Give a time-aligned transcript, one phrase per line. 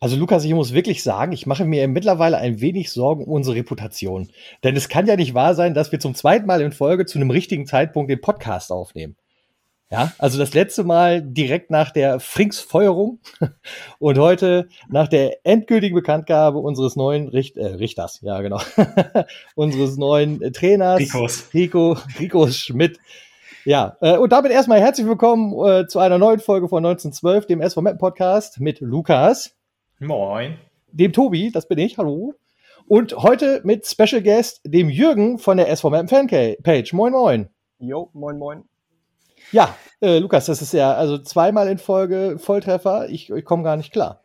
[0.00, 3.56] Also Lukas, ich muss wirklich sagen, ich mache mir mittlerweile ein wenig Sorgen um unsere
[3.56, 4.28] Reputation.
[4.62, 7.18] Denn es kann ja nicht wahr sein, dass wir zum zweiten Mal in Folge zu
[7.18, 9.16] einem richtigen Zeitpunkt den Podcast aufnehmen.
[9.90, 13.20] Ja, also das letzte Mal direkt nach der Frings-Feuerung
[13.98, 18.60] und heute nach der endgültigen Bekanntgabe unseres neuen Richt äh, Richters, ja genau,
[19.54, 21.48] unseres neuen Trainers Rikos.
[21.54, 22.98] Rico, Rico Schmidt.
[23.66, 27.62] Ja, äh, und damit erstmal herzlich willkommen äh, zu einer neuen Folge von 1912, dem
[27.62, 29.56] SV Podcast mit Lukas,
[30.00, 30.58] Moin.
[30.92, 32.34] dem Tobi, das bin ich, hallo.
[32.88, 36.92] Und heute mit Special Guest, dem Jürgen von der SV Fanpage.
[36.92, 37.48] Moin, moin.
[37.78, 38.64] Jo, moin, moin.
[39.50, 43.08] Ja, äh, Lukas, das ist ja also zweimal in Folge Volltreffer.
[43.08, 44.20] Ich, ich komme gar nicht klar.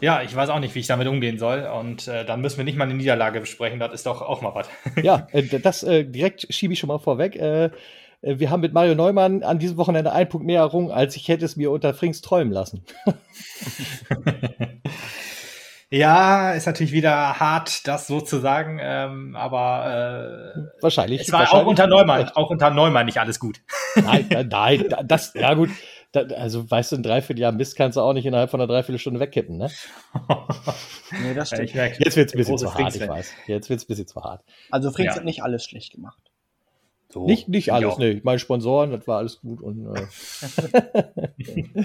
[0.00, 1.62] Ja, ich weiß auch nicht, wie ich damit umgehen soll.
[1.80, 3.78] Und äh, dann müssen wir nicht mal eine Niederlage besprechen.
[3.78, 4.68] Das ist doch auch mal was.
[5.00, 7.36] Ja, äh, das äh, direkt schiebe ich schon mal vorweg.
[8.24, 11.16] Äh, äh, wir haben mit Mario Neumann an diesem Wochenende einen Punkt mehr errungen, als
[11.16, 12.84] ich hätte es mir unter Frings träumen lassen.
[15.90, 21.22] ja, ist natürlich wieder hart, das so zu sagen, ähm, aber äh, wahrscheinlich.
[21.22, 23.60] Es war wahrscheinlich auch unter Neumann, auch unter Neumann nicht alles gut.
[23.96, 25.70] Nein, nein, nein das, ja gut.
[26.36, 29.56] Also, weißt du, ein Dreivierteljahr Mist kannst du auch nicht innerhalb von einer Dreiviertelstunde wegkippen,
[29.56, 29.68] ne?
[31.22, 31.74] nee, das stimmt.
[31.74, 33.32] Jetzt wird's ein bisschen zu hart, ich weiß.
[33.48, 34.44] Jetzt wird's ein bisschen zu hart.
[34.70, 35.16] Also Frings Ja.
[35.16, 36.20] hat nicht alles schlecht gemacht.
[37.10, 38.20] So, Nicht, nicht ich alles, ne.
[38.24, 40.06] Meine Sponsoren, das war alles gut und äh,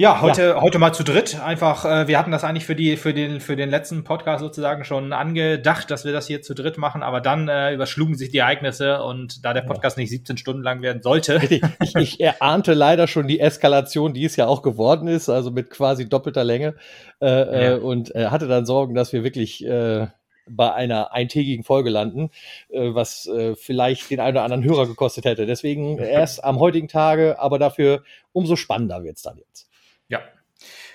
[0.00, 1.40] Ja, heute, heute mal zu dritt.
[1.40, 4.84] Einfach, äh, wir hatten das eigentlich für die, für den, für den letzten Podcast sozusagen
[4.84, 8.38] schon angedacht, dass wir das hier zu dritt machen, aber dann äh, überschlugen sich die
[8.38, 13.08] Ereignisse und da der Podcast nicht 17 Stunden lang werden sollte, ich, ich erahnte leider
[13.08, 16.76] schon die Eskalation, die es ja auch geworden ist, also mit quasi doppelter Länge
[17.20, 17.72] äh, Ja.
[17.72, 20.06] äh, und äh, hatte dann Sorgen, dass wir wirklich äh,
[20.48, 22.30] bei einer eintägigen Folge landen,
[22.70, 25.46] äh, was äh, vielleicht den einen oder anderen Hörer gekostet hätte.
[25.46, 29.68] Deswegen erst am heutigen Tage, aber dafür umso spannender wird's dann jetzt.
[30.08, 30.20] Ja,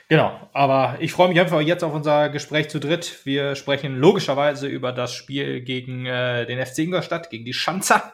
[0.09, 0.49] genau.
[0.53, 3.25] Aber ich freue mich einfach jetzt auf unser Gespräch zu dritt.
[3.25, 8.13] Wir sprechen logischerweise über das Spiel gegen äh, den FC Ingolstadt, gegen die Schanzer.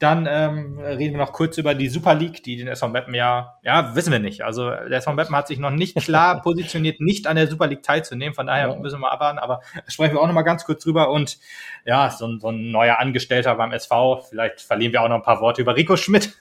[0.00, 3.54] Dann ähm, reden wir noch kurz über die Super League, die den SV Meppen ja,
[3.62, 4.42] ja, wissen wir nicht.
[4.42, 7.82] Also der SV Meppen hat sich noch nicht klar positioniert, nicht an der Super League
[7.84, 8.34] teilzunehmen.
[8.34, 8.76] Von daher Ja.
[8.76, 9.38] müssen wir abwarten.
[9.38, 11.10] Aber sprechen wir auch noch mal ganz kurz drüber.
[11.10, 11.38] Und
[11.86, 14.22] ja, so, ein- so ein neuer Angestellter beim SV.
[14.28, 16.34] Vielleicht verlieren wir auch noch ein paar Worte über Rico Schmidt.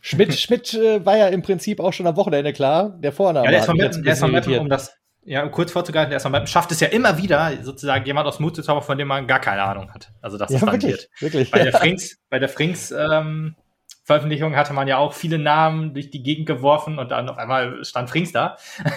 [0.00, 2.90] Schmidt, Schmidt äh, war ja im Prinzip auch schon am Wochenende klar.
[2.98, 4.96] Der Vorname Ja, der SV Meppen, der SV Meppen, um das
[5.28, 8.56] ja, kurz vorzugreifen, der SV Meppen schafft es ja immer wieder, sozusagen jemand aus Mut
[8.56, 10.10] zu zaubern, von dem man gar keine Ahnung hat.
[10.22, 11.08] Also, dass es ja, dann wirklich, wird.
[11.20, 11.50] wirklich.
[11.50, 13.54] Bei der Frings, bei der Frings, ähm,
[14.04, 17.84] Veröffentlichung hatte man ja auch viele Namen durch die Gegend geworfen und dann auf einmal
[17.84, 18.56] stand Frings da.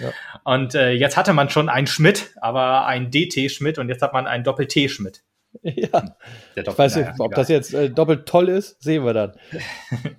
[0.00, 0.10] Ja.
[0.42, 4.12] Und äh, jetzt hatte man schon einen Schmidt, aber einen DT Schmidt und jetzt hat
[4.12, 5.22] man einen Doppel-T Schmidt.
[5.62, 6.16] ja.
[6.56, 9.32] Ich weiß nicht, ob das jetzt äh, doppelt toll ist, sehen wir dann.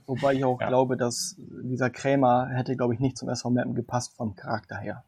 [0.05, 0.67] Wobei ich auch Ja.
[0.67, 5.03] glaube, dass dieser Krämer hätte, glaube ich, nicht zum SV Mappen gepasst vom Charakter her.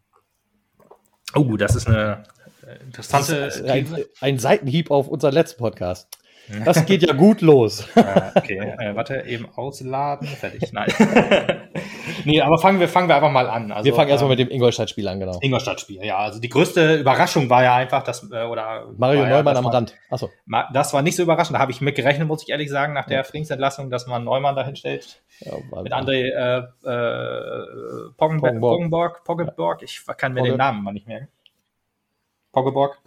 [1.36, 2.24] Oh, das ist eine
[2.66, 3.42] äh, interessante.
[3.42, 3.88] Das ist ein,
[4.22, 6.08] ein Seitenhieb auf unseren letzten Podcast.
[6.64, 7.86] Das geht ja gut los.
[7.96, 10.72] Äh, okay, äh, warte, eben ausladen, fertig.
[10.72, 10.88] Nein.
[12.28, 13.72] nee, aber fangen wir, fangen wir einfach mal an.
[13.72, 15.40] Also, wir fangen erstmal ähm, mit dem Ingolstadt-Spiel an, genau.
[15.42, 16.04] Ingolstadt-Spiel.
[16.04, 18.88] Ja, also die größte Überraschung war ja einfach, dass, äh, oder.
[18.98, 19.96] Mario ja, Neumann dass am Rand.
[20.10, 20.30] Achso.
[20.74, 21.56] Das war nicht so überraschend.
[21.56, 24.76] Da habe ich mitgerechnet, muss ich ehrlich sagen, nach der Frings-Entlassung, dass man Neumann dahin
[24.76, 25.22] stellt.
[25.40, 28.60] Ja, Mit André äh, äh, Poggenborg.
[28.60, 28.60] Poggenborg.
[28.60, 29.24] Poggenborg.
[29.24, 29.84] Poggenborg.
[29.84, 31.30] Ich kann mir Pogge- den Namen mal nicht merken.
[32.52, 33.00] Poggeborg.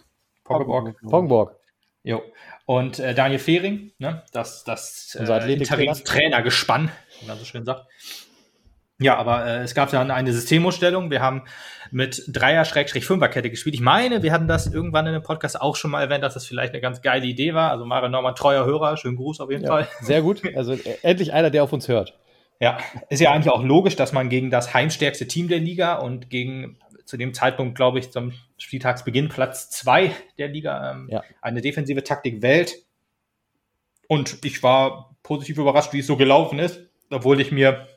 [0.43, 0.95] Poggeborg.
[1.09, 1.55] Pongborg.
[2.03, 2.21] Jo.
[2.65, 4.23] Und äh, Daniel Fehring, ne?
[4.31, 5.53] das, das äh.
[5.53, 7.85] Interimstrainergespann, wie man so schön sagt.
[9.01, 11.09] Ja, aber äh, es gab dann eine Systemumstellung.
[11.11, 11.43] Wir haben
[11.89, 13.75] mit Dreier-Fünfer-Kette gespielt.
[13.75, 16.45] Ich meine, wir hatten das irgendwann in dem Podcast auch schon mal erwähnt, dass das
[16.45, 17.71] vielleicht eine ganz geile Idee war.
[17.71, 19.87] Also Mario Norman, treuer Hörer, schönen Gruß auf jeden Ja, Fall.
[20.01, 20.41] sehr gut.
[20.55, 22.17] Also äh, endlich einer, der auf uns hört.
[22.59, 22.77] Ja,
[23.09, 26.77] ist ja eigentlich auch logisch, dass man gegen das heimstärkste Team der Liga und gegen
[27.05, 31.23] zu dem Zeitpunkt, glaube ich, zum Spieltagsbeginn Platz zwei der Liga ähm, Ja.
[31.41, 32.75] eine defensive Taktik wählt.
[34.07, 37.87] Und ich war positiv überrascht, wie es so gelaufen ist, obwohl ich mir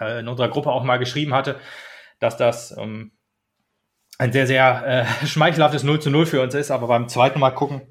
[0.00, 1.56] äh, in unserer Gruppe auch mal geschrieben hatte,
[2.20, 3.12] dass das ähm,
[4.18, 7.50] ein sehr, sehr äh, schmeichelhaftes 0 zu 0 für uns ist, aber beim zweiten Mal
[7.50, 7.82] gucken,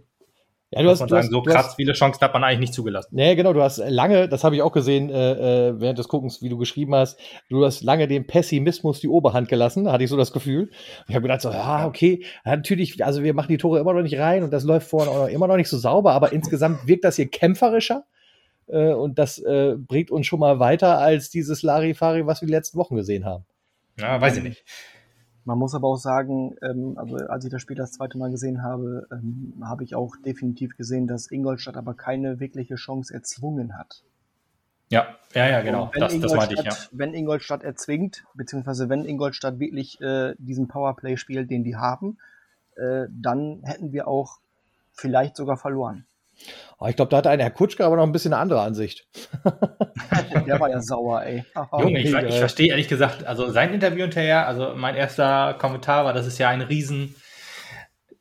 [0.72, 2.34] Ja, du muss hast, man du hast, sagen, so du krass hast viele Chancen hat
[2.34, 3.16] man eigentlich nicht zugelassen.
[3.16, 6.42] Nee, genau, du hast lange, das habe ich auch gesehen äh, äh, während des Guckens,
[6.42, 7.20] wie du geschrieben hast,
[7.50, 10.72] du hast lange dem Pessimismus die Oberhand gelassen, hatte ich so das Gefühl.
[11.08, 14.18] Ich habe gedacht so, ja, okay, natürlich, also wir machen die Tore immer noch nicht
[14.18, 17.04] rein und das läuft vorne auch noch, immer noch nicht so sauber, aber insgesamt wirkt
[17.04, 18.06] das hier kämpferischer
[18.68, 22.54] äh, und das äh, bringt uns schon mal weiter als dieses Larifari, was wir die
[22.54, 23.46] letzten Wochen gesehen haben.
[24.00, 24.66] Ja, weiß ich nicht.
[25.46, 28.64] Man muss aber auch sagen, ähm, also als ich das Spiel das zweite Mal gesehen
[28.64, 34.04] habe, ähm, habe ich auch definitiv gesehen, dass Ingolstadt aber keine wirkliche Chance erzwungen hat.
[34.90, 35.92] Ja, ja, ja, genau.
[35.94, 36.74] Das, das meinte ich, ja.
[36.92, 42.18] Wenn Ingolstadt erzwingt, beziehungsweise wenn Ingolstadt wirklich äh, diesen Powerplay spielt, den die haben,
[42.76, 44.40] äh, dann hätten wir auch
[44.94, 46.06] vielleicht sogar verloren.
[46.80, 49.08] Oh, ich glaube, da hatte ein Herr Kutschke aber noch ein bisschen eine andere Ansicht.
[50.46, 51.44] Der war ja sauer, ey.
[51.80, 56.14] Junge, ich, ich verstehe ehrlich gesagt, also sein Interview hinterher, also mein erster Kommentar war,
[56.14, 57.16] das ist ja ein riesen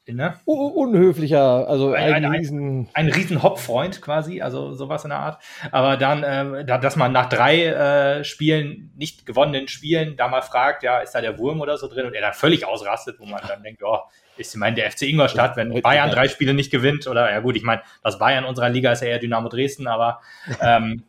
[0.06, 0.34] Ne?
[0.44, 5.42] Unhöflicher, also ein, ein, ein, riesen ein riesen Hop-Freund quasi, also sowas in der Art.
[5.70, 10.82] Aber dann, äh, dass man nach drei äh, Spielen, nicht gewonnenen Spielen, da mal fragt,
[10.82, 13.40] ja, ist da der Wurm oder so drin und er dann völlig ausrastet, wo man
[13.48, 14.00] dann denkt, oh,
[14.36, 17.62] ist immerhin der FC Ingolstadt, wenn Bayern drei Spiele nicht gewinnt oder ja gut, ich
[17.62, 20.20] meine, das Bayern unserer Liga ist ja eher Dynamo Dresden, aber
[20.60, 21.04] ähm,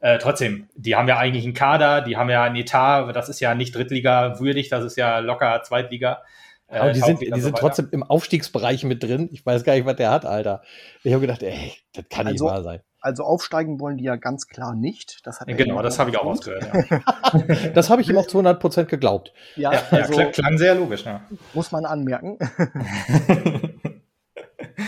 [0.00, 3.40] äh, trotzdem, die haben ja eigentlich einen Kader, die haben ja ein Etat, das ist
[3.40, 6.22] ja nicht Drittliga würdig, das ist ja locker Zweitliga.
[6.66, 9.28] Äh, aber die sind, die sind trotzdem im Aufstiegsbereich mit drin.
[9.32, 10.62] Ich weiß gar nicht, was der hat, Alter.
[11.04, 12.80] Ich habe gedacht, ey, das kann also, nicht wahr sein.
[13.02, 15.26] Also aufsteigen wollen die ja ganz klar nicht.
[15.26, 16.68] Das hat genau, das habe ich auch ausgehört.
[16.88, 16.98] Ja.
[17.74, 19.32] das habe ich ihm auch zu 100 Prozent geglaubt.
[19.56, 21.04] Ja, ja also, klang sehr logisch.
[21.04, 21.22] Ja.
[21.52, 22.38] Muss man anmerken.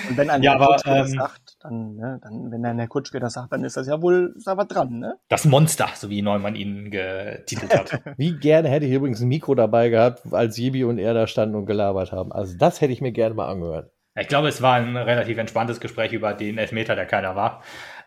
[0.09, 2.89] Und wenn ein ja, aber, Kutschke das ähm, sagt, dann, ne, dann, wenn ein Herr
[2.89, 5.17] Kutschke das sagt, dann ist das ja wohl ist da was dran, ne?
[5.29, 8.01] Das Monster, so wie Neumann ihn getitelt hat.
[8.17, 11.57] wie gerne hätte ich übrigens ein Mikro dabei gehabt, als Jibi und er da standen
[11.57, 12.33] und gelabert haben.
[12.33, 13.91] Also das hätte ich mir gerne mal angehört.
[14.17, 17.63] Ich glaube, es war ein relativ entspanntes Gespräch über den Elfmeter, der keiner war.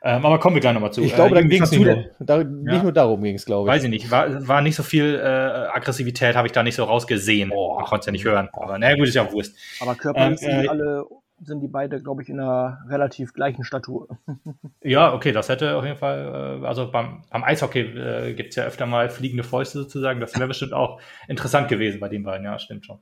[0.07, 1.01] Ähm, aber kommen wir gleich nochmal zu.
[1.01, 2.81] Ich glaube, äh, da ging es nicht, nur, da, nicht ja.
[2.81, 3.75] nur darum, ging es, glaube ich.
[3.75, 4.09] Weiß ich nicht.
[4.09, 7.51] War, war nicht so viel äh, Aggressivität, habe ich da nicht so rausgesehen.
[7.53, 8.47] Oh, konnte es ja nicht hören.
[8.53, 9.57] Aber naja, gut, ist ja auch Wurst.
[9.81, 11.05] Aber körperlich ähm, sind äh, alle
[11.39, 14.07] sind die beide, glaube ich, in einer relativ gleichen Statur.
[14.81, 18.55] ja, okay, das hätte auf jeden Fall, äh, also beim, beim Eishockey äh, gibt es
[18.55, 20.19] ja öfter mal fliegende Fäuste sozusagen.
[20.19, 22.99] Das wäre bestimmt auch interessant gewesen bei den beiden, ja, stimmt schon.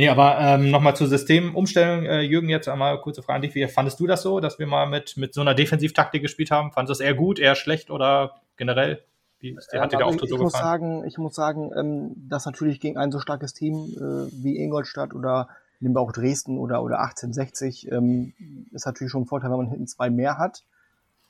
[0.00, 2.04] nee, aber ähm, nochmal zur Systemumstellung.
[2.04, 3.54] Äh, Jürgen, jetzt einmal kurze Frage an dich.
[3.54, 6.72] Wie fandest du das so, dass wir mal mit, mit so einer Defensivtaktik gespielt haben?
[6.72, 9.02] Fandest du das eher gut, eher schlecht oder generell?
[9.40, 12.12] Wie ist dir, hat dir der Auftritt ich, so muss sagen, ich muss sagen, ähm,
[12.28, 15.48] dass natürlich gegen ein so starkes Team äh, wie Ingolstadt oder
[15.80, 18.34] nehmen wir auch Dresden oder, oder 1860, ähm,
[18.72, 20.64] ist natürlich schon ein Vorteil, wenn man hinten zwei mehr hat.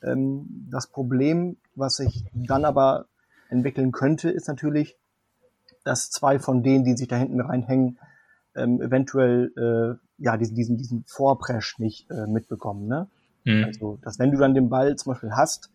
[0.03, 3.05] Ähm, das Problem, was sich dann aber
[3.49, 4.97] entwickeln könnte, ist natürlich,
[5.83, 7.97] dass zwei von denen, die sich da hinten reinhängen,
[8.55, 12.87] ähm, eventuell äh, ja diesen, diesen, diesen Vorpresch nicht äh, mitbekommen.
[12.87, 13.07] Ne?
[13.43, 13.63] Mhm.
[13.65, 15.71] Also, dass wenn du dann den Ball zum Beispiel hast,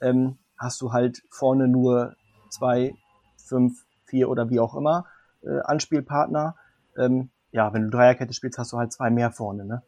[0.00, 2.16] ähm, hast du halt vorne nur
[2.50, 2.94] zwei,
[3.36, 5.06] fünf, vier oder wie auch immer
[5.42, 6.56] äh, Anspielpartner.
[6.96, 9.82] Ähm, ja, wenn du Dreierkette spielst, hast du halt zwei mehr vorne, ne?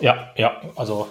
[0.00, 1.08] Ja, ja, also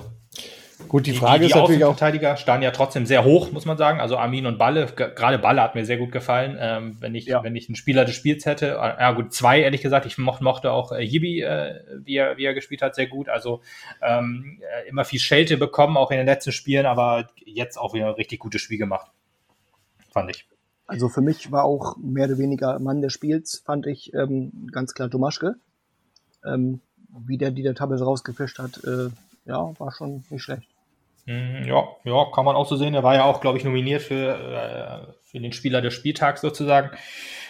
[0.88, 1.97] Gut, die Frage die, die, die ist natürlich auch.
[1.97, 4.00] Verteidiger standen ja trotzdem sehr hoch, muss man sagen.
[4.00, 6.57] Also Armin und Balle, gerade Balle hat mir sehr gut gefallen.
[6.59, 7.44] Ähm, wenn ich, ja.
[7.44, 10.06] wenn ich einen Spieler des Spiels hätte, äh, ja gut, zwei ehrlich gesagt.
[10.06, 13.27] Ich mochte, mochte auch äh, Yibi, äh, wie, er, wie er gespielt hat, sehr gut.
[13.27, 13.62] Also
[14.01, 18.07] ähm, äh, immer viel Schelte bekommen, auch in den letzten Spielen, aber jetzt auch wieder
[18.07, 19.12] ein richtig gutes Spiel gemacht,
[20.12, 20.47] fand ich.
[20.85, 24.94] Also für mich war auch mehr oder weniger Mann des Spiels, fand ich ähm, ganz
[24.94, 25.56] klar Tomaschke.
[26.45, 26.81] Ähm,
[27.25, 29.09] wie der die der Tabelle rausgefischt hat, äh,
[29.47, 30.67] ja, war schon nicht schlecht.
[31.25, 32.94] Mhm, ja, ja, kann man auch so sehen.
[32.94, 36.91] Er war ja auch, glaube ich, nominiert für, äh, für den Spieler des Spieltags sozusagen.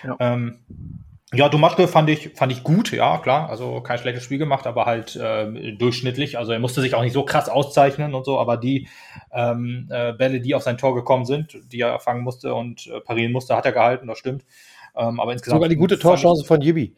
[0.03, 0.15] Ja.
[0.19, 0.59] Ähm,
[1.33, 3.49] ja, Domatke fand ich, fand ich gut, ja, klar.
[3.49, 6.38] Also kein schlechtes Spiel gemacht, aber halt äh, durchschnittlich.
[6.38, 8.88] Also er musste sich auch nicht so krass auszeichnen und so, aber die
[9.33, 13.01] ähm, äh, Bälle, die auf sein Tor gekommen sind, die er fangen musste und äh,
[13.01, 14.45] parieren musste, hat er gehalten, das stimmt.
[14.95, 15.57] Ähm, aber insgesamt.
[15.57, 16.95] Sogar die gute Torchance von Jibi.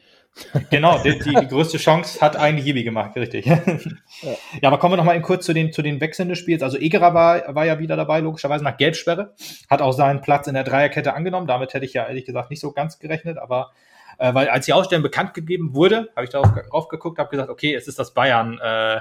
[0.69, 3.45] Genau, die, die, die, größte Chance hat eigentlich Jibi gemacht, richtig.
[3.45, 3.59] Ja.
[4.61, 6.63] ja, aber kommen wir noch mal kurz zu den, zu den Wechseln des Spiels.
[6.63, 9.33] Also Egerer war, war ja wieder dabei, logischerweise nach Gelbsperre,
[9.69, 11.47] hat auch seinen Platz in der Dreierkette angenommen.
[11.47, 13.71] Damit hätte ich ja ehrlich gesagt nicht so ganz gerechnet, aber
[14.17, 17.49] äh, weil als die Ausstellung bekannt gegeben wurde, habe ich darauf drauf geguckt, habe gesagt,
[17.49, 18.99] okay, es ist das Bayern, äh,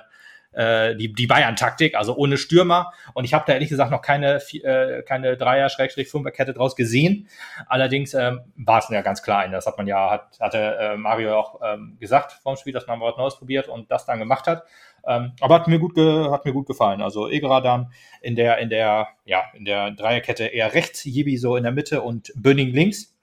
[0.52, 2.92] äh, die, die Bayern-Taktik, also ohne Stürmer.
[3.14, 7.28] Und ich habe da ehrlich gesagt noch keine, äh, keine Dreier-Fünfer-Kette draus gesehen.
[7.66, 11.38] Allerdings ähm, war es ja ganz klar Das hat man ja, hat, hatte äh, Mario
[11.38, 14.64] auch ähm, gesagt vom Spiel, dass man was Neues probiert und das dann gemacht hat.
[15.06, 17.00] Ähm, aber hat mir gut ge hat mir gut gefallen.
[17.00, 21.56] Also Egerer dann in der in der ja in der Dreierkette eher rechts, Jibi so
[21.56, 23.14] in der Mitte und Bönning links.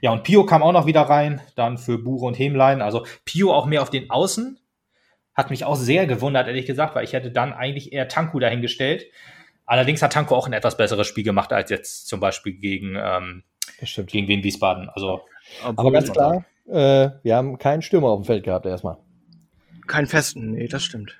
[0.00, 2.82] Ja, und Pio kam auch noch wieder rein, dann für Bure und Hemlein.
[2.82, 4.58] Also Pio auch mehr auf den Außen.
[5.36, 9.06] Hat mich auch sehr gewundert, ehrlich gesagt, weil ich hätte dann eigentlich eher Tanku dahingestellt.
[9.66, 13.42] Allerdings hat Tanku auch ein etwas besseres Spiel gemacht als jetzt zum Beispiel gegen, ähm,
[14.06, 14.88] gegen Wien Wiesbaden.
[14.88, 15.20] Also,
[15.62, 18.96] Aber ganz klar, äh, wir haben keinen Stürmer auf dem Feld gehabt erstmal.
[19.86, 21.18] Keinen festen, nee, das stimmt.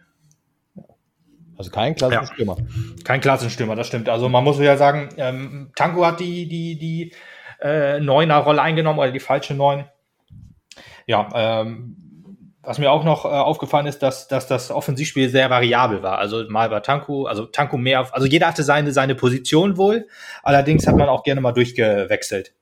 [1.59, 2.27] Also kein klassischer ja.
[2.27, 2.57] Stürmer.
[3.05, 4.09] Kein klassischer Stürmer, das stimmt.
[4.09, 7.13] Also man muss ja sagen, ähm, Tanko hat die, die, die
[7.61, 9.87] äh, Neuner Rolle eingenommen oder die falsche Neun.
[11.07, 12.06] Ja, ähm,
[12.67, 16.19] was mir auch noch äh, aufgefallen ist, dass, dass das Offensivspiel sehr variabel war.
[16.19, 20.09] Also mal war Tanku, also Tanku mehr, also jeder hatte seine, seine Position wohl.
[20.43, 22.55] Allerdings hat man auch gerne mal durchgewechselt.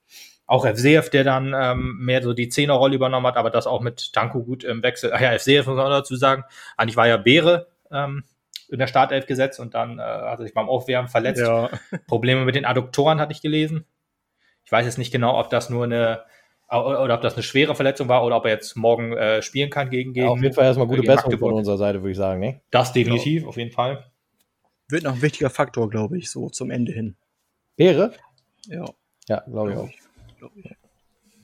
[0.46, 4.12] Auch Evseev, der dann ähm, mehr so die Zehnerrolle übernommen hat, aber das auch mit
[4.12, 5.10] Tanku gut im Wechsel.
[5.14, 6.44] Ach ja, Evseev muss man dazu sagen.
[6.76, 8.24] Eigentlich war ja Beere ähm,
[8.68, 11.40] in der Startelf gesetzt und dann äh, hat er sich beim Aufwärmen verletzt.
[11.40, 11.70] Ja.
[12.06, 13.86] Probleme mit den Adduktoren hatte ich gelesen.
[14.64, 16.24] Ich weiß jetzt nicht genau, ob das nur eine
[16.70, 19.90] oder ob das eine schwere Verletzung war oder ob er jetzt morgen äh, spielen kann
[19.90, 20.26] gegen gegen.
[20.26, 21.50] Ja, auf jeden Fall erstmal gute Besserung Magdeburg.
[21.50, 22.40] von unserer Seite, würde ich sagen.
[22.40, 22.60] Ne?
[22.70, 23.48] Das definitiv, ja.
[23.48, 24.10] auf jeden Fall.
[24.88, 27.16] Wird noch ein wichtiger Faktor, glaube ich, so zum Ende hin.
[27.76, 28.12] Wäre?
[28.66, 28.84] Ja.
[29.28, 29.90] Ja, glaube ich auch.
[30.38, 30.70] Glaub ich.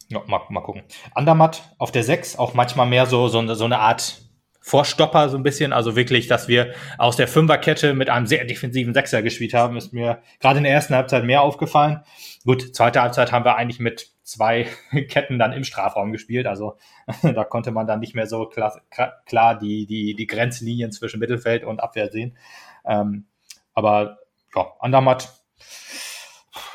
[0.08, 0.82] Ja, mal, mal gucken.
[1.14, 4.22] Andermatt auf der 6, auch manchmal mehr so, so, eine, so eine Art
[4.60, 5.72] Vorstopper, so ein bisschen.
[5.72, 9.92] Also wirklich, dass wir aus der Fünferkette mit einem sehr defensiven Sechser gespielt haben, ist
[9.92, 12.00] mir gerade in der ersten Halbzeit mehr aufgefallen.
[12.44, 14.66] Gut, zweite Halbzeit haben wir eigentlich mit zwei
[15.08, 16.46] Ketten dann im Strafraum gespielt.
[16.46, 16.76] Also
[17.22, 18.80] da konnte man dann nicht mehr so klar,
[19.26, 22.36] klar die, die, die Grenzlinien zwischen Mittelfeld und Abwehr sehen.
[22.84, 23.26] Ähm,
[23.74, 24.18] aber
[24.54, 25.32] ja, Andermatt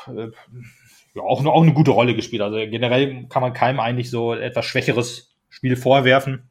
[0.08, 0.28] äh,
[1.14, 2.42] ja, auch, auch eine gute Rolle gespielt.
[2.42, 6.50] Also generell kann man keinem eigentlich so etwas schwächeres Spiel vorwerfen.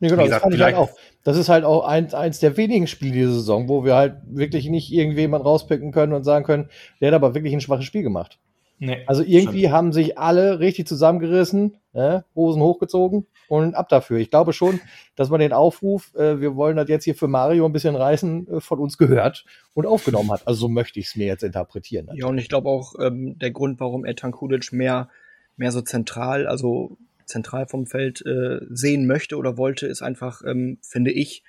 [0.00, 0.90] Ja, genau, gesagt, das fand ich halt auch.
[1.22, 4.68] Das ist halt auch eins, eins der wenigen Spiele dieser Saison, wo wir halt wirklich
[4.68, 6.68] nicht irgendjemand rauspicken können und sagen können,
[7.00, 8.38] der hat aber wirklich ein schwaches Spiel gemacht.
[8.78, 9.72] Nee, also irgendwie stimmt.
[9.72, 14.18] haben sich alle richtig zusammengerissen, äh, Hosen hochgezogen und ab dafür.
[14.18, 14.80] Ich glaube schon,
[15.16, 18.48] dass man den Aufruf, äh, wir wollen das jetzt hier für Mario ein bisschen reißen,
[18.48, 20.46] äh, von uns gehört und aufgenommen hat.
[20.46, 22.06] Also so möchte ich es mir jetzt interpretieren.
[22.06, 22.22] Natürlich.
[22.22, 25.08] Ja, und ich glaube auch, ähm, der Grund, warum Ertan Kudic mehr,
[25.56, 30.78] mehr so zentral, also zentral vom Feld äh, sehen möchte oder wollte, ist einfach, ähm,
[30.82, 31.44] finde ich,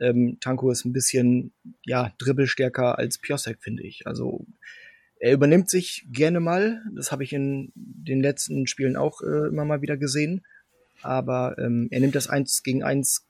[0.00, 1.52] ähm, Tanko ist ein bisschen
[1.84, 4.06] ja dribbelstärker als Piosek, finde ich.
[4.06, 4.44] Also
[5.20, 6.82] er übernimmt sich gerne mal.
[6.94, 10.44] Das habe ich in den letzten Spielen auch äh, immer mal wieder gesehen.
[11.02, 13.26] Aber ähm, er nimmt das eins gegen eins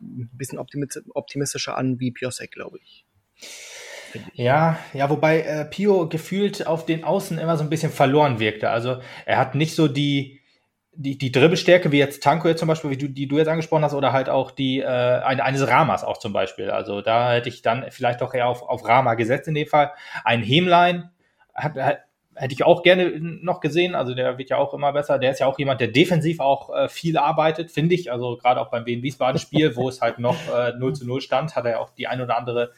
[0.00, 3.04] ein bisschen optimistischer an wie Piosek, glaube ich.
[4.34, 8.70] Ja, ja, wobei äh, Pio gefühlt auf den Außen immer so ein bisschen verloren wirkte.
[8.70, 10.40] Also er hat nicht so die,
[10.92, 13.84] die, die Dribbelstärke wie jetzt Tanko jetzt zum Beispiel, wie du, die du jetzt angesprochen
[13.84, 16.70] hast, oder halt auch die äh, eine, eines Ramas auch zum Beispiel.
[16.70, 19.92] Also da hätte ich dann vielleicht doch eher auf, auf Rama gesetzt in dem Fall.
[20.24, 21.10] Ein Hemlein
[21.56, 21.98] hat, hat,
[22.36, 23.94] hätte ich auch gerne noch gesehen.
[23.94, 25.18] Also der wird ja auch immer besser.
[25.18, 28.12] Der ist ja auch jemand, der defensiv auch äh, viel arbeitet, finde ich.
[28.12, 31.64] Also gerade auch beim Wien-Wiesbaden-Spiel, wo es halt noch äh, 0 zu 0 stand, hat
[31.64, 32.72] er ja auch die ein oder andere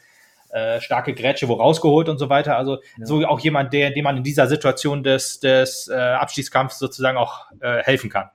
[0.49, 2.57] äh, starke Grätsche wo rausgeholt und so weiter.
[2.57, 3.05] Also ja.
[3.05, 7.51] so auch jemand, der, dem man in dieser Situation des, des äh, Abstiegskampfs sozusagen auch
[7.59, 8.29] äh, helfen kann.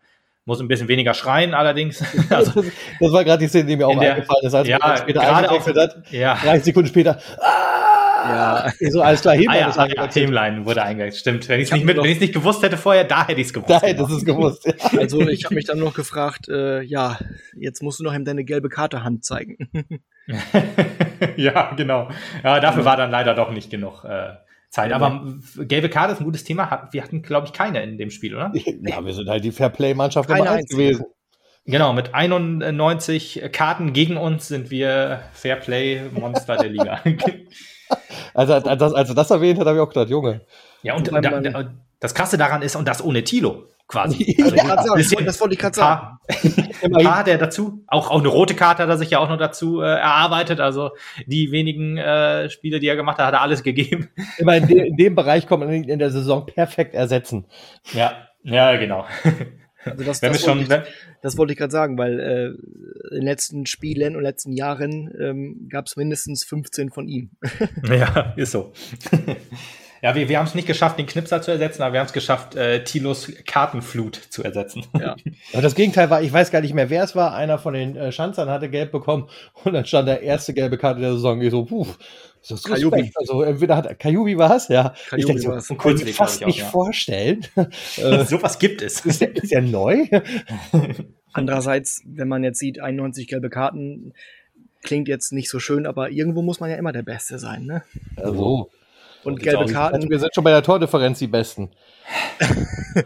[0.44, 2.04] Muss ein bisschen weniger schreien, allerdings.
[2.30, 2.62] also,
[3.00, 5.50] das war gerade die Szene, die mir auch der, eingefallen ist, als ja, später gerade
[5.50, 6.02] auch, hat.
[6.10, 6.34] Ja.
[6.34, 7.18] 30 Sekunden später.
[7.38, 7.93] Ah!
[8.28, 11.12] Ja, so alles klar, Hemlein ah, ja, ist ja, wurde eingegangen.
[11.14, 11.48] Stimmt.
[11.48, 13.52] Wenn ich es nicht, mit, wenn ich's nicht gewusst hätte vorher, da hätte ich es
[13.52, 13.70] gewusst.
[13.70, 14.66] Da hättest du es gewusst.
[14.66, 14.74] Ja.
[14.98, 17.18] Also ich habe mich dann noch gefragt, äh, ja,
[17.56, 19.68] jetzt musst du noch ihm deine gelbe Karte Hand zeigen.
[21.36, 22.08] ja, genau.
[22.42, 22.86] Ja, dafür ja.
[22.86, 24.04] war dann leider doch nicht genug.
[24.04, 24.34] Äh,
[24.74, 24.92] Zeit.
[24.92, 26.88] Aber gelbe Karte ist ein gutes Thema.
[26.90, 28.52] Wir hatten, glaube ich, keine in dem Spiel, oder?
[28.82, 31.04] Ja, wir sind halt die Fairplay-Mannschaft Nummer eins gewesen.
[31.64, 37.00] Genau, mit 91 Karten gegen uns sind wir Fairplay-Monster der Liga.
[38.34, 40.40] Also, als, das, als er das erwähnt hat, habe ich auch gedacht, Junge.
[40.82, 41.64] Ja, und da, da,
[42.00, 44.36] das Krasse daran ist, und das ohne Tilo quasi.
[44.44, 46.18] Also ja, das, bisschen, das wollte ich gerade sagen.
[46.82, 49.38] Ein paar, der dazu, auch, auch eine rote Karte hat er sich ja auch noch
[49.38, 50.60] dazu äh, erarbeitet.
[50.60, 50.90] Also
[51.26, 54.08] die wenigen äh, Spiele, die er gemacht hat, hat er alles gegeben.
[54.38, 57.46] Immer in, de, in dem Bereich kommt man in der Saison perfekt ersetzen.
[57.92, 59.06] Ja, ja, genau.
[59.84, 62.46] Also das, das, schon, wollte ich, das wollte ich gerade sagen, weil äh,
[63.10, 67.30] in den letzten Spielen und letzten Jahren ähm, gab es mindestens 15 von ihm.
[67.88, 68.72] ja, ist so.
[70.02, 72.12] ja, wir, wir haben es nicht geschafft, den Knipser zu ersetzen, aber wir haben es
[72.12, 74.84] geschafft, äh, Tilos Kartenflut zu ersetzen.
[74.98, 75.16] Ja.
[75.52, 77.34] aber das Gegenteil war, ich weiß gar nicht mehr, wer es war.
[77.34, 79.28] Einer von den äh, Schanzern hatte gelb bekommen
[79.64, 81.40] und dann stand der erste gelbe Karte der Saison.
[81.40, 81.86] Ich so, puh,
[82.44, 83.10] so Kajubi.
[83.16, 84.94] Also entweder hat Kajubi was, ja.
[85.08, 86.66] Kajubi ich denke, so, kann ich fast nicht ja.
[86.66, 87.46] vorstellen.
[87.96, 89.04] Äh, Sowas gibt es.
[89.04, 90.06] Ist ja, ist ja neu.
[91.32, 94.12] Andererseits, wenn man jetzt sieht, 91 gelbe Karten,
[94.82, 97.82] klingt jetzt nicht so schön, aber irgendwo muss man ja immer der Beste sein, ne?
[98.16, 98.70] Also.
[99.22, 100.08] Und gelbe Karten.
[100.10, 101.70] Wir sind schon bei der Tordifferenz die Besten.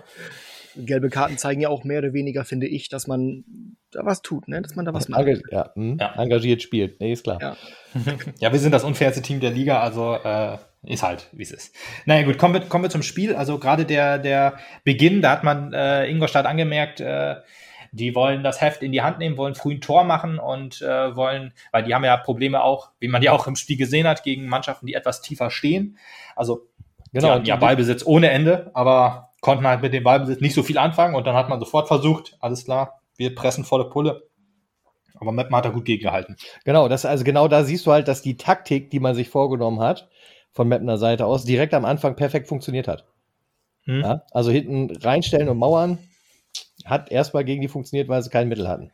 [0.78, 3.44] gelbe Karten zeigen ja auch mehr oder weniger, finde ich, dass man
[3.90, 4.62] da was tut, ne?
[4.62, 5.26] dass man da was macht.
[5.50, 6.14] Ja, hm, ja.
[6.16, 7.38] engagiert spielt, nee, ist klar.
[7.40, 7.56] Ja.
[8.40, 11.74] ja, wir sind das unfairste Team der Liga, also äh, ist halt, wie es ist.
[12.06, 13.34] Naja, gut, kommen wir, kommen wir zum Spiel.
[13.34, 17.36] Also gerade der, der Beginn, da hat man äh, Ingolstadt angemerkt, äh,
[17.92, 21.16] die wollen das Heft in die Hand nehmen, wollen früh ein Tor machen und äh,
[21.16, 24.22] wollen, weil die haben ja Probleme auch, wie man ja auch im Spiel gesehen hat,
[24.22, 25.96] gegen Mannschaften, die etwas tiefer stehen.
[26.36, 26.68] Also
[27.12, 31.14] genau, ja, Ballbesitz ohne Ende, aber konnten halt mit dem Ballbesitz nicht so viel anfangen
[31.14, 34.28] und dann hat man sofort versucht, alles klar, wir pressen volle Pulle.
[35.20, 36.36] Aber Meppen hat er gut gegengehalten.
[36.64, 39.80] Genau, das, also genau da siehst du halt, dass die Taktik, die man sich vorgenommen
[39.80, 40.08] hat,
[40.52, 43.04] von Meppner Seite aus, direkt am Anfang perfekt funktioniert hat.
[43.84, 44.00] Hm.
[44.02, 45.98] Ja, also hinten reinstellen und mauern
[46.84, 48.92] hat erstmal gegen die funktioniert, weil sie kein Mittel hatten.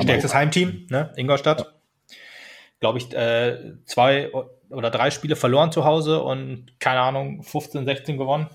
[0.00, 1.12] Stärkstes Heimteam, ne?
[1.16, 1.60] Ingolstadt.
[1.60, 1.66] Ja.
[2.80, 4.30] Glaube ich, äh, zwei
[4.70, 8.48] oder drei Spiele verloren zu Hause und keine Ahnung, 15, 16 gewonnen.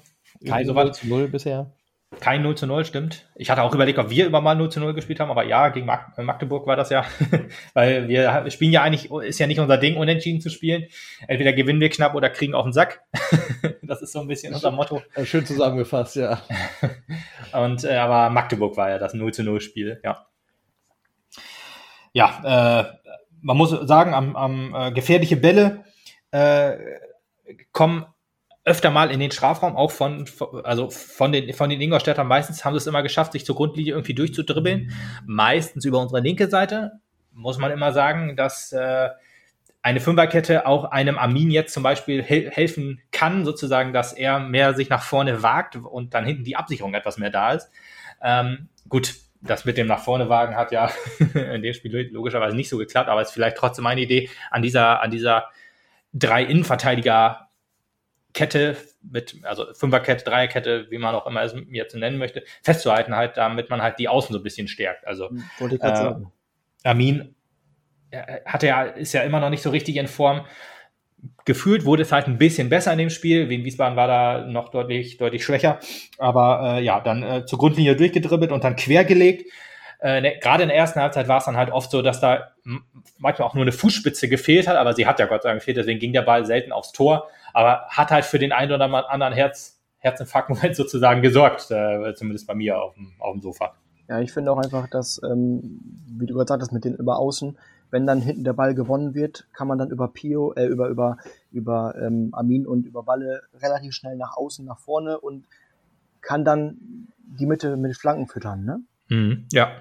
[0.46, 1.72] Kein 0 zu 0 bisher.
[2.20, 3.30] Kein 0 zu 0, stimmt.
[3.36, 5.70] Ich hatte auch überlegt, ob wir immer mal 0 zu 0 gespielt haben, aber ja,
[5.70, 7.06] gegen äh, Magdeburg war das ja.
[7.74, 10.88] Weil wir spielen ja eigentlich, ist ja nicht unser Ding, unentschieden zu spielen.
[11.28, 13.02] Entweder gewinnen wir knapp oder kriegen auf den Sack.
[13.82, 15.02] das ist so ein bisschen unser Motto.
[15.24, 16.42] Schön zusammengefasst, ja.
[17.54, 20.28] Und äh, aber Magdeburg war ja das 0 zu 0 Spiel, ja.
[22.12, 23.12] Ja, äh,
[23.42, 25.86] man muss sagen, am, am äh, gefährliche Bälle
[26.32, 26.78] äh,
[27.72, 28.06] kommen
[28.64, 30.26] öfter mal in den Strafraum, auch von,
[30.64, 32.28] also von den, von den Ingolstädtern.
[32.28, 34.92] Meistens haben sie es immer geschafft, sich zur Grundlinie irgendwie durchzudribbeln.
[35.26, 36.94] Meistens über unsere linke Seite.
[37.34, 39.10] Muss man immer sagen, dass äh,
[39.82, 44.76] eine Fünferkette auch einem Armin jetzt zum Beispiel hel helfen kann, sozusagen, dass er mehr
[44.76, 47.70] sich nach vorne wagt und dann hinten die Absicherung etwas mehr da ist.
[48.22, 50.92] Ähm, gut, das mit dem nach vorne wagen hat ja
[51.34, 54.62] in dem Spiel logischerweise nicht so geklappt, aber es ist vielleicht trotzdem meine Idee, an
[54.62, 55.50] dieser, an dieser
[56.14, 57.48] drei Innenverteidiger
[58.34, 63.38] Kette mit, also Fünferkette, Dreierkette, wie man auch immer es jetzt nennen möchte, festzuhalten halt,
[63.38, 65.08] damit man halt die Außen so ein bisschen stärkt.
[65.08, 66.32] Also hm, Wollte ich äh, sagen.
[66.84, 67.36] Amin
[68.46, 70.46] hat ja, ist ja immer noch nicht so richtig in Form.
[71.46, 73.50] Gefühlt wurde es halt ein bisschen besser in dem Spiel.
[73.50, 75.80] Wien Wiesbaden war da noch deutlich, deutlich schwächer.
[76.18, 79.52] Aber äh, ja, dann äh, zur Grundlinie durchgedribbelt und dann quergelegt.
[80.02, 82.52] Äh, ne, Gerade in der ersten Halbzeit war es dann halt oft so, dass da
[83.18, 85.78] manchmal auch nur eine Fußspitze gefehlt hat, aber sie hat ja Gott sei Dank gefehlt,
[85.78, 89.34] deswegen ging der Ball selten aufs Tor aber hat halt für den einen oder anderen
[89.34, 93.74] Herz, Herzinfarkt-Moment sozusagen gesorgt, äh, zumindest bei mir auf dem, auf dem Sofa.
[94.08, 97.58] Ja, ich finde auch einfach, dass, ähm, wie du gerade sagtest, mit den über Außen,
[97.92, 101.18] wenn dann hinten der Ball gewonnen wird, kann man dann über Pio, äh, über, über,
[101.52, 105.46] über ähm, Amin und über Balle relativ schnell nach außen, nach vorne und
[106.22, 108.82] kann dann die Mitte mit Flanken füttern, ne?
[109.08, 109.72] Mhm, ja.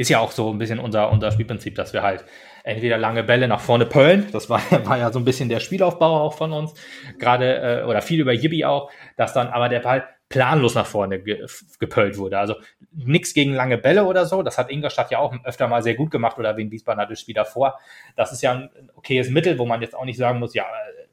[0.00, 2.24] Ist ja auch so ein bisschen unser, unser Spielprinzip, dass wir halt
[2.64, 6.22] entweder lange Bälle nach vorne pöllen, das war, war ja so ein bisschen der Spielaufbau
[6.22, 6.72] auch von uns,
[7.18, 11.20] gerade äh, oder viel über Yibi auch, dass dann aber der Ball planlos nach vorne
[11.20, 11.44] ge
[11.78, 12.38] gepöllt wurde.
[12.38, 12.54] Also
[12.92, 14.42] nichts gegen lange Bälle oder so.
[14.42, 17.20] Das hat Ingolstadt ja auch öfter mal sehr gut gemacht oder wegen Wiesbaden hat das
[17.20, 17.78] Spiel davor.
[18.16, 20.64] Das ist ja ein okayes Mittel, wo man jetzt auch nicht sagen muss, ja,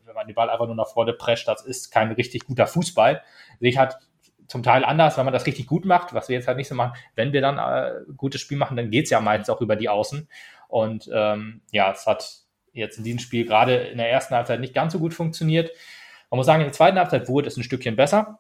[0.06, 3.22] wenn man den Ball einfach nur nach vorne prescht, das ist kein richtig guter Fußball.
[3.60, 3.98] Sich hat
[4.48, 6.76] zum Teil anders, wenn man das richtig gut macht, was wir jetzt halt nicht so
[6.76, 6.94] machen.
[7.16, 10.28] Wenn wir dann äh, gutes Spiel machen, dann geht's ja meistens auch über die Außen.
[10.68, 12.42] Und ähm, ja, es hat
[12.74, 15.72] jetzt in diesem Spiel gerade in der ersten Halbzeit nicht ganz so gut funktioniert.
[16.30, 18.40] Man muss sagen, in der zweiten Halbzeit wurde es ein Stückchen besser.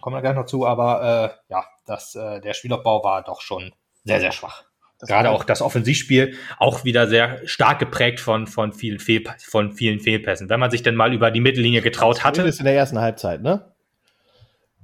[0.00, 3.72] Kommen wir gleich noch zu, aber äh, ja, das, äh, der Spielaufbau war doch schon
[4.04, 4.64] sehr, sehr schwach.
[4.98, 9.72] Das Gerade auch das Offensivspiel auch wieder sehr stark geprägt von, von, vielen Fehl, von
[9.72, 10.50] vielen Fehlpässen.
[10.50, 12.36] Wenn man sich denn mal über die Mittellinie getraut hatte.
[12.36, 13.69] Zumindest in der ersten Halbzeit, ne?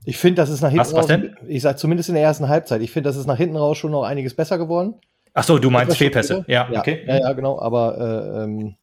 [0.07, 1.07] Ich finde, das ist nach hinten was, was raus.
[1.09, 1.37] Denn?
[1.49, 2.81] Ich sage zumindest in der ersten Halbzeit.
[2.81, 4.95] Ich finde, das ist nach hinten raus schon noch einiges besser geworden.
[5.35, 6.45] Ach so, du meinst Fehlpässe.
[6.47, 7.05] Ja, ja, okay.
[7.07, 7.59] Ja, ja, genau.
[7.59, 7.99] Aber
[8.38, 8.77] äh, ähm,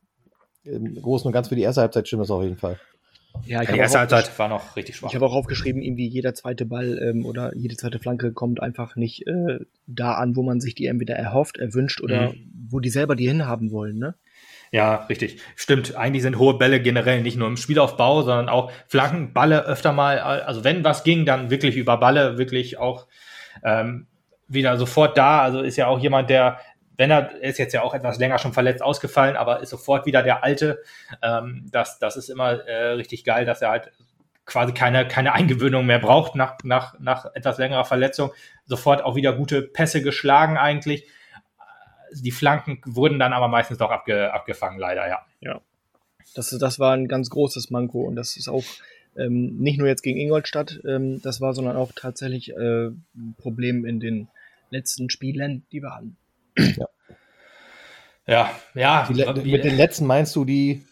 [0.65, 2.77] im Großen und Ganzen für die erste Halbzeit stimmt das auf jeden Fall.
[3.45, 5.09] Ja, die erste Halbzeit war noch richtig schwach.
[5.09, 8.97] Ich habe auch aufgeschrieben, irgendwie jeder zweite Ball ähm, oder jede zweite Flanke kommt einfach
[8.97, 12.51] nicht äh, da an, wo man sich die entweder erhofft, erwünscht oder mhm.
[12.69, 14.15] wo die selber die hinhaben wollen, ne?
[14.73, 15.39] Ja, richtig.
[15.55, 15.95] Stimmt.
[15.95, 20.17] Eigentlich sind hohe Bälle generell nicht nur im Spielaufbau, sondern auch Flanken, Balle öfter mal.
[20.17, 23.05] Also wenn was ging, dann wirklich über Balle, wirklich auch
[23.63, 24.07] ähm,
[24.47, 25.43] wieder sofort da.
[25.43, 26.57] Also ist ja auch jemand, der,
[26.97, 30.23] wenn er ist jetzt ja auch etwas länger schon verletzt ausgefallen, aber ist sofort wieder
[30.23, 30.81] der Alte.
[31.21, 33.91] Ähm, das, das ist immer äh, richtig geil, dass er halt
[34.47, 38.31] quasi keine, keine Eingewöhnung mehr braucht nach, nach, nach etwas längerer Verletzung.
[38.65, 41.07] Sofort auch wieder gute Pässe geschlagen eigentlich.
[42.21, 45.25] Die Flanken wurden dann aber meistens doch abge, abgefangen, leider, ja.
[45.41, 45.61] Ja.
[46.35, 48.63] Das, das war ein ganz großes Manko und das ist auch
[49.17, 53.85] ähm, nicht nur jetzt gegen Ingolstadt ähm, das war, sondern auch tatsächlich äh, ein Problem
[53.85, 54.27] in den
[54.69, 56.17] letzten Spielen, die wir hatten.
[56.57, 56.87] Ja,
[58.25, 58.49] ja.
[58.73, 59.09] ja
[59.43, 60.85] mit den letzten meinst du die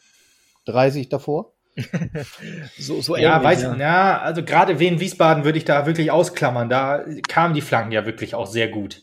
[0.66, 1.54] 30 davor?
[2.78, 3.76] so, so ja, weiß, ja.
[3.78, 6.70] ja, also gerade Wien Wiesbaden würde ich da wirklich ausklammern.
[6.70, 9.02] Da kamen die Flanken ja wirklich auch sehr gut.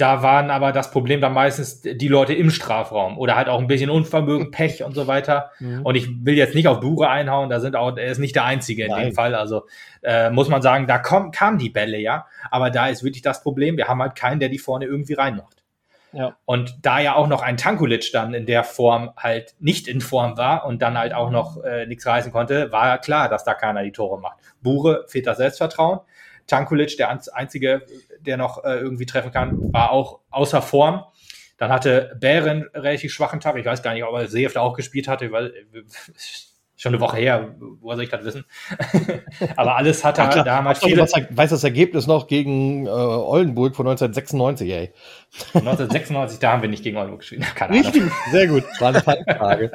[0.00, 3.66] Da waren aber das Problem dann meistens die Leute im Strafraum oder halt auch ein
[3.66, 5.50] bisschen Unvermögen, Pech und so weiter.
[5.58, 5.82] Mhm.
[5.84, 8.44] Und ich will jetzt nicht auf Bure einhauen, da sind auch, er ist nicht der
[8.44, 9.08] Einzige in Nein.
[9.08, 9.34] dem Fall.
[9.34, 9.66] Also
[10.02, 12.26] äh, muss man sagen, da kommen, kamen die Bälle, ja.
[12.50, 15.62] Aber da ist wirklich das Problem, wir haben halt keinen, der die vorne irgendwie reinmacht.
[16.12, 16.34] Ja.
[16.46, 20.38] Und da ja auch noch ein Tankulic dann in der Form halt nicht in Form
[20.38, 23.52] war und dann halt auch noch äh, nichts reißen konnte, war ja klar, dass da
[23.52, 24.38] keiner die Tore macht.
[24.62, 26.00] Bure fehlt das Selbstvertrauen.
[26.46, 27.82] Tankulic, der einzige,
[28.22, 31.04] der noch äh, irgendwie treffen kann, war auch außer Form.
[31.58, 33.56] Dann hatte Bären relativ schwachen Tag.
[33.56, 35.52] Ich weiß gar nicht, ob er Seef da auch gespielt hatte, weil
[36.80, 38.44] schon eine Woche her, woher soll ich das wissen?
[39.56, 40.96] Aber alles hat er, da haben halt viele.
[40.96, 44.92] Das, weiß das Ergebnis noch gegen äh, Oldenburg von 1996, ey.
[45.54, 47.44] 1996, da haben wir nicht gegen Oldenburg gespielt.
[47.54, 48.14] Keine Richtig, Ahnung.
[48.32, 48.64] sehr gut.
[48.78, 49.70] War eine Frage.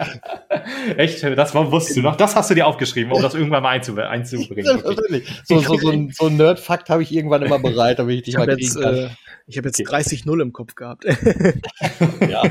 [0.98, 2.16] Echt, das war, wusstest du noch.
[2.16, 4.82] Das hast du dir aufgeschrieben, um das irgendwann mal einzu einzubringen.
[4.84, 5.28] Natürlich.
[5.44, 8.34] So, so, so ein, so ein Nerd-Fakt habe ich irgendwann immer bereit, damit ich dich
[8.34, 8.96] ich mal kriegen kann.
[8.96, 9.10] Äh,
[9.48, 9.96] ich habe jetzt okay.
[9.96, 11.06] 30-0 im Kopf gehabt.
[12.28, 12.42] ja.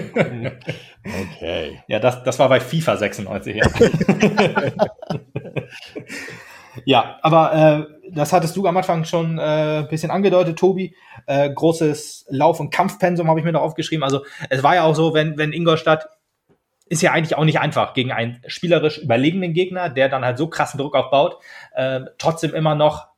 [1.05, 1.81] Okay.
[1.89, 3.57] Ja, das, das war bei FIFA 96.
[3.57, 3.67] Ja,
[6.85, 10.95] ja aber äh, das hattest du am Anfang schon äh, ein bisschen angedeutet, Tobi.
[11.27, 14.05] Äh, großes Lauf- und Kampfpensum habe ich mir noch aufgeschrieben.
[14.05, 16.09] Also es war ja auch so, wenn, wenn Ingolstadt
[16.87, 20.49] ist ja eigentlich auch nicht einfach gegen einen spielerisch überlegenen Gegner, der dann halt so
[20.49, 21.39] krassen Druck aufbaut,
[21.75, 23.09] äh, trotzdem immer noch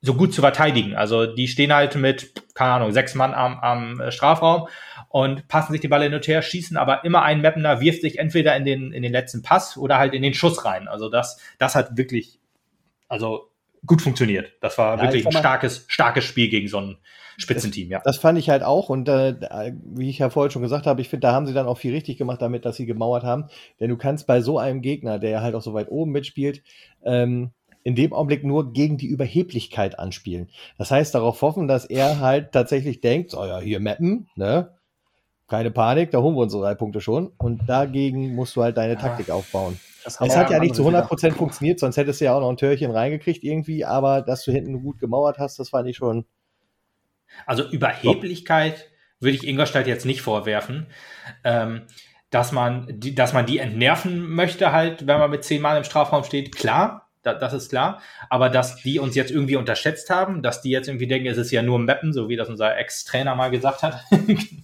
[0.00, 0.94] so gut zu verteidigen.
[0.94, 4.68] Also die stehen halt mit, keine Ahnung, sechs Mann am, am äh, Strafraum
[5.14, 8.18] und passen sich die Ball hin und her, schießen aber immer ein Mapner wirft sich
[8.18, 10.88] entweder in den, in den letzten Pass oder halt in den Schuss rein.
[10.88, 12.40] Also das, das hat wirklich,
[13.06, 13.48] also
[13.86, 14.54] gut funktioniert.
[14.60, 16.96] Das war ja, wirklich ein starkes, starkes Spiel gegen so ein
[17.38, 18.00] Spitzenteam, ja.
[18.04, 19.36] Das fand ich halt auch und äh,
[19.84, 21.92] wie ich ja vorhin schon gesagt habe, ich finde, da haben sie dann auch viel
[21.92, 23.44] richtig gemacht damit, dass sie gemauert haben.
[23.78, 26.64] Denn du kannst bei so einem Gegner, der ja halt auch so weit oben mitspielt,
[27.04, 27.52] ähm,
[27.84, 30.50] in dem Augenblick nur gegen die Überheblichkeit anspielen.
[30.76, 34.74] Das heißt, darauf hoffen, dass er halt tatsächlich denkt, so ja, hier mappen, ne?
[35.46, 37.32] Keine Panik, da holen wir unsere drei Punkte schon.
[37.38, 39.78] Und dagegen musst du halt deine Taktik aufbauen.
[40.04, 42.56] Es hat ja nicht zu 100 Prozent funktioniert, sonst hättest du ja auch noch ein
[42.56, 46.26] Törchen reingekriegt irgendwie, aber dass du hinten gut gemauert hast, das fand ich schon.
[47.46, 50.86] Also Überheblichkeit würde ich Ingolstadt jetzt nicht vorwerfen.
[51.42, 51.82] Ähm,
[52.30, 55.84] dass man, die, dass man die entnerven möchte halt, wenn man mit zehn Mann im
[55.84, 58.00] Strafraum steht, klar da, das ist klar.
[58.30, 61.50] Aber dass die uns jetzt irgendwie unterschätzt haben, dass die jetzt irgendwie denken, es ist
[61.50, 64.00] ja nur Mappen, so wie das unser Ex-Trainer mal gesagt hat.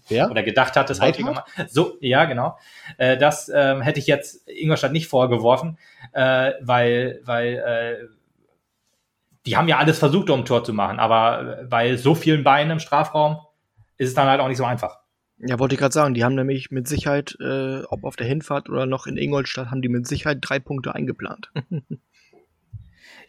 [0.09, 0.29] Ja?
[0.29, 1.45] Oder gedacht hat, das häufige Mal.
[1.69, 2.59] So, ja, genau.
[2.99, 5.79] Äh, das ähm, hätte ich jetzt Ingolstadt nicht vorgeworfen,
[6.13, 8.09] äh, weil, weil äh,
[9.47, 12.73] die haben ja alles versucht, um ein Tor zu machen, aber bei so vielen Beinen
[12.73, 13.39] im Strafraum
[13.99, 14.99] ist es dann halt auch nicht so einfach.
[15.43, 18.69] Ja, wollte ich gerade sagen, die haben nämlich mit Sicherheit, äh, ob auf der Hinfahrt
[18.69, 21.51] oder noch in Ingolstadt, haben die mit Sicherheit drei Punkte eingeplant.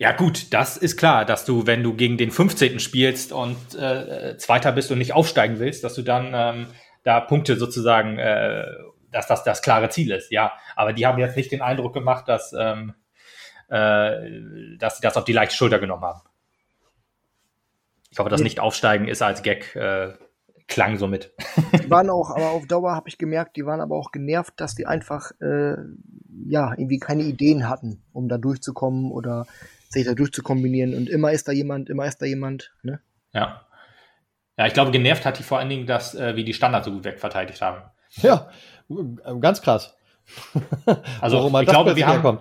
[0.02, 2.80] Ja, gut, das ist klar, dass du, wenn du gegen den 15.
[2.80, 6.68] spielst und äh, Zweiter bist und nicht aufsteigen willst, dass du dann ähm,
[7.04, 8.66] da Punkte sozusagen, äh,
[9.12, 10.54] dass das das klare Ziel ist, ja.
[10.76, 12.96] Aber die haben jetzt nicht den Eindruck gemacht, dass, ähm,
[13.70, 16.22] äh, dass sie das auf die leichte Schulter genommen haben.
[18.10, 20.14] Ich hoffe, das Nicht-Aufsteigen ist als Gag äh,
[20.68, 21.32] klang so mit.
[21.74, 24.74] Die waren auch, aber auf Dauer habe ich gemerkt, die waren aber auch genervt, dass
[24.74, 25.76] die einfach äh,
[26.48, 29.46] ja irgendwie keine Ideen hatten, um da durchzukommen oder
[29.92, 30.96] sich da durchzukombinieren.
[30.96, 32.74] Und immer ist da jemand, immer ist da jemand.
[32.84, 33.00] Ne?
[33.34, 33.66] Ja.
[34.58, 36.92] Ja, ich glaube, genervt hat die vor allen Dingen, dass äh, wir die Standards so
[36.92, 37.82] gut wegverteidigt haben.
[38.18, 38.50] Ja,
[39.40, 39.96] ganz krass.
[41.20, 42.40] Also ich glaube, wir haben,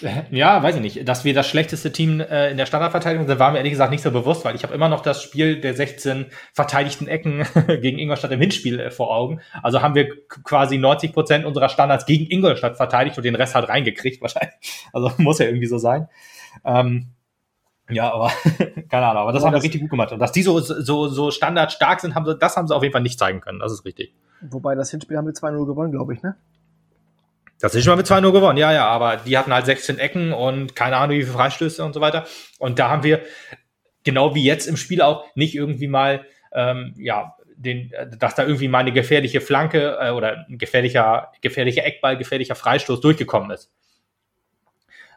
[0.30, 3.52] ja, weiß ich nicht, dass wir das schlechteste Team äh, in der Standardverteidigung sind, war
[3.52, 6.26] mir ehrlich gesagt nicht so bewusst, weil ich habe immer noch das Spiel der 16
[6.52, 7.44] verteidigten Ecken
[7.80, 9.40] gegen Ingolstadt im Hinspiel äh, vor Augen.
[9.62, 13.68] Also haben wir quasi 90 Prozent unserer Standards gegen Ingolstadt verteidigt und den Rest halt
[13.68, 14.54] reingekriegt wahrscheinlich.
[14.92, 16.08] Also muss ja irgendwie so sein.
[16.64, 17.08] Ähm,
[17.90, 18.30] ja, aber
[18.90, 20.12] keine Ahnung, aber das aber haben wir richtig gut gemacht.
[20.12, 22.92] Und dass die so, so, so standardstark sind, haben sie, das haben sie auf jeden
[22.92, 23.60] Fall nicht zeigen können.
[23.60, 24.12] Das ist richtig.
[24.40, 26.36] Wobei das Hinspiel haben wir 2-0 gewonnen, glaube ich, ne?
[27.60, 30.32] Das ist schon mal mit 2-0 gewonnen, ja, ja, aber die hatten halt 16 Ecken
[30.32, 32.24] und keine Ahnung, wie viele Freistöße und so weiter.
[32.60, 33.20] Und da haben wir,
[34.04, 38.68] genau wie jetzt im Spiel auch, nicht irgendwie mal, ähm, ja, den, dass da irgendwie
[38.68, 43.72] mal eine gefährliche Flanke äh, oder ein gefährlicher, gefährlicher Eckball, gefährlicher Freistoß durchgekommen ist.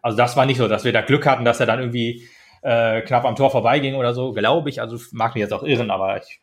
[0.01, 2.27] Also das war nicht so, dass wir da Glück hatten, dass er dann irgendwie
[2.61, 4.81] äh, knapp am Tor vorbeiging oder so, glaube ich.
[4.81, 6.41] Also mag mich jetzt auch irren, aber ich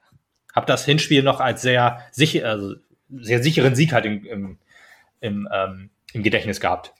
[0.54, 2.74] habe das Hinspiel noch als sehr sicher, also
[3.10, 4.58] sehr sicheren Sieg halt im, im,
[5.20, 6.92] im, ähm, im Gedächtnis gehabt.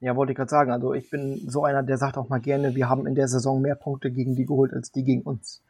[0.00, 0.70] Ja, wollte ich gerade sagen.
[0.70, 3.62] Also ich bin so einer, der sagt auch mal gerne, wir haben in der Saison
[3.62, 5.62] mehr Punkte gegen die geholt als die gegen uns.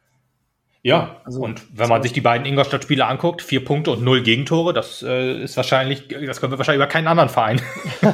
[0.87, 4.73] Ja, also, und wenn man sich die beiden Ingolstadt-Spiele anguckt, vier Punkte und null Gegentore,
[4.73, 7.61] das äh, ist wahrscheinlich, das können wir wahrscheinlich über keinen anderen Verein.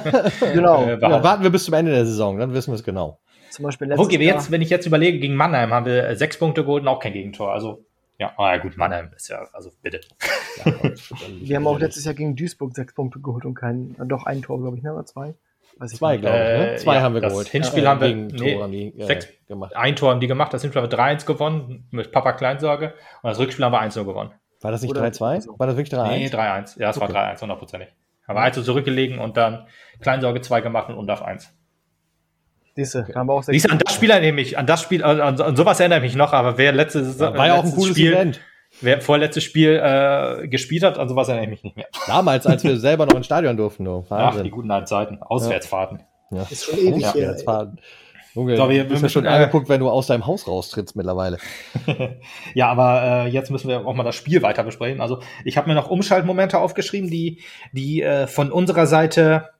[0.54, 0.82] genau.
[0.86, 3.20] äh, ja, warten wir bis zum Ende der Saison, dann wissen wir es genau.
[3.50, 4.36] Zum Beispiel letztes okay, Jahr.
[4.36, 6.98] Jetzt, wenn ich jetzt überlege, gegen Mannheim haben wir äh, sechs Punkte geholt und auch
[6.98, 7.52] kein Gegentor.
[7.52, 7.84] Also,
[8.18, 10.00] ja, ah, ja gut, Mannheim ist ja, also bitte.
[10.64, 10.72] Ja,
[11.40, 14.60] wir haben auch letztes Jahr gegen Duisburg sechs Punkte geholt und kein, doch ein Tor,
[14.60, 15.34] glaube ich, ne, oder zwei.
[15.78, 16.42] Weiß zwei, glaube ich.
[16.42, 16.72] Ne?
[16.74, 17.48] Äh, zwei ja, haben wir das geholt.
[17.48, 19.74] Hinspiel ja, haben wir nee, haben die, äh, sechs, gemacht.
[19.76, 20.52] Ein Tor haben die gemacht.
[20.52, 22.94] Das Hinspiel haben wir 3-1 gewonnen mit Papa Kleinsorge.
[23.22, 24.32] Und das Rückspiel haben wir 1-0 gewonnen.
[24.60, 25.58] War das nicht 3-2?
[25.58, 26.08] War das wirklich 3-1?
[26.08, 26.80] Nee, 3-1.
[26.80, 27.12] Ja, es okay.
[27.12, 27.88] war 3-1, hundertprozentig.
[28.28, 29.66] Haben wir 1 zurückgelegen und dann
[30.00, 31.52] Kleinsorge 2 gemacht und Undaf 1.
[32.74, 35.20] Siehste, haben wir auch Siehste, an das Spiel erinnere ich mich, an das Spiel, an,
[35.20, 37.36] an, sowas erinnere ich mich noch, aber wer letzte Saison.
[37.36, 38.40] War ja auch ein cooles Spiel, Event.
[38.82, 41.86] Wer vorletztes Spiel äh, gespielt hat, also was erinnere ich mich nicht mehr.
[42.06, 43.86] Damals, als wir selber noch ins Stadion durften.
[43.86, 45.22] Oh, Ach, die guten alten Zeiten.
[45.22, 46.00] Auswärtsfahrten.
[46.30, 46.46] Ja.
[46.50, 47.10] Ist schon ewig ja.
[47.10, 47.80] Auswärtsfahrten.
[48.34, 50.96] Junge, so, wir, du bist ja schon äh, angeguckt, wenn du aus deinem Haus raustrittst
[50.96, 51.36] mittlerweile.
[52.54, 55.02] ja, aber äh, jetzt müssen wir auch mal das Spiel weiter besprechen.
[55.02, 57.42] Also ich habe mir noch Umschaltmomente aufgeschrieben, die,
[57.72, 59.50] die äh, von unserer Seite,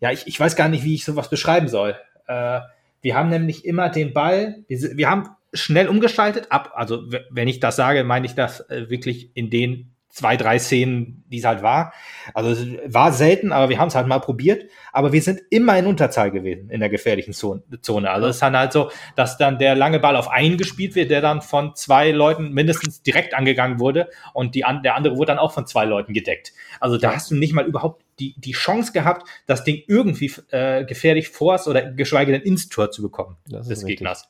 [0.00, 1.96] ja, ich, ich weiß gar nicht, wie ich sowas beschreiben soll.
[2.28, 2.60] Äh,
[3.02, 6.72] wir haben nämlich immer den Ball, wir, wir haben schnell umgeschaltet ab.
[6.74, 11.24] Also wenn ich das sage, meine ich das äh, wirklich in den zwei, drei Szenen,
[11.26, 11.92] die es halt war.
[12.34, 14.70] Also es war selten, aber wir haben es halt mal probiert.
[14.92, 17.64] Aber wir sind immer in Unterzahl gewesen in der gefährlichen Zone.
[18.08, 21.10] Also es ist dann halt so, dass dann der lange Ball auf einen gespielt wird,
[21.10, 25.38] der dann von zwei Leuten mindestens direkt angegangen wurde und die, der andere wurde dann
[25.38, 26.52] auch von zwei Leuten gedeckt.
[26.78, 30.84] Also da hast du nicht mal überhaupt die, die Chance gehabt, das Ding irgendwie äh,
[30.84, 33.88] gefährlich vors oder geschweige denn ins Tor zu bekommen des richtig.
[33.88, 34.28] Gegners.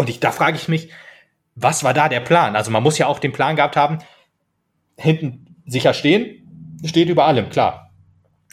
[0.00, 0.88] Und ich, da frage ich mich,
[1.54, 2.56] was war da der Plan?
[2.56, 3.98] Also man muss ja auch den Plan gehabt haben,
[4.96, 7.92] hinten sicher stehen, steht über allem, klar.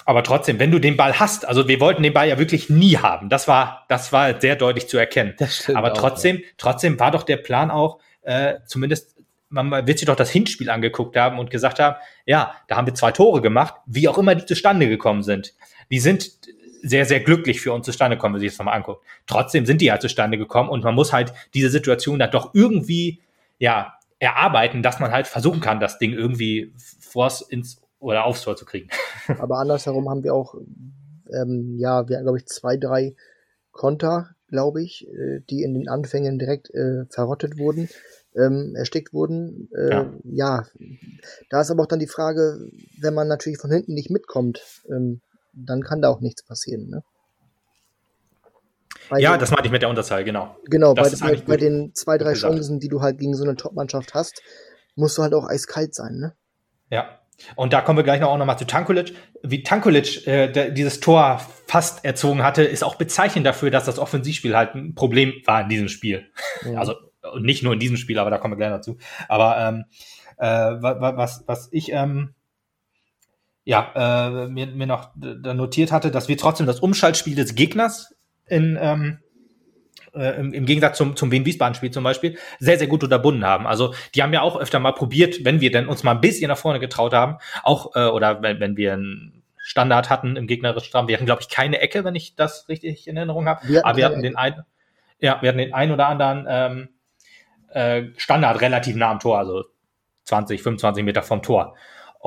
[0.03, 2.97] Aber trotzdem, wenn du den Ball hast, also wir wollten den Ball ja wirklich nie
[2.97, 3.29] haben.
[3.29, 5.35] Das war, das war sehr deutlich zu erkennen.
[5.73, 6.47] Aber trotzdem, auch, ja.
[6.57, 9.15] trotzdem war doch der Plan auch, äh, zumindest
[9.47, 12.93] man wird sich doch das Hinspiel angeguckt haben und gesagt haben, ja, da haben wir
[12.93, 15.53] zwei Tore gemacht, wie auch immer die zustande gekommen sind.
[15.89, 16.29] Die sind
[16.83, 19.03] sehr, sehr glücklich für uns zustande kommen, wenn man sich das nochmal anguckt.
[19.25, 23.21] Trotzdem sind die ja zustande gekommen und man muss halt diese Situation dann doch irgendwie,
[23.59, 28.55] ja, erarbeiten, dass man halt versuchen kann, das Ding irgendwie vors ins oder aufs Tor
[28.55, 28.89] zu kriegen.
[29.39, 30.55] Aber andersherum haben wir auch,
[31.31, 33.15] ähm, ja, wir haben, glaube ich, zwei, drei
[33.71, 37.89] Konter, glaube ich, äh, die in den Anfängen direkt äh, verrottet wurden,
[38.35, 39.69] ähm, erstickt wurden.
[39.75, 40.13] Äh, ja.
[40.23, 40.65] ja.
[41.49, 45.21] da ist aber auch dann die Frage, wenn man natürlich von hinten nicht mitkommt, ähm,
[45.65, 46.89] dann kann da auch nichts passieren.
[46.89, 47.03] Ne?
[49.09, 50.57] Bei ja, den, das meinte ich mit der Unterzahl, genau.
[50.65, 54.13] Genau, bei, bei, bei, den zwei, drei Chancen, die du halt gegen so eine Top-Mannschaft
[54.13, 54.41] hast,
[54.95, 56.33] musst du halt auch eiskalt sein, ne?
[56.89, 57.19] Ja.
[57.55, 59.13] Und da kommen wir gleich noch auch nochmal zu Tankulic.
[59.43, 63.99] Wie Tankulic äh, der, dieses Tor fast erzogen hatte, ist auch bezeichnend dafür, dass das
[63.99, 66.31] Offensivspiel halt ein Problem war in diesem Spiel.
[66.65, 66.79] Ja.
[66.79, 66.95] Also
[67.39, 68.97] nicht nur in diesem Spiel, aber da kommen wir gleich dazu.
[69.27, 69.85] Aber ähm,
[70.37, 72.33] äh, was, was ich ähm,
[73.67, 78.15] ja, äh, mir, mir noch da notiert hatte, dass wir trotzdem das Umschaltspiel des Gegners
[78.45, 79.19] in, ähm,
[80.15, 83.67] äh, im, im Gegensatz zum, zum Wien-Wiesbaden-Spiel zum Beispiel, sehr, sehr gut unterbunden haben.
[83.67, 86.47] Also die haben ja auch öfter mal probiert, wenn wir denn uns mal ein bisschen
[86.47, 90.93] nach vorne getraut haben, auch, äh, oder wenn, wenn wir einen Standard hatten im gegnerischen
[90.93, 91.09] Raum.
[91.09, 93.83] Wir hatten, glaube ich, keine Ecke, wenn ich das richtig in Erinnerung habe.
[93.83, 94.63] Aber wir hatten den einen,
[95.19, 96.89] ja, wir hatten den einen oder anderen ähm,
[97.73, 99.65] äh, Standard relativ nah am Tor, also
[100.23, 101.75] 20, 25 Meter vom Tor.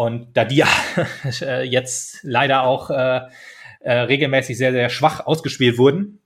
[0.01, 0.69] Und da die ja
[1.43, 3.21] äh, jetzt leider auch äh,
[3.81, 6.21] äh, regelmäßig sehr, sehr schwach ausgespielt wurden,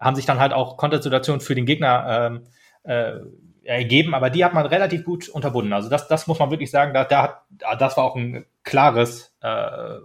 [0.00, 2.46] haben sich dann halt auch Kontersituationen für den Gegner ähm,
[2.84, 3.20] äh,
[3.64, 5.74] ergeben, aber die hat man relativ gut unterbunden.
[5.74, 9.36] Also das, das muss man wirklich sagen, da, da hat, das war auch ein klares,
[9.42, 9.98] äh,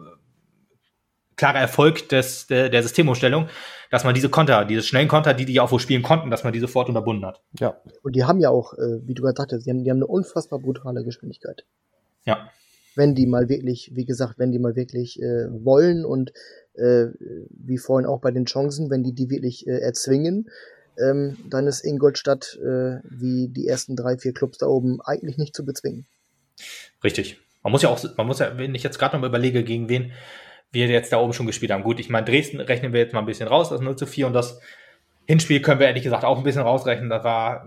[1.38, 3.48] klarer Erfolg des, der, der Systemumstellung,
[3.90, 6.52] dass man diese Konter, diese schnellen Konter, die die auch wo spielen konnten, dass man
[6.52, 7.42] die sofort unterbunden hat.
[7.58, 7.78] Ja.
[8.04, 10.08] Und die haben ja auch, äh, wie du gerade sagtest, die haben, die haben eine
[10.08, 11.64] unfassbar brutale Geschwindigkeit.
[12.26, 12.50] Ja
[13.00, 16.34] wenn die mal wirklich, wie gesagt, wenn die mal wirklich äh, wollen und
[16.74, 17.06] äh,
[17.50, 20.50] wie vorhin auch bei den Chancen, wenn die die wirklich äh, erzwingen,
[21.00, 25.56] ähm, dann ist Ingolstadt äh, wie die ersten drei, vier Clubs da oben eigentlich nicht
[25.56, 26.06] zu bezwingen.
[27.02, 27.40] Richtig.
[27.64, 29.88] Man muss ja auch, man muss ja, wenn ich jetzt gerade noch mal überlege, gegen
[29.88, 30.12] wen
[30.72, 31.84] wir jetzt da oben schon gespielt haben.
[31.84, 34.28] Gut, ich meine, Dresden rechnen wir jetzt mal ein bisschen raus, das 0 zu 4
[34.28, 34.60] und das
[35.26, 37.10] Hinspiel können wir ehrlich gesagt auch ein bisschen rausrechnen.
[37.10, 37.66] Da war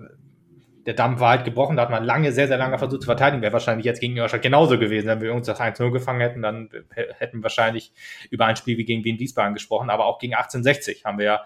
[0.86, 3.42] der Dampf war halt gebrochen, da hat man lange, sehr, sehr lange versucht zu verteidigen.
[3.42, 5.06] Wäre wahrscheinlich jetzt gegen Ingolstadt genauso gewesen.
[5.06, 7.92] Wenn wir uns das 1-0 gefangen hätten, dann hätten wir wahrscheinlich
[8.30, 9.90] über ein Spiel wie gegen Wien Wiesbaden gesprochen.
[9.90, 11.42] Aber auch gegen 1860 haben wir ja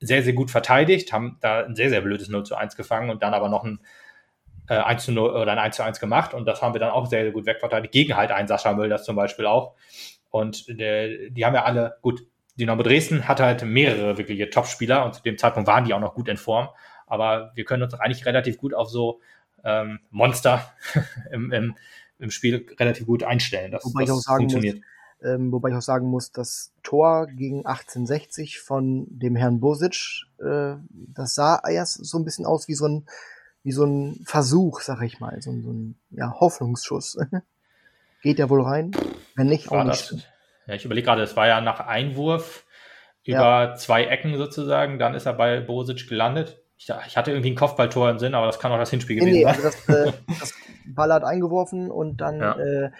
[0.00, 3.22] sehr, sehr gut verteidigt, haben da ein sehr, sehr blödes 0 zu 1 gefangen und
[3.22, 3.80] dann aber noch ein
[4.68, 6.32] äh, 1 zu 0 oder ein 1 zu 1 gemacht.
[6.32, 7.92] Und das haben wir dann auch sehr, sehr gut wegverteidigt.
[7.92, 9.74] Gegen halt einen Sascha Müll, zum Beispiel auch.
[10.30, 12.22] Und der, die haben ja alle, gut,
[12.58, 16.14] Dynamo Dresden hat halt mehrere wirkliche Top-Spieler und zu dem Zeitpunkt waren die auch noch
[16.14, 16.68] gut in Form
[17.08, 19.20] aber wir können uns eigentlich relativ gut auf so
[19.64, 20.72] ähm, Monster
[21.32, 21.76] im, im,
[22.18, 23.70] im Spiel relativ gut einstellen.
[23.70, 24.76] Das, wobei, das ich auch sagen funktioniert.
[24.76, 24.84] Muss,
[25.22, 30.74] ähm, wobei ich auch sagen muss, das Tor gegen 1860 von dem Herrn Bosic, äh,
[30.90, 33.06] das sah erst so ein bisschen aus wie so ein,
[33.64, 37.18] wie so ein Versuch, sag ich mal, so, so ein ja, Hoffnungsschuss.
[38.22, 38.92] Geht ja wohl rein,
[39.36, 40.12] wenn nicht, auch nicht.
[40.12, 40.22] Das,
[40.66, 42.64] ja, ich überlege gerade, es war ja nach Einwurf
[43.24, 43.74] über ja.
[43.74, 48.08] zwei Ecken sozusagen, dann ist er bei Bosic gelandet ich, ich, hatte irgendwie ein Kopfballtor
[48.08, 49.56] im Sinn, aber das kann auch das Hinspiel gewesen nee, sein.
[49.56, 50.54] Also das, äh, das
[50.86, 52.56] Ball hat eingeworfen und dann ja.
[52.56, 52.90] äh,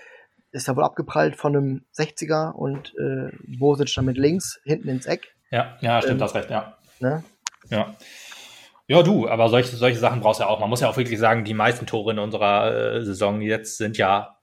[0.50, 5.06] ist er wohl abgeprallt von einem 60er und äh, Bosic dann mit links hinten ins
[5.06, 5.34] Eck.
[5.50, 6.76] Ja, ja, stimmt, ähm, das recht, ja.
[6.98, 7.22] Ne?
[7.70, 7.94] Ja.
[8.88, 10.60] Ja, du, aber solche, solche Sachen brauchst du ja auch.
[10.60, 13.98] Man muss ja auch wirklich sagen, die meisten Tore in unserer äh, Saison jetzt sind
[13.98, 14.37] ja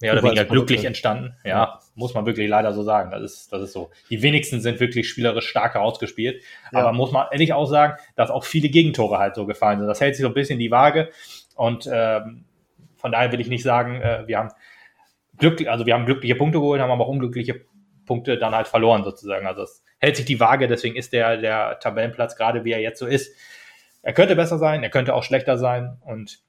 [0.00, 1.34] mehr oder weniger glücklich entstanden.
[1.44, 3.10] Ja, ja, muss man wirklich leider so sagen.
[3.10, 3.90] Das ist, das ist so.
[4.10, 6.42] Die wenigsten sind wirklich spielerisch stark herausgespielt.
[6.72, 6.80] Ja.
[6.80, 9.88] Aber muss man ehrlich auch sagen, dass auch viele Gegentore halt so gefallen sind.
[9.88, 11.10] Das hält sich so ein bisschen die Waage.
[11.54, 12.44] Und ähm,
[12.96, 14.50] von daher will ich nicht sagen, äh, wir haben
[15.38, 17.62] glücklich, also wir haben glückliche Punkte geholt, haben aber auch unglückliche
[18.04, 19.46] Punkte dann halt verloren sozusagen.
[19.46, 22.98] Also es hält sich die Waage, deswegen ist der, der Tabellenplatz gerade wie er jetzt
[22.98, 23.34] so ist,
[24.02, 26.40] er könnte besser sein, er könnte auch schlechter sein und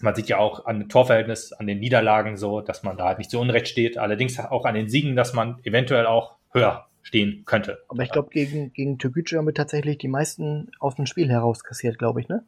[0.00, 3.18] man sieht ja auch an dem Torverhältnis, an den Niederlagen so, dass man da halt
[3.18, 3.98] nicht so unrecht steht.
[3.98, 7.84] Allerdings auch an den Siegen, dass man eventuell auch höher stehen könnte.
[7.88, 11.62] Aber ich glaube, gegen, gegen Türkgücü haben wir tatsächlich die meisten aus dem Spiel heraus
[11.62, 12.42] kassiert, glaube ich, ne?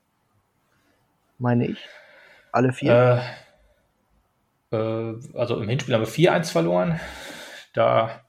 [1.39, 1.79] Meine ich.
[2.51, 3.23] Alle vier?
[4.73, 6.99] Äh, äh, also im Hinspiel haben wir 4-1 verloren.
[7.73, 8.23] Da.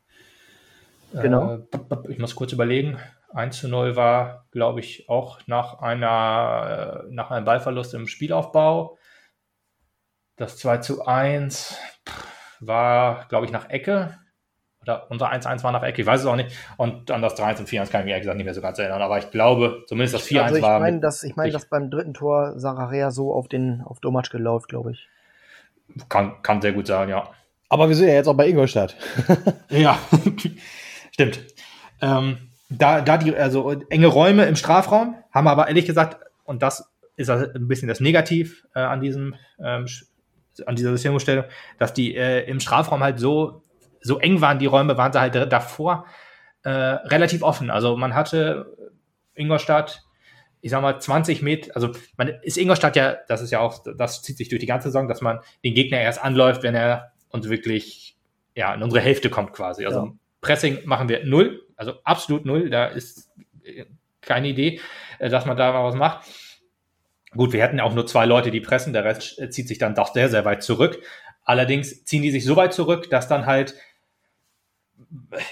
[1.14, 1.56] Genau.
[1.56, 1.62] Äh,
[2.10, 3.00] ich muss kurz überlegen.
[3.34, 8.99] 1 zu 0 war, glaube ich, auch nach einer, äh, nach einem Ballverlust im Spielaufbau.
[10.40, 11.78] Das 2 zu 1
[12.62, 14.18] war, glaube ich, nach Ecke.
[14.82, 16.56] Oder unser 1-1 war nach Ecke, ich weiß es auch nicht.
[16.78, 18.80] Und dann das 3-1 und 4-1 kann ich mir ehrlich gesagt nicht mehr so ganz
[18.80, 19.02] erinnern.
[19.02, 20.80] Aber ich glaube, zumindest das 4-1 also ich war.
[20.80, 24.68] Mein, dass, ich meine, dass beim dritten Tor Sararea so auf den auf Domatsch gelaufen,
[24.70, 25.10] glaube ich.
[26.08, 27.30] Kann, kann sehr gut sein, ja.
[27.68, 28.96] Aber wir sind ja jetzt auch bei Ingolstadt.
[29.70, 30.00] ja,
[31.12, 31.42] stimmt.
[32.02, 32.38] Ähm,
[32.70, 37.30] da, da die, also enge Räume im Strafraum, haben aber ehrlich gesagt, und das ist
[37.30, 39.88] ein bisschen das Negativ äh, an diesem, ähm,
[40.68, 41.46] an dieser Systemumstellung,
[41.78, 43.64] dass die äh, im Strafraum halt so,
[44.02, 46.06] so eng waren, die Räume waren sie halt davor
[46.64, 47.70] äh, relativ offen.
[47.70, 48.78] Also man hatte
[49.36, 50.04] Ingolstadt,
[50.62, 54.22] ich sag mal, 20 Meter, also man ist Ingolstadt ja, das ist ja auch, das
[54.22, 57.50] zieht sich durch die ganze Saison, dass man den Gegner erst anläuft, wenn er uns
[57.50, 58.18] wirklich
[58.56, 59.86] ja, in unsere Hälfte kommt quasi.
[59.86, 60.12] Also ja.
[60.42, 62.70] Pressing machen wir null, also absolut null.
[62.70, 63.30] Da ist
[63.64, 63.86] äh,
[64.22, 64.82] keine Idee,
[65.20, 66.28] äh, dass man da mal was macht.
[67.36, 69.78] Gut, wir hätten ja auch nur zwei Leute, die pressen, der Rest äh, zieht sich
[69.78, 71.02] dann doch sehr, sehr weit zurück.
[71.44, 73.76] Allerdings ziehen die sich so weit zurück, dass dann halt,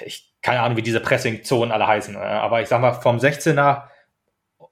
[0.06, 3.84] ich keine Ahnung, wie diese Pressing-Zonen alle heißen, aber ich sag mal, vom 16er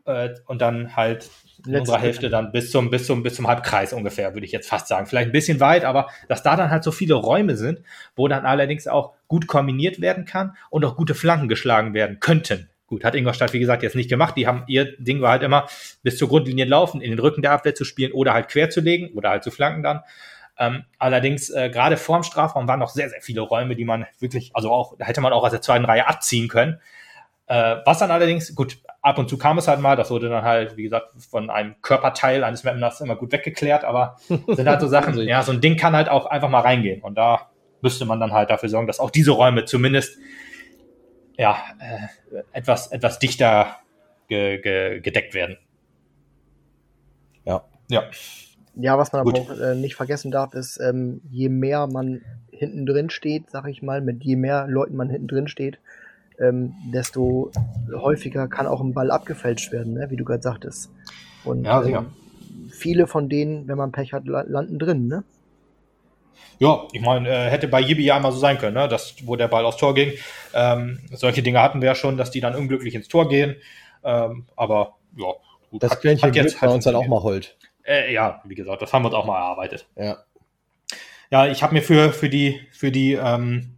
[0.06, 1.30] äh, und dann halt
[1.66, 4.70] in unserer Hälfte dann bis zum, bis zum, bis zum Halbkreis ungefähr, würde ich jetzt
[4.70, 5.08] fast sagen.
[5.08, 7.82] Vielleicht ein bisschen weit, aber dass da dann halt so viele Räume sind,
[8.16, 12.70] wo dann allerdings auch gut kombiniert werden kann und auch gute Flanken geschlagen werden könnten.
[12.88, 14.36] Gut, hat Ingolstadt, wie gesagt, jetzt nicht gemacht.
[14.38, 15.68] Die haben, ihr Ding war halt immer
[16.04, 18.80] bis zur Grundlinie laufen, in den Rücken der Abwehr zu spielen oder halt quer zu
[18.80, 20.02] legen oder halt zu flanken dann.
[20.58, 24.52] Ähm, allerdings, äh, gerade vorm Strafraum waren noch sehr, sehr viele Räume, die man wirklich,
[24.54, 26.80] also auch, da hätte man auch aus der zweiten Reihe abziehen können.
[27.48, 30.44] Äh, was dann allerdings, gut, ab und zu kam es halt mal, das wurde dann
[30.44, 34.88] halt, wie gesagt, von einem Körperteil eines Members immer gut weggeklärt, aber sind halt so
[34.88, 38.20] Sachen, ja, so ein Ding kann halt auch einfach mal reingehen und da müsste man
[38.20, 40.18] dann halt dafür sorgen, dass auch diese Räume zumindest
[41.38, 43.78] ja, äh, etwas, etwas dichter
[44.28, 45.58] ge ge gedeckt werden.
[47.46, 47.64] Ja.
[47.90, 48.04] Ja.
[48.78, 49.40] Ja, was man Gut.
[49.40, 52.22] aber auch äh, nicht vergessen darf, ist, ähm, je mehr man
[52.52, 55.80] hinten drin steht, sag ich mal, mit je mehr Leuten man hinten drin steht,
[56.40, 57.52] ähm, desto
[57.94, 60.10] häufiger kann auch ein Ball abgefälscht werden, ne?
[60.10, 60.90] wie du gerade sagtest.
[61.46, 62.08] Und ja, ähm,
[62.70, 65.24] viele von denen, wenn man Pech hat, landen drin, ne?
[66.60, 68.88] Ja, ich meine, äh, hätte bei Yibi ja einmal so sein können, ne?
[68.88, 70.14] dass, wo der Ball aufs Tor ging.
[70.54, 73.56] Ähm, solche Dinge hatten wir ja schon, dass die dann unglücklich ins Tor gehen.
[74.04, 75.34] Ähm, aber ja,
[75.70, 75.84] gut.
[75.84, 77.58] Das Quäntchen hat jetzt bei uns dann auch mal Holt.
[77.84, 79.88] Äh, ja, wie gesagt, das haben wir uns auch mal erarbeitet.
[79.96, 80.18] Ja.
[81.32, 83.76] Ja, ich habe mir für, für die, für die ähm,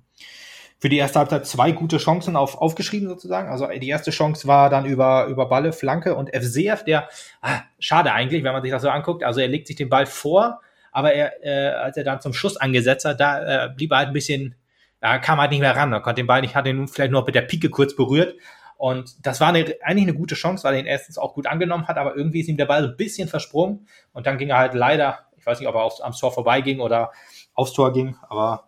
[0.80, 3.50] für die erste Halbzeit zwei gute Chancen auf, aufgeschrieben sozusagen.
[3.50, 7.10] Also die erste Chance war dann über, über Balle, Flanke und FCF, der,
[7.42, 9.24] ah, schade eigentlich, wenn man sich das so anguckt.
[9.24, 10.62] Also er legt sich den Ball vor,
[10.98, 14.08] aber er, äh, als er dann zum Schuss angesetzt hat, da äh, blieb er halt
[14.08, 14.56] ein bisschen,
[15.00, 15.94] da kam halt nicht mehr ran.
[15.94, 18.34] Er konnte den Ball nicht, hat ihn vielleicht nur mit der Pike kurz berührt.
[18.78, 21.88] Und das war eine, eigentlich eine gute Chance, weil er ihn erstens auch gut angenommen
[21.88, 24.58] hat, aber irgendwie ist ihm der Ball so ein bisschen versprungen und dann ging er
[24.58, 27.12] halt leider, ich weiß nicht, ob er aufs, am Tor vorbeiging oder
[27.54, 28.64] aufs Tor ging, aber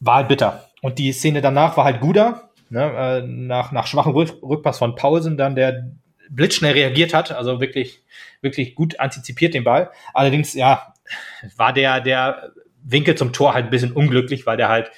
[0.00, 0.64] war halt bitter.
[0.82, 5.36] Und die Szene danach war halt Guda, ne, äh, nach, nach schwachem Rückpass von Pausen,
[5.36, 5.92] dann der
[6.28, 8.02] blitzschnell reagiert hat, also wirklich,
[8.40, 9.92] wirklich gut antizipiert den Ball.
[10.12, 10.92] Allerdings, ja,
[11.56, 12.52] war der, der
[12.82, 14.90] Winkel zum Tor halt ein bisschen unglücklich, weil der halt,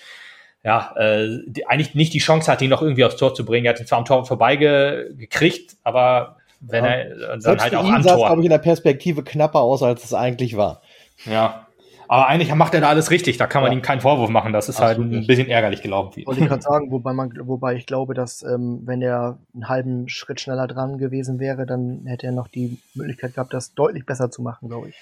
[0.65, 3.67] ja, äh, die, eigentlich nicht die Chance hat, ihn noch irgendwie aufs Tor zu bringen.
[3.67, 6.91] Er hat ihn zwar am Tor vorbeigekriegt, aber wenn ja.
[6.91, 8.17] er dann Selbst halt auch an Tor.
[8.27, 10.83] glaube ich, in der Perspektive knapper aus, als es eigentlich war.
[11.25, 11.69] Ja,
[12.09, 13.37] aber eigentlich macht er da alles richtig.
[13.37, 13.79] Da kann man ja.
[13.79, 14.55] ihm keinen Vorwurf machen.
[14.55, 16.23] Das ist Absolut halt ein bisschen ärgerlich gelaufen.
[16.25, 20.09] Wollte ich gerade sagen, wobei, man, wobei ich glaube, dass ähm, wenn er einen halben
[20.09, 24.31] Schritt schneller dran gewesen wäre, dann hätte er noch die Möglichkeit gehabt, das deutlich besser
[24.31, 24.97] zu machen, glaube ich.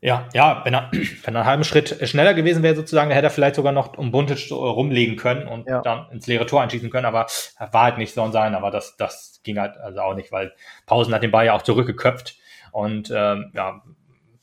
[0.00, 3.28] Ja, ja, wenn er, wenn er einen halben Schritt schneller gewesen wäre, sozusagen, dann hätte
[3.28, 5.80] er vielleicht sogar noch um Buntic rumlegen können und ja.
[5.82, 7.26] dann ins leere Tor einschießen können, aber
[7.58, 10.52] war halt nicht so und sein, aber das, das ging halt also auch nicht, weil
[10.86, 12.36] Pausen hat den Ball ja auch zurückgeköpft
[12.72, 13.82] und ähm, ja,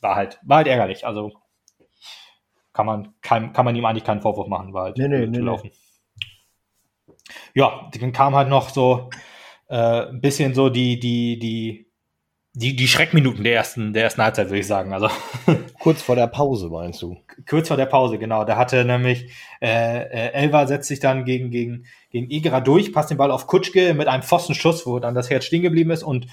[0.02, 1.06] war halt, war halt ärgerlich.
[1.06, 1.34] Also
[2.74, 5.38] kann man, kann, kann man ihm eigentlich keinen Vorwurf machen, war halt nee, nee, nee,
[5.40, 5.70] laufen.
[5.72, 7.14] Nee.
[7.54, 9.10] Ja, dann kam halt noch so
[9.70, 11.93] äh, ein bisschen so die, die, die
[12.56, 14.94] die, die Schreckminuten der ersten, der ersten Halbzeit, würde ich sagen.
[14.94, 15.10] Also
[15.80, 17.18] kurz vor der Pause, meinst du?
[17.50, 18.46] Kurz vor der Pause, genau.
[18.46, 23.10] Da hatte nämlich äh, äh, Elva setzt sich dann gegen, gegen, gegen Igra durch, passt
[23.10, 26.28] den Ball auf Kutschke mit einem Pfostenschuss, wo dann das Herz stehen geblieben ist und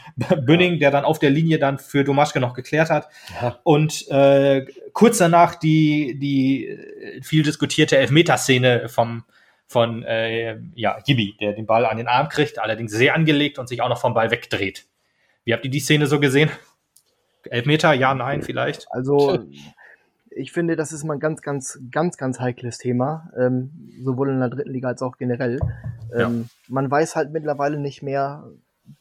[0.45, 3.09] Bünning, der dann auf der Linie dann für Domaschke noch geklärt hat.
[3.41, 3.59] Ja.
[3.63, 9.25] Und äh, kurz danach die, die äh, viel diskutierte Elfmeterszene vom
[9.67, 13.69] von äh, ja, Gibi, der den Ball an den Arm kriegt, allerdings sehr angelegt und
[13.69, 14.90] sich auch noch vom Ball wegdreht.
[15.51, 16.49] Wie habt ihr die Szene so gesehen?
[17.43, 18.87] Elfmeter, ja, nein, vielleicht?
[18.93, 19.45] Also,
[20.31, 24.39] ich finde, das ist mal ein ganz, ganz, ganz, ganz heikles Thema, ähm, sowohl in
[24.39, 25.59] der dritten Liga als auch generell.
[26.15, 26.29] Ähm, ja.
[26.69, 28.45] Man weiß halt mittlerweile nicht mehr,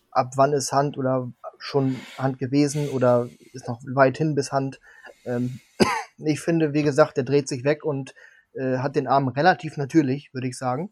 [0.10, 4.80] ab wann ist Hand oder schon Hand gewesen oder ist noch weit hin bis Hand.
[5.26, 5.60] Ähm,
[6.18, 8.16] ich finde, wie gesagt, der dreht sich weg und
[8.56, 10.92] äh, hat den Arm relativ natürlich, würde ich sagen.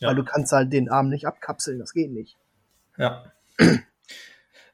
[0.00, 0.08] Ja.
[0.08, 2.36] Weil du kannst halt den Arm nicht abkapseln, das geht nicht.
[2.98, 3.30] Ja.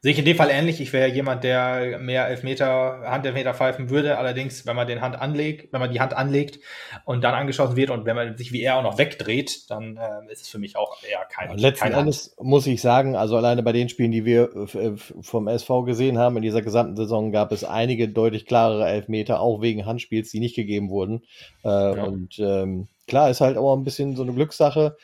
[0.03, 0.81] Sehe ich in dem Fall ähnlich.
[0.81, 4.17] Ich wäre jemand, der mehr Elfmeter, Handelfmeter pfeifen würde.
[4.17, 6.59] Allerdings, wenn man den Hand anlegt, wenn man die Hand anlegt
[7.05, 10.33] und dann angeschossen wird und wenn man sich wie er auch noch wegdreht, dann äh,
[10.33, 11.55] ist es für mich auch eher kein.
[11.59, 15.49] Letzten keine Endes muss ich sagen, also alleine bei den Spielen, die wir äh, vom
[15.49, 19.85] SV gesehen haben in dieser gesamten Saison, gab es einige deutlich klarere Elfmeter, auch wegen
[19.85, 21.25] Handspiels, die nicht gegeben wurden.
[21.63, 22.05] Äh, ja.
[22.05, 24.97] Und ähm, klar, ist halt auch ein bisschen so eine Glückssache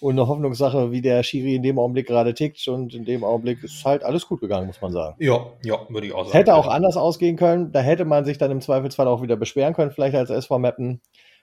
[0.00, 2.66] und eine Hoffnungssache, wie der Schiri in dem Augenblick gerade tickt.
[2.68, 5.16] Und in dem Augenblick ist halt alles gut gegangen, muss man sagen.
[5.18, 6.32] Ja, ja, würde ich auch sagen.
[6.32, 7.72] Hätte auch anders ausgehen können.
[7.72, 11.00] Da hätte man sich dann im Zweifelsfall auch wieder beschweren können, vielleicht als SV Mappen.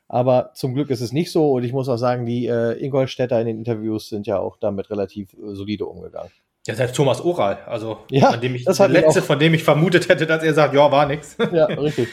[0.07, 1.51] Aber zum Glück ist es nicht so.
[1.51, 4.89] Und ich muss auch sagen, die äh, Ingolstädter in den Interviews sind ja auch damit
[4.89, 6.31] relativ äh, solide umgegangen.
[6.65, 9.63] Ja, selbst Thomas Oral, also ja, von dem ich, das der letzte, von dem ich
[9.63, 11.37] vermutet hätte, dass er sagt, ja, war nix.
[11.53, 12.09] Ja, richtig.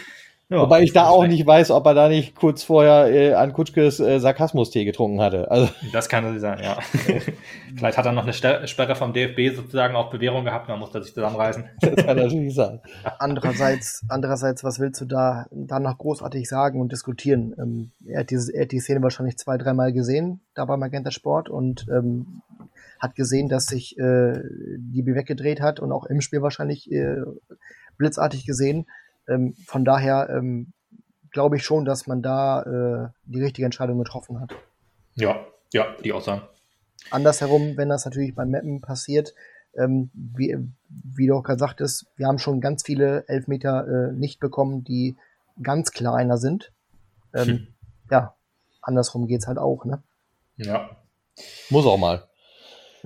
[0.50, 3.54] Ja, Wobei ich da auch nicht weiß, ob er da nicht kurz vorher äh, an
[3.54, 5.50] Kutschkes äh, Sarkasmus-Tee getrunken hatte.
[5.50, 5.72] Also.
[5.92, 6.78] Das kann natürlich sein, ja.
[7.76, 11.02] Vielleicht hat er noch eine Sperre vom DFB sozusagen auf Bewährung gehabt, dann muss er
[11.02, 11.64] sich zusammenreißen.
[11.80, 12.80] Das kann natürlich sein.
[13.18, 17.54] Andererseits, andererseits, was willst du da, da noch großartig sagen und diskutieren?
[17.58, 21.10] Ähm, er, hat diese, er hat die Szene wahrscheinlich zwei, dreimal gesehen, da bei Magenta
[21.10, 22.42] Sport und ähm,
[22.98, 24.40] hat gesehen, dass sich äh,
[24.78, 27.16] die weggedreht hat und auch im Spiel wahrscheinlich äh,
[27.96, 28.86] blitzartig gesehen
[29.28, 30.72] ähm, von daher ähm,
[31.30, 34.54] glaube ich schon, dass man da äh, die richtige Entscheidung getroffen hat.
[35.14, 36.42] Ja, ja, die Aussagen.
[37.10, 39.34] Andersherum, wenn das natürlich beim Mappen passiert,
[39.76, 40.56] ähm, wie,
[40.88, 45.16] wie du auch gerade sagtest, wir haben schon ganz viele Elfmeter äh, nicht bekommen, die
[45.62, 46.72] ganz kleiner sind.
[47.34, 47.66] Ähm, hm.
[48.10, 48.34] Ja,
[48.80, 50.02] andersrum geht es halt auch, ne?
[50.56, 50.90] Ja.
[51.70, 52.28] Muss auch mal.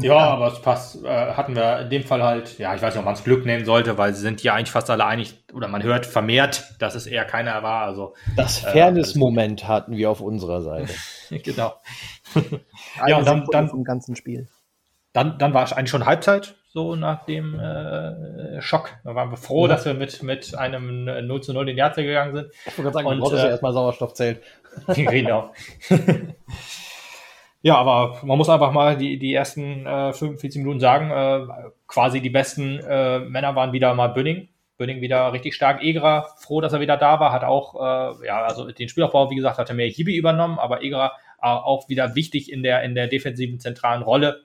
[0.01, 3.01] Ja, aber es passt, äh, hatten wir in dem Fall halt, ja, ich weiß nicht,
[3.01, 5.67] ob man es Glück nennen sollte, weil sie sind ja eigentlich fast alle einig, oder
[5.67, 7.87] man hört vermehrt, dass es eher keiner war.
[7.87, 10.95] Also, das äh, Fairness-Moment hatten wir auf unserer Seite.
[11.43, 11.75] genau.
[13.07, 14.49] ja, und dann, dann im ganzen Spiel.
[15.13, 18.91] Dann, dann war es eigentlich schon Halbzeit, so nach dem äh, Schock.
[19.03, 19.75] Da waren wir froh, ja.
[19.75, 22.53] dass wir mit, mit einem 0 zu 0 in die Halbzeit gegangen sind.
[22.67, 24.43] Ich wollte gerade sagen, und, du brauchst äh, ja erstmal Sauerstoff zählt.
[24.95, 25.53] genau.
[27.61, 32.21] Ja, aber man muss einfach mal die, die ersten äh, 45 Minuten sagen, äh, quasi
[32.21, 34.49] die besten äh, Männer waren wieder mal Bünning.
[34.77, 35.83] Bünning wieder richtig stark.
[35.83, 39.35] Egra, froh, dass er wieder da war, hat auch, äh, ja, also den Spielaufbau, wie
[39.35, 42.95] gesagt, hat er mehr Hibi übernommen, aber Egra äh, auch wieder wichtig in der, in
[42.95, 44.45] der defensiven zentralen Rolle.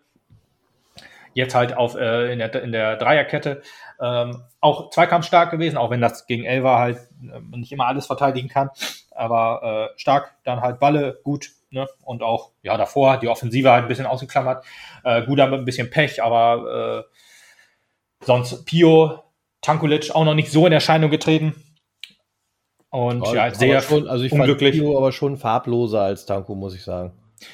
[1.35, 3.61] Jetzt halt auf, äh, in, der, in der Dreierkette.
[4.01, 8.49] Ähm, auch zweikampfstark gewesen, auch wenn das gegen Elva halt äh, nicht immer alles verteidigen
[8.49, 8.69] kann.
[9.11, 11.87] Aber äh, stark, dann halt Balle gut, Ne?
[12.03, 14.63] Und auch, ja, davor die Offensive halt ein bisschen ausgeklammert.
[15.03, 17.07] Äh, Guda mit ein bisschen Pech, aber
[18.21, 19.23] äh, sonst Pio,
[19.61, 21.55] Tankulic auch noch nicht so in Erscheinung getreten.
[22.91, 24.75] Und ja, ja sehr schon, also ich unglücklich.
[24.75, 27.11] Fand Pio aber schon farbloser als Tanku, muss ich sagen.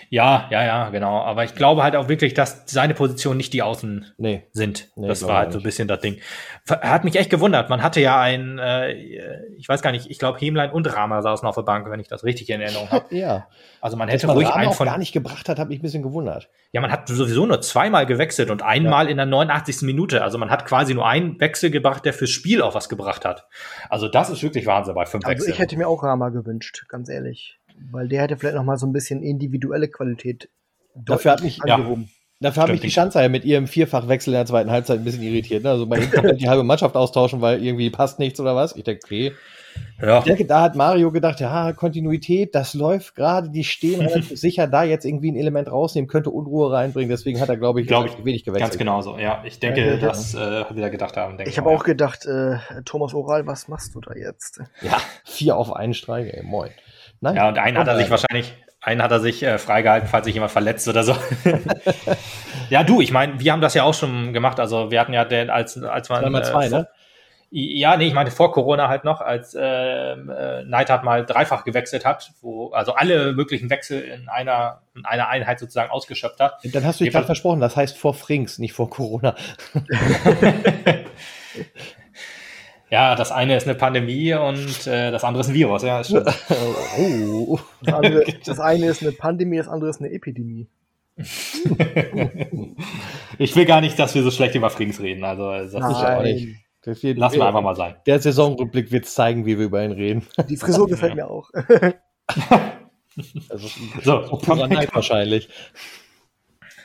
[0.09, 1.21] Ja, ja, ja, genau.
[1.21, 4.43] Aber ich glaube halt auch wirklich, dass seine Position nicht die Außen nee.
[4.51, 4.89] sind.
[4.95, 6.17] Nee, das war halt so ein bisschen das Ding.
[6.67, 7.69] Er hat mich echt gewundert.
[7.69, 8.93] Man hatte ja ein, äh,
[9.57, 12.07] ich weiß gar nicht, ich glaube Hemlein und Rama saßen auf der Bank, wenn ich
[12.07, 13.05] das richtig in Erinnerung habe.
[13.15, 13.47] ja.
[13.81, 16.03] Also man hätte man ruhig einen von gar nicht gebracht hat, hat mich ein bisschen
[16.03, 16.49] gewundert.
[16.71, 19.11] Ja, man hat sowieso nur zweimal gewechselt und einmal ja.
[19.11, 19.83] in der 89.
[19.83, 20.23] Minute.
[20.23, 23.47] Also man hat quasi nur einen Wechsel gebracht, der fürs Spiel auch was gebracht hat.
[23.89, 25.53] Also das ist wirklich Wahnsinn bei fünf also Wechseln.
[25.53, 27.58] Ich hätte mir auch Rama gewünscht, ganz ehrlich
[27.91, 30.49] weil der hätte vielleicht noch mal so ein bisschen individuelle Qualität.
[30.95, 32.09] Dafür hat mich angehoben.
[32.41, 35.23] Dafür habe ich die Schanzer ja mit ihrem Vierfachwechsel in der zweiten Halbzeit ein bisschen
[35.23, 35.63] irritiert.
[35.63, 35.71] Ne?
[35.71, 38.77] Also mal die halbe Mannschaft austauschen, weil irgendwie passt nichts oder was.
[38.77, 39.33] Ich denke, okay.
[40.01, 40.19] Ja.
[40.19, 44.67] Ich denke, da hat Mario gedacht, ja, Kontinuität, das läuft gerade, die stehen relativ sicher,
[44.67, 47.09] da jetzt irgendwie ein Element rausnehmen, könnte Unruhe reinbringen.
[47.09, 48.71] Deswegen hat er, glaube ich, glaub ich wenig gewechselt.
[48.71, 49.43] Ganz genau so, ja.
[49.45, 51.37] Ich denke, ja, das äh, wir da gedacht haben.
[51.45, 54.61] Ich habe auch gedacht, äh, Thomas Oral, was machst du da jetzt?
[54.81, 56.69] Ja, vier auf einen Streich, ey, moin.
[57.21, 60.25] Nein, ja, und einen hat er sich wahrscheinlich, einen hat er sich äh, freigehalten, falls
[60.25, 61.15] sich jemand verletzt oder so.
[62.69, 64.59] ja, du, ich meine, wir haben das ja auch schon gemacht.
[64.59, 66.21] Also wir hatten ja den, als, als man.
[66.21, 66.87] Zweimal zwei, äh, ne?
[67.51, 72.05] Ja, nee, ich meinte vor Corona halt noch, als ähm, äh, Neidhardt mal dreifach gewechselt
[72.05, 76.59] hat, wo also alle möglichen Wechsel in einer, in einer Einheit sozusagen ausgeschöpft hat.
[76.63, 79.33] Dann hast du dich gerade versprochen, das heißt vor Frings, nicht vor Corona.
[82.91, 86.27] Ja, das eine ist eine Pandemie und äh, das andere ist ein Virus, ja, stimmt.
[86.97, 87.59] oh.
[87.81, 90.67] Das, andere, das eine ist eine Pandemie, das andere ist eine Epidemie.
[93.37, 95.91] ich will gar nicht, dass wir so schlecht über Frings reden, also das Nein.
[95.91, 96.57] ist auch nicht.
[97.17, 97.95] Lassen wir einfach mal sein.
[98.05, 100.25] Der Saisonrückblick wird zeigen, wie wir über ihn reden.
[100.49, 101.51] Die Frisur gefällt mir auch.
[103.49, 103.67] also,
[104.01, 105.49] so, purer Neid wahrscheinlich.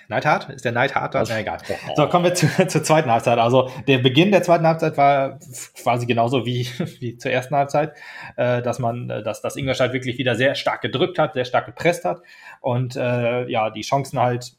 [0.09, 0.51] Neidhart?
[0.51, 1.21] Ist der Neidhart da?
[1.21, 1.59] Also, ja, egal.
[1.97, 3.39] So, kommen wir zu, zur zweiten Halbzeit.
[3.39, 5.39] Also der Beginn der zweiten Halbzeit war
[5.81, 6.67] quasi genauso wie,
[7.01, 7.95] wie zur ersten Halbzeit,
[8.37, 11.67] äh, dass man, äh, dass, dass Ingolstadt wirklich wieder sehr stark gedrückt hat, sehr stark
[11.67, 12.21] gepresst hat
[12.61, 14.55] und äh, ja, die Chancen halt,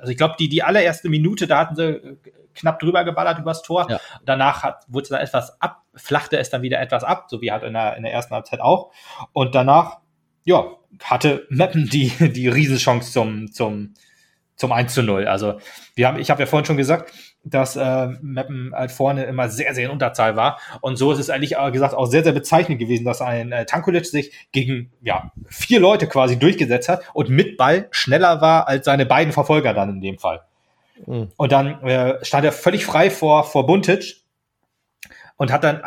[0.00, 2.18] also ich glaube, die, die allererste Minute, da hatten sie
[2.56, 3.86] knapp drüber geballert übers Tor.
[3.88, 4.00] Ja.
[4.24, 7.52] Danach hat, wurde es dann etwas ab, flachte es dann wieder etwas ab, so wie
[7.52, 8.90] halt in der, in der ersten Halbzeit auch.
[9.32, 9.98] Und danach,
[10.44, 10.64] ja,
[11.02, 13.94] hatte Meppen die, die Riesenchance zum, zum,
[14.56, 15.26] zum 1 zu 0.
[15.26, 15.60] Also
[15.94, 17.12] wir haben, ich habe ja vorhin schon gesagt,
[17.44, 20.58] dass äh, Meppen halt vorne immer sehr, sehr in Unterzahl war.
[20.80, 23.66] Und so ist es eigentlich äh, gesagt auch sehr, sehr bezeichnend gewesen, dass ein äh,
[23.66, 28.84] Tankulic sich gegen ja, vier Leute quasi durchgesetzt hat und mit Ball schneller war als
[28.84, 30.42] seine beiden Verfolger dann in dem Fall.
[31.06, 31.30] Mhm.
[31.36, 34.16] Und dann äh, stand er völlig frei vor, vor Buntic
[35.36, 35.82] und hat dann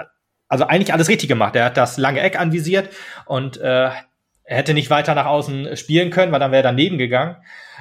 [0.48, 1.56] also eigentlich alles richtig gemacht.
[1.56, 2.90] Er hat das lange Eck anvisiert
[3.26, 3.90] und äh,
[4.50, 7.36] er hätte nicht weiter nach außen spielen können, weil dann wäre er daneben gegangen.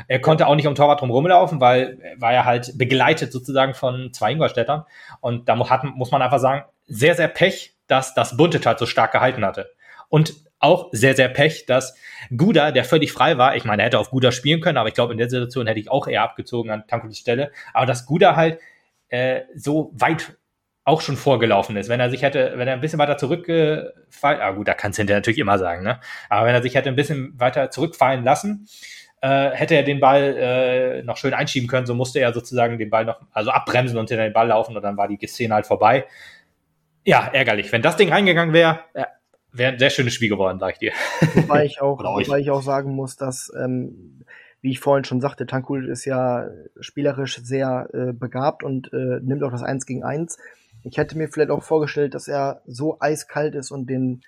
[0.07, 4.13] Er konnte auch nicht um Torwart drum rumlaufen, weil war er halt begleitet sozusagen von
[4.13, 4.85] zwei Ingolstädtern.
[5.21, 8.79] Und da muss, hat, muss man einfach sagen, sehr, sehr Pech, dass das Buntet halt
[8.79, 9.71] so stark gehalten hatte.
[10.09, 11.97] Und auch sehr, sehr Pech, dass
[12.37, 14.95] Guda, der völlig frei war, ich meine, er hätte auf Guda spielen können, aber ich
[14.95, 17.53] glaube, in der Situation hätte ich auch eher abgezogen an Tankulis Stelle.
[17.73, 18.59] Aber dass Guda halt
[19.09, 20.37] äh, so weit
[20.89, 21.91] auch schon vorgelaufen ist.
[21.91, 25.03] Wenn er sich hätte, wenn er ein bisschen weiter zurückgefallen, ah gut, da kannst du
[25.03, 26.01] hinterher natürlich immer sagen, ne?
[26.31, 28.67] Aber wenn er sich hätte ein bisschen weiter zurückfallen lassen,
[29.21, 32.91] äh, hätte er den Ball äh, noch schön einschieben können, so musste er sozusagen den
[32.91, 35.66] Ball noch, also abbremsen und hinter den Ball laufen und dann war die Szene halt
[35.66, 36.07] vorbei.
[37.05, 37.73] Ja, ärgerlich.
[37.73, 38.81] Wenn das Ding reingegangen wäre,
[39.53, 40.93] wäre ein sehr schönes Spiel geworden, sag ich dir.
[41.35, 44.25] Wobei ich auch, wobei ich auch sagen muss, dass, ähm,
[44.61, 46.49] wie ich vorhin schon sagte, Tankul ist ja
[46.81, 50.39] spielerisch sehr äh, begabt und äh, nimmt auch das Eins gegen Eins.
[50.83, 54.23] Ich hätte mir vielleicht auch vorgestellt, dass er so eiskalt ist und den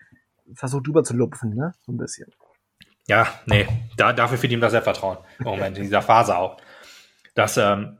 [0.54, 1.74] versucht drüber zu lupfen, ne?
[1.86, 2.32] So ein bisschen.
[3.10, 5.18] Ja, nee, da, dafür fehlt ihm das Selbstvertrauen.
[5.40, 6.58] Im Moment, in dieser Phase auch.
[7.34, 7.98] Das ähm,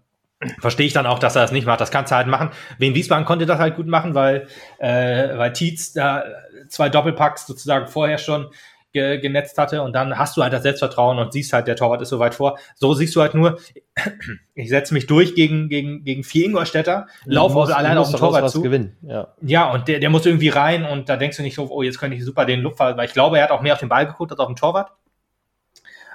[0.60, 1.80] verstehe ich dann auch, dass er das nicht macht.
[1.80, 2.50] Das kannst du halt machen.
[2.78, 4.46] Wien Wiesbaden konnte das halt gut machen, weil,
[4.78, 6.22] äh, weil Tietz da
[6.68, 8.52] zwei Doppelpacks sozusagen vorher schon
[8.92, 12.02] ge genetzt hatte und dann hast du halt das Selbstvertrauen und siehst halt, der Torwart
[12.02, 12.58] ist so weit vor.
[12.74, 13.58] So siehst du halt nur,
[14.54, 18.50] ich setze mich durch gegen, gegen, gegen vier Ingolstädter, laufe also alleine auf den Torwart
[18.50, 18.62] zu.
[18.62, 18.96] Gewinnen.
[19.02, 19.28] Ja.
[19.42, 21.98] ja, und der, der muss irgendwie rein und da denkst du nicht so, oh, jetzt
[21.98, 24.06] könnte ich super den Lupfer, weil ich glaube, er hat auch mehr auf den Ball
[24.06, 24.92] geguckt als auf den Torwart.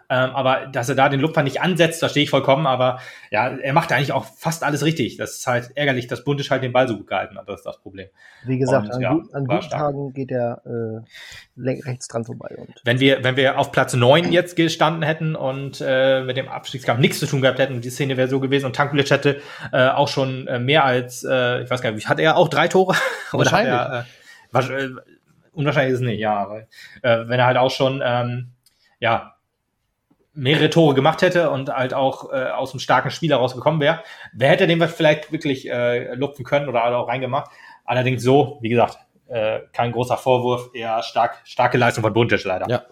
[0.10, 2.68] Ähm, aber dass er da den Lupfer nicht ansetzt, da stehe ich vollkommen.
[2.68, 3.00] Aber
[3.32, 5.18] ja, er macht eigentlich auch fast alles richtig.
[5.18, 7.50] Das ist halt ärgerlich, dass Buntisch halt den Ball so gut gehalten hat.
[7.50, 8.08] Das ist das Problem.
[8.46, 12.56] Wie gesagt, Und, an, ja, gut, an guten Tagen geht er äh, rechts dran vorbei.
[12.58, 16.48] Und wenn wir, wenn wir auf Platz neun jetzt gestanden hätten und äh, mit dem
[16.48, 19.42] Abstiegskampf nichts zu tun gehabt hätten, die Szene wäre so gewesen und Tankulic hätte
[19.72, 22.68] äh, auch schon äh, mehr als, äh, ich weiß gar nicht, hat er auch drei
[22.68, 22.96] Tore?
[23.32, 23.74] Wahrscheinlich.
[23.74, 24.06] Oder
[24.54, 24.90] hat er, äh,
[25.54, 26.50] unwahrscheinlich ist es nicht, ja.
[26.50, 26.68] Weil,
[27.02, 28.52] äh, wenn er halt auch schon ähm,
[29.00, 29.35] ja,
[30.36, 34.50] mehrere Tore gemacht hätte und halt auch äh, aus einem starken Spiel herausgekommen wäre, wer
[34.50, 37.50] hätte den vielleicht wirklich äh, lupfen können oder auch reingemacht.
[37.86, 42.68] Allerdings so, wie gesagt, äh, kein großer Vorwurf, eher stark, starke Leistung von Buntisch leider.
[42.70, 42.84] Ja.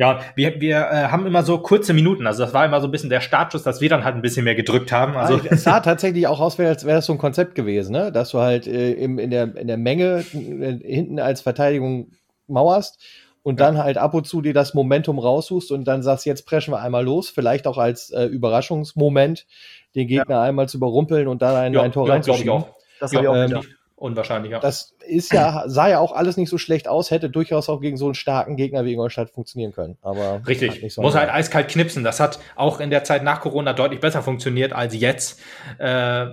[0.00, 2.28] Ja, wir, wir äh, haben immer so kurze Minuten.
[2.28, 4.44] Also das war immer so ein bisschen der Startschuss, dass wir dann halt ein bisschen
[4.44, 5.16] mehr gedrückt haben.
[5.16, 8.12] Also es sah tatsächlich auch aus, als wäre das so ein Konzept gewesen, ne?
[8.12, 12.12] dass du halt äh, im, in, der, in der Menge äh, hinten als Verteidigung
[12.46, 13.02] mauerst
[13.48, 16.74] und dann halt ab und zu dir das Momentum raussuchst und dann sagst, jetzt preschen
[16.74, 19.46] wir einmal los, vielleicht auch als äh, Überraschungsmoment,
[19.94, 20.42] den Gegner ja.
[20.42, 22.64] einmal zu überrumpeln und dann ein, ja, ein Tor ja, reinzuschieben.
[23.00, 23.68] Das habe ich auch ähm, gedacht.
[23.96, 24.60] unwahrscheinlicher.
[24.60, 27.96] Das ist ja, sah ja auch alles nicht so schlecht aus, hätte durchaus auch gegen
[27.96, 29.96] so einen starken Gegner wie Ingolstadt funktionieren können.
[30.02, 32.04] Aber Richtig, so muss halt eiskalt knipsen.
[32.04, 35.40] Das hat auch in der Zeit nach Corona deutlich besser funktioniert als jetzt.
[35.78, 36.26] Äh,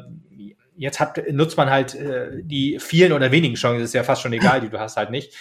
[0.75, 4.33] jetzt hat, nutzt man halt äh, die vielen oder wenigen Chancen, ist ja fast schon
[4.33, 5.33] egal, die du hast halt nicht.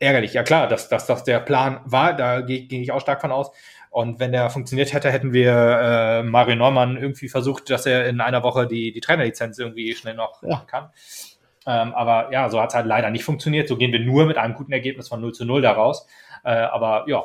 [0.00, 3.32] Ärgerlich, ja klar, dass, dass das der Plan war, da ging ich auch stark von
[3.32, 3.50] aus.
[3.90, 8.20] Und wenn der funktioniert hätte, hätten wir äh, Mario Neumann irgendwie versucht, dass er in
[8.20, 10.50] einer Woche die, die Trainerlizenz irgendwie schnell noch ja.
[10.50, 10.90] machen kann.
[11.66, 13.68] Ähm, aber ja, so hat es halt leider nicht funktioniert.
[13.68, 16.06] So gehen wir nur mit einem guten Ergebnis von 0 zu 0 daraus.
[16.44, 17.24] Äh, aber ja,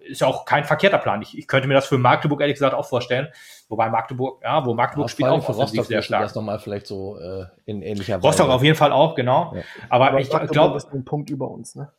[0.00, 1.22] ist ja auch kein verkehrter Plan.
[1.22, 3.28] Ich, ich, könnte mir das für Magdeburg ehrlich gesagt auch vorstellen.
[3.68, 6.22] Wobei Magdeburg, ja, wo Magdeburg ja, spielt auch offensiv sehr stark.
[6.22, 8.26] Das nochmal vielleicht so äh, in ähnlicher Weise.
[8.26, 9.52] Rostock auf jeden Fall auch, genau.
[9.54, 9.62] Ja.
[9.88, 11.90] Aber, aber, ich glaube, ist ein Punkt über uns, ne?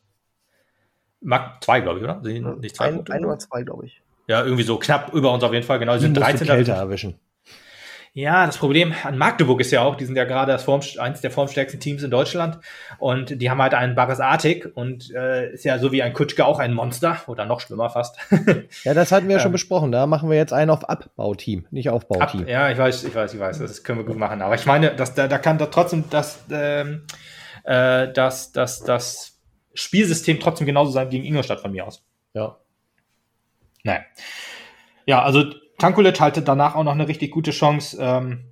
[1.20, 2.16] Mag zwei, glaube ich, oder?
[2.56, 4.00] Nicht zwei ein, ein oder zwei, glaube ich.
[4.26, 5.78] Ja, irgendwie so knapp über uns auf jeden Fall.
[5.78, 6.46] Genau, sie sind 13.
[6.46, 7.18] Kälte erwischen.
[8.12, 11.20] Ja, das Problem an Magdeburg ist ja auch, die sind ja gerade das Form, eins
[11.20, 12.58] der formstärksten Teams in Deutschland
[12.98, 16.44] und die haben halt einen Baris Artig und äh, ist ja so wie ein Kutschke
[16.44, 18.16] auch ein Monster oder noch schlimmer fast.
[18.84, 19.92] ja, das hatten wir ja schon besprochen.
[19.92, 22.42] Da machen wir jetzt einen auf Abbauteam, nicht Aufbauteam.
[22.42, 23.60] Ab, ja, ich weiß, ich weiß, ich weiß.
[23.60, 24.42] Das können wir gut machen.
[24.42, 27.06] Aber ich meine, dass da, da kann da trotzdem das, ähm,
[27.62, 29.38] äh, das, das, das
[29.72, 32.04] Spielsystem trotzdem genauso sein gegen Ingolstadt von mir aus.
[32.34, 32.56] Ja.
[33.84, 34.00] Naja.
[35.06, 35.44] Ja, also
[35.80, 38.44] Tankulic hatte danach auch noch eine richtig gute Chance, ähm,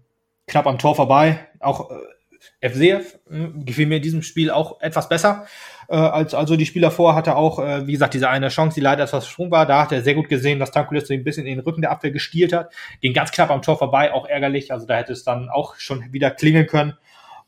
[0.46, 1.46] knapp am Tor vorbei.
[1.60, 5.46] Auch äh, FCF äh, gefiel mir in diesem Spiel auch etwas besser
[5.88, 7.14] äh, als also die Spieler vor.
[7.14, 9.66] Hatte auch, äh, wie gesagt, diese eine Chance, die leider etwas sprung war.
[9.66, 11.90] Da hat er sehr gut gesehen, dass Tankulic so ein bisschen in den Rücken der
[11.90, 12.72] Abwehr gestielt hat.
[13.00, 14.72] Ging ganz knapp am Tor vorbei, auch ärgerlich.
[14.72, 16.94] Also da hätte es dann auch schon wieder klingeln können.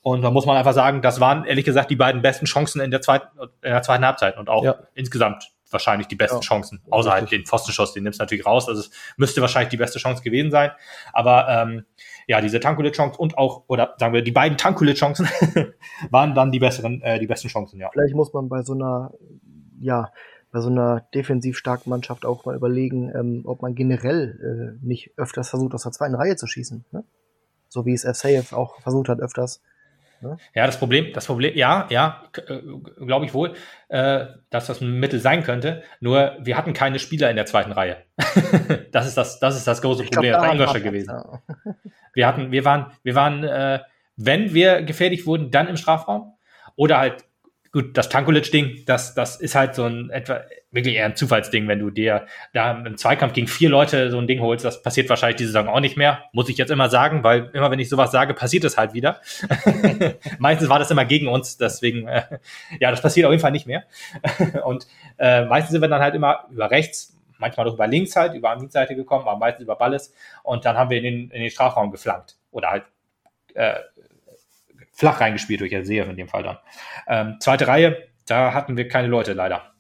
[0.03, 2.91] Und da muss man einfach sagen, das waren ehrlich gesagt die beiden besten Chancen in
[2.91, 4.79] der zweiten, in der zweiten Halbzeit und auch ja.
[4.95, 8.69] insgesamt wahrscheinlich die besten ja, Chancen, außerhalb den Pfostenschuss, den nimmst du natürlich raus.
[8.69, 10.71] Also es müsste wahrscheinlich die beste Chance gewesen sein.
[11.13, 11.85] Aber ähm,
[12.27, 15.29] ja, diese Tankulit-Chance und auch, oder sagen wir, die beiden Tankulit-Chancen
[16.11, 17.91] waren dann die besseren, äh, die besten Chancen, ja.
[17.93, 19.13] Vielleicht muss man bei so einer,
[19.81, 20.13] ja,
[20.53, 25.13] bei so einer defensiv starken Mannschaft auch mal überlegen, ähm, ob man generell äh, nicht
[25.17, 26.85] öfters versucht, aus der zweiten Reihe zu schießen.
[26.91, 27.05] Ne?
[27.69, 29.63] So wie es FSAF auch versucht hat, öfters.
[30.23, 30.37] Ne?
[30.55, 32.61] Ja, das Problem, das Problem, ja, ja, äh,
[33.05, 33.55] glaube ich wohl,
[33.89, 35.83] äh, dass das ein Mittel sein könnte.
[36.01, 37.97] Nur wir hatten keine Spieler in der zweiten Reihe.
[38.93, 41.11] das ist das, das ist das große Problem bei Ingolstadt gewesen.
[41.11, 41.43] Ja.
[42.15, 43.81] wir hatten, wir waren, wir waren, äh,
[44.17, 46.35] wenn wir gefährlich wurden, dann im Strafraum
[46.77, 47.25] oder halt
[47.73, 50.41] gut, das Tankulic-Ding, das, das ist halt so ein etwa
[50.73, 54.27] wirklich eher ein Zufallsding, wenn du dir da im Zweikampf gegen vier Leute so ein
[54.27, 54.65] Ding holst.
[54.65, 57.71] Das passiert wahrscheinlich diese Saison auch nicht mehr, muss ich jetzt immer sagen, weil immer
[57.71, 59.21] wenn ich sowas sage, passiert es halt wieder.
[60.39, 62.23] meistens war das immer gegen uns, deswegen, äh,
[62.79, 63.85] ja, das passiert auf jeden Fall nicht mehr.
[64.65, 64.87] Und
[65.19, 68.57] äh, meistens sind wir dann halt immer über rechts, manchmal auch über links halt, über
[68.69, 70.15] Seite gekommen, aber meistens über Balles.
[70.43, 72.37] Und dann haben wir in den, in den Strafraum geflankt.
[72.53, 72.85] Oder halt
[73.55, 73.75] äh,
[75.01, 76.59] flach reingespielt durch Seher in dem Fall dann.
[77.09, 77.97] Ähm, zweite Reihe,
[78.27, 79.73] da hatten wir keine Leute leider.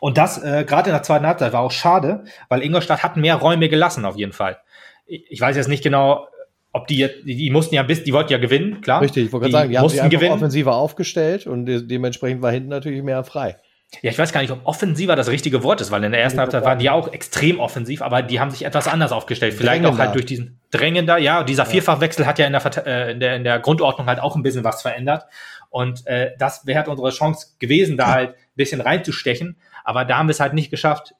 [0.00, 3.36] Und das äh, gerade in der zweiten Halbzeit war auch schade, weil Ingolstadt hat mehr
[3.36, 4.58] Räume gelassen auf jeden Fall.
[5.06, 6.28] Ich, weiß jetzt nicht genau,
[6.72, 9.02] ob die, die, die mussten ja bis, die wollten ja gewinnen, klar.
[9.02, 10.32] Richtig, ich wollte gerade sagen, die haben sich gewinnen.
[10.32, 13.56] offensiver aufgestellt und de dementsprechend war hinten natürlich mehr frei.
[14.02, 16.38] Ja, ich weiß gar nicht, ob offensiver das richtige Wort ist, weil in der ersten
[16.38, 19.54] Halbzeit waren die ja auch extrem offensiv, aber die haben sich etwas anders aufgestellt.
[19.54, 20.02] Vielleicht drängender.
[20.02, 23.36] auch halt durch diesen drängender, ja, dieser Vierfachwechsel hat ja in der, äh, in der,
[23.36, 25.24] in der Grundordnung halt auch ein bisschen was verändert.
[25.70, 29.56] Und äh, das wäre halt unsere Chance gewesen, da halt ein bisschen reinzustechen.
[29.84, 31.14] Aber da haben wir es halt nicht geschafft,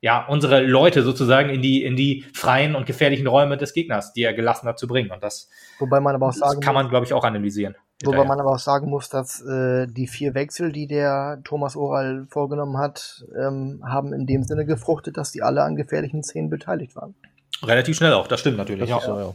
[0.00, 4.22] ja, unsere Leute sozusagen in die, in die freien und gefährlichen Räume des Gegners, die
[4.22, 5.10] er gelassen hat, zu bringen.
[5.10, 5.48] Und das,
[5.78, 7.74] Wobei man aber auch sagen kann man, glaube ich, auch analysieren.
[8.02, 12.26] Wobei man aber auch sagen muss, dass äh, die vier Wechsel, die der Thomas Oral
[12.28, 16.96] vorgenommen hat, ähm, haben in dem Sinne gefruchtet, dass die alle an gefährlichen Szenen beteiligt
[16.96, 17.14] waren.
[17.62, 18.90] Relativ schnell auch, das stimmt natürlich.
[18.90, 19.00] Das ja.
[19.00, 19.34] So, ja.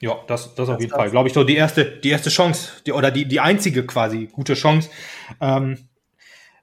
[0.00, 0.16] ja.
[0.26, 1.10] das, das, auf jeden Fall.
[1.10, 4.54] Glaube ich, so die erste, die erste Chance, die, oder die, die einzige quasi gute
[4.54, 4.90] Chance,
[5.40, 5.78] ähm,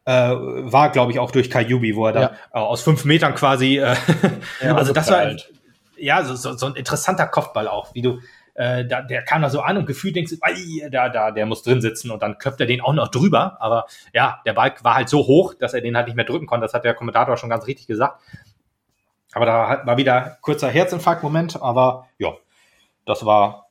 [0.06, 2.32] äh, war, glaube ich, auch durch Kayubi, wo er da ja.
[2.54, 3.96] äh, aus fünf Metern quasi, äh,
[4.62, 5.52] ja, also das war, halt.
[5.98, 8.20] ja, so, so, so ein interessanter Kopfball auch, wie du,
[8.58, 11.62] äh, da, der kam da so an und gefühlt denkst du, da, da, der muss
[11.62, 13.58] drin sitzen und dann köpft er den auch noch drüber.
[13.62, 16.48] Aber ja, der Ball war halt so hoch, dass er den halt nicht mehr drücken
[16.48, 16.66] konnte.
[16.66, 18.20] Das hat der Kommentator schon ganz richtig gesagt.
[19.34, 22.34] Aber da war wieder kurzer Herzinfarkt-Moment, aber ja,
[23.06, 23.68] das war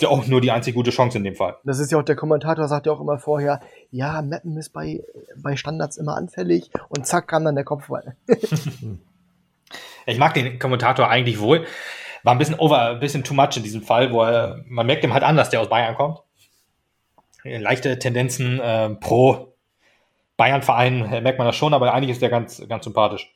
[0.00, 1.56] ja auch nur die einzig gute Chance in dem Fall.
[1.64, 3.60] Das ist ja auch der Kommentator, sagt ja auch immer vorher,
[3.90, 5.04] ja, Mappen ist bei,
[5.36, 8.16] bei Standards immer anfällig und zack kam dann der Kopfball.
[10.06, 11.66] ich mag den Kommentator eigentlich wohl
[12.22, 15.04] war ein bisschen over, ein bisschen too much in diesem Fall, wo er, man merkt
[15.04, 16.20] ihm halt an, dass der aus Bayern kommt.
[17.44, 19.54] Leichte Tendenzen äh, pro
[20.36, 23.34] Bayern-Verein merkt man das schon, aber eigentlich ist der ganz, ganz sympathisch.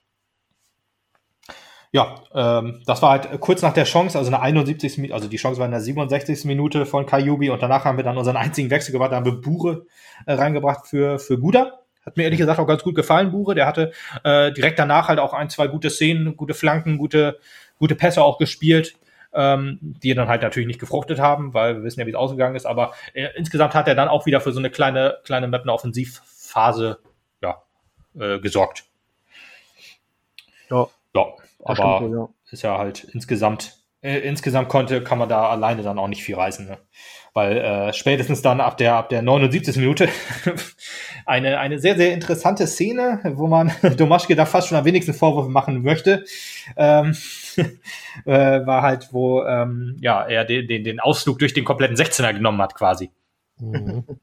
[1.93, 5.13] ja, ähm, das war halt kurz nach der Chance, also eine 71.
[5.13, 6.45] also die Chance war in der 67.
[6.45, 9.41] Minute von Kajubi und danach haben wir dann unseren einzigen Wechsel gemacht, da haben wir
[9.41, 9.87] Bure
[10.27, 11.81] äh, reingebracht für, für Guda.
[12.05, 13.57] Hat mir ehrlich gesagt auch ganz gut gefallen, Bure.
[13.57, 17.41] Der hatte äh, direkt danach halt auch ein, zwei gute Szenen, gute Flanken, gute,
[17.79, 18.95] gute Pässe auch gespielt,
[19.35, 22.57] ähm, die dann halt natürlich nicht gefruchtet haben, weil wir wissen ja, wie es ausgegangen
[22.57, 22.67] ist.
[22.67, 25.73] Aber äh, insgesamt hat er dann auch wieder für so eine kleine, kleine Map, eine
[25.73, 26.99] Offensivphase
[27.43, 27.63] ja,
[28.19, 28.85] äh, gesorgt.
[30.71, 30.89] Ja.
[31.15, 31.27] Ja,
[31.65, 32.29] aber stimmt, ja.
[32.51, 36.35] ist ja halt insgesamt, äh, insgesamt konnte, kann man da alleine dann auch nicht viel
[36.35, 36.67] reißen.
[36.67, 36.79] Ne?
[37.33, 39.77] Weil äh, spätestens dann ab der, ab der 79.
[39.77, 40.09] Minute
[41.27, 45.51] eine, eine sehr, sehr interessante Szene, wo man Domaschke da fast schon am wenigsten Vorwürfe
[45.51, 46.25] machen möchte,
[46.77, 47.17] ähm,
[48.25, 52.33] äh, war halt, wo ähm, ja, er den, den, den Ausflug durch den kompletten 16er
[52.33, 53.11] genommen hat quasi.
[53.59, 54.05] Mhm.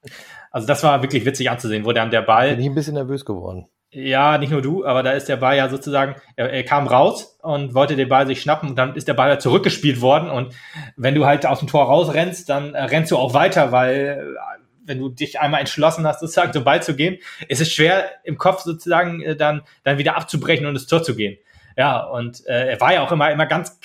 [0.56, 2.52] Also das war wirklich witzig anzusehen, wo dann der Ball.
[2.52, 3.66] Bin ich ein bisschen nervös geworden.
[3.90, 7.40] Ja, nicht nur du, aber da ist der Ball ja sozusagen, er, er kam raus
[7.42, 10.54] und wollte den Ball sich schnappen und dann ist der Ball ja zurückgespielt worden und
[10.96, 14.60] wenn du halt aus dem Tor rausrennst, dann äh, rennst du auch weiter, weil äh,
[14.86, 18.38] wenn du dich einmal entschlossen hast, sozusagen zum Ball zu gehen, ist es schwer im
[18.38, 21.38] Kopf sozusagen äh, dann, dann wieder abzubrechen und ins Tor zu gehen.
[21.78, 23.80] Ja, und äh, er war ja auch immer, immer ganz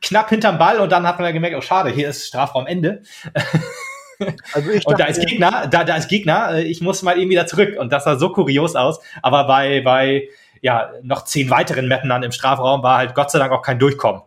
[0.00, 3.02] knapp hinterm Ball und dann hat man ja gemerkt, oh schade, hier ist Strafraumende.
[4.52, 7.18] Also ich dachte, und da ist Gegner, da, da ist Gegner, äh, ich muss mal
[7.18, 7.78] eben wieder zurück.
[7.78, 9.00] Und das sah so kurios aus.
[9.22, 10.28] Aber bei, bei
[10.60, 13.78] ja, noch zehn weiteren Mappen dann im Strafraum war halt Gott sei Dank auch kein
[13.78, 14.22] Durchkommen.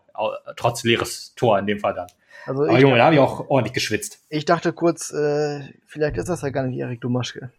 [0.55, 2.07] Trotz leeres Tor in dem Fall dann.
[2.45, 4.19] Also Aber Junge, da habe ich auch ordentlich geschwitzt.
[4.29, 7.51] Ich dachte kurz, äh, vielleicht ist das ja gar nicht Erik Dumaschke.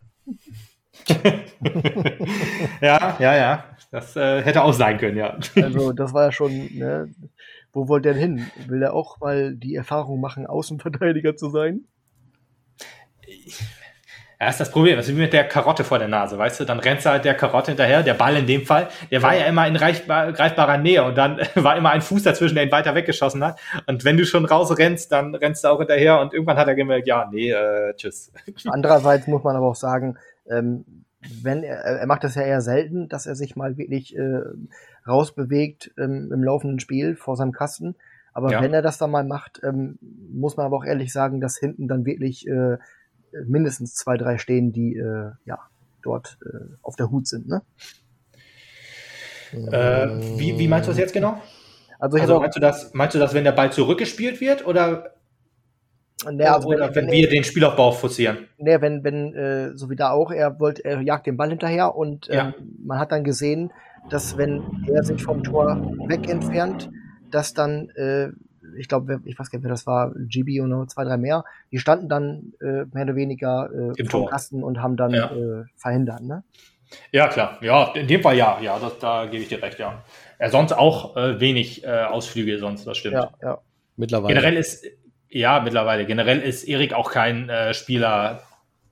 [2.80, 3.64] ja, ja, ja.
[3.90, 5.36] Das äh, hätte auch sein können, ja.
[5.56, 7.08] Also das war ja schon, ne?
[7.72, 8.46] wo wollte er hin?
[8.66, 11.82] Will er auch mal die Erfahrung machen, Außenverteidiger zu sein?
[14.40, 14.96] Ja, ist das Problem.
[14.96, 16.64] Das ist wie mit der Karotte vor der Nase, weißt du?
[16.64, 18.02] Dann rennst du halt der Karotte hinterher.
[18.02, 21.38] Der Ball in dem Fall, der war ja immer in reichbar, greifbarer Nähe und dann
[21.54, 23.58] war immer ein Fuß dazwischen, der ihn weiter weggeschossen hat.
[23.86, 27.06] Und wenn du schon rausrennst, dann rennst du auch hinterher und irgendwann hat er gemerkt,
[27.06, 28.32] ja, nee, äh, tschüss.
[28.66, 30.18] Andererseits muss man aber auch sagen,
[30.50, 31.04] ähm,
[31.42, 34.40] wenn er, er macht das ja eher selten, dass er sich mal wirklich äh,
[35.06, 37.94] rausbewegt ähm, im laufenden Spiel vor seinem Kasten.
[38.32, 38.62] Aber ja.
[38.62, 39.98] wenn er das dann mal macht, ähm,
[40.32, 42.78] muss man aber auch ehrlich sagen, dass hinten dann wirklich äh,
[43.46, 45.58] mindestens zwei, drei stehen, die äh, ja
[46.02, 47.48] dort äh, auf der Hut sind.
[47.48, 47.62] Ne?
[49.52, 51.40] Äh, wie, wie meinst du das jetzt genau?
[51.98, 55.14] Also, also meinst, du das, meinst du das, wenn der Ball zurückgespielt wird oder,
[56.30, 58.48] nee, also oder wenn, wenn, wir den Spielaufbau forcieren?
[58.58, 61.94] Nee, wenn, wenn äh, so wie da auch, er wollte, er jagt den Ball hinterher
[61.94, 62.54] und ähm, ja.
[62.84, 63.72] man hat dann gesehen,
[64.10, 66.90] dass wenn er sich vom Tor weg entfernt,
[67.30, 68.28] dass dann äh,
[68.76, 71.44] ich glaube, ich weiß gar nicht, wer das war, GB und noch zwei, drei mehr,
[71.70, 74.30] die standen dann äh, mehr oder weniger äh, Im Tor.
[74.30, 75.30] Kasten und haben dann ja.
[75.30, 76.44] äh, verhindert, ne?
[77.10, 77.58] Ja, klar.
[77.60, 80.02] Ja, in dem Fall ja, ja, das, da gebe ich dir recht, ja.
[80.38, 83.14] Er sonst auch äh, wenig äh, Ausflüge, sonst, das stimmt.
[83.14, 83.58] Ja, ja.
[83.96, 84.34] Mittlerweile.
[84.34, 84.84] Generell ist,
[85.34, 86.06] ja, mittlerweile.
[86.06, 88.42] Generell ist Erik auch kein äh, Spieler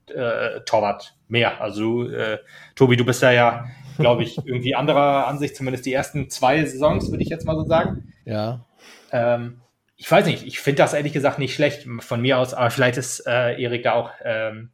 [0.07, 1.61] äh, Torwart mehr.
[1.61, 2.39] Also, äh,
[2.75, 3.65] Tobi, du bist da ja,
[3.97, 7.63] glaube ich, irgendwie anderer Ansicht, zumindest die ersten zwei Saisons, würde ich jetzt mal so
[7.63, 8.13] sagen.
[8.25, 8.65] Ja.
[9.11, 9.61] Ähm,
[9.95, 12.97] ich weiß nicht, ich finde das ehrlich gesagt nicht schlecht von mir aus, aber vielleicht
[12.97, 14.71] ist äh, Erik da auch, ähm,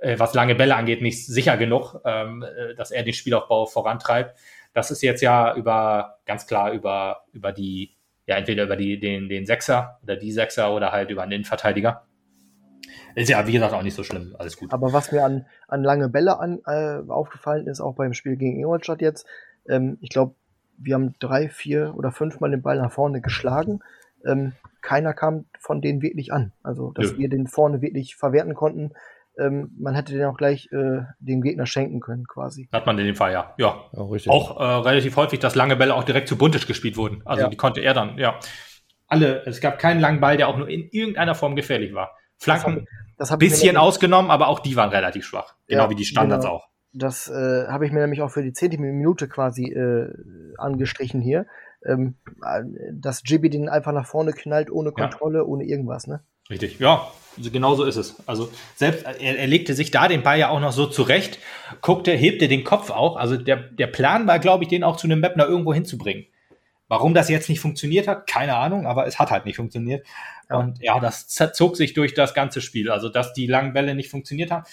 [0.00, 4.36] äh, was lange Bälle angeht, nicht sicher genug, ähm, äh, dass er den Spielaufbau vorantreibt.
[4.72, 7.94] Das ist jetzt ja über, ganz klar über, über die,
[8.30, 12.06] ja, entweder über die, den, den Sechser oder die Sechser oder halt über einen Innenverteidiger.
[13.16, 14.36] Ist ja, wie gesagt, auch nicht so schlimm.
[14.38, 14.72] Alles gut.
[14.72, 18.56] Aber was mir an, an lange Bälle an, äh, aufgefallen ist, auch beim Spiel gegen
[18.56, 19.26] Ingolstadt jetzt,
[19.68, 20.36] ähm, ich glaube,
[20.78, 23.80] wir haben drei, vier oder fünfmal den Ball nach vorne geschlagen
[24.24, 24.52] ähm,
[24.82, 26.52] keiner kam von denen wirklich an.
[26.62, 27.18] Also, dass ja.
[27.18, 28.92] wir den vorne wirklich verwerten konnten.
[29.38, 32.68] Ähm, man hätte den auch gleich äh, dem Gegner schenken können, quasi.
[32.72, 33.54] Hat man in dem Fall, ja.
[33.58, 37.22] Ja, ja auch äh, relativ häufig, dass lange Bälle auch direkt zu Buntisch gespielt wurden.
[37.24, 37.48] Also, ja.
[37.48, 38.38] die konnte er dann, ja.
[39.06, 42.12] Alle, es gab keinen langen Ball, der auch nur in irgendeiner Form gefährlich war.
[42.36, 45.56] Flanken, das hab, das hab bisschen ausgenommen, aber auch die waren relativ schwach.
[45.66, 46.56] Genau ja, wie die Standards genau.
[46.56, 46.68] auch.
[46.92, 50.12] Das äh, habe ich mir nämlich auch für die zehnte Minute quasi äh,
[50.58, 51.46] angestrichen hier
[51.86, 52.16] ähm,
[52.92, 55.44] dass Jibby den einfach nach vorne knallt, ohne Kontrolle, ja.
[55.44, 56.20] ohne irgendwas, ne?
[56.48, 58.16] Richtig, ja, genau so ist es.
[58.26, 61.38] Also selbst er, er, legte sich da den Ball ja auch noch so zurecht,
[61.80, 63.16] guckte, hebte den Kopf auch.
[63.16, 66.26] Also der, der Plan war, glaube ich, den auch zu einem Mapner irgendwo hinzubringen.
[66.88, 70.04] Warum das jetzt nicht funktioniert hat, keine Ahnung, aber es hat halt nicht funktioniert.
[70.48, 70.56] Ja.
[70.56, 72.90] Und ja, das zog sich durch das ganze Spiel.
[72.90, 74.64] Also, dass die langen Bälle nicht funktioniert haben.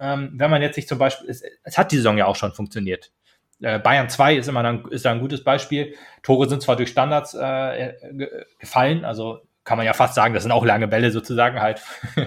[0.00, 2.54] Ähm, wenn man jetzt sich zum Beispiel, es, es, hat die Saison ja auch schon
[2.54, 3.12] funktioniert.
[3.60, 5.94] Äh, Bayern 2 ist immer dann, ist da ein gutes Beispiel.
[6.22, 7.92] Tore sind zwar durch Standards äh,
[8.58, 11.82] gefallen, also kann man ja fast sagen, das sind auch lange Bälle sozusagen halt.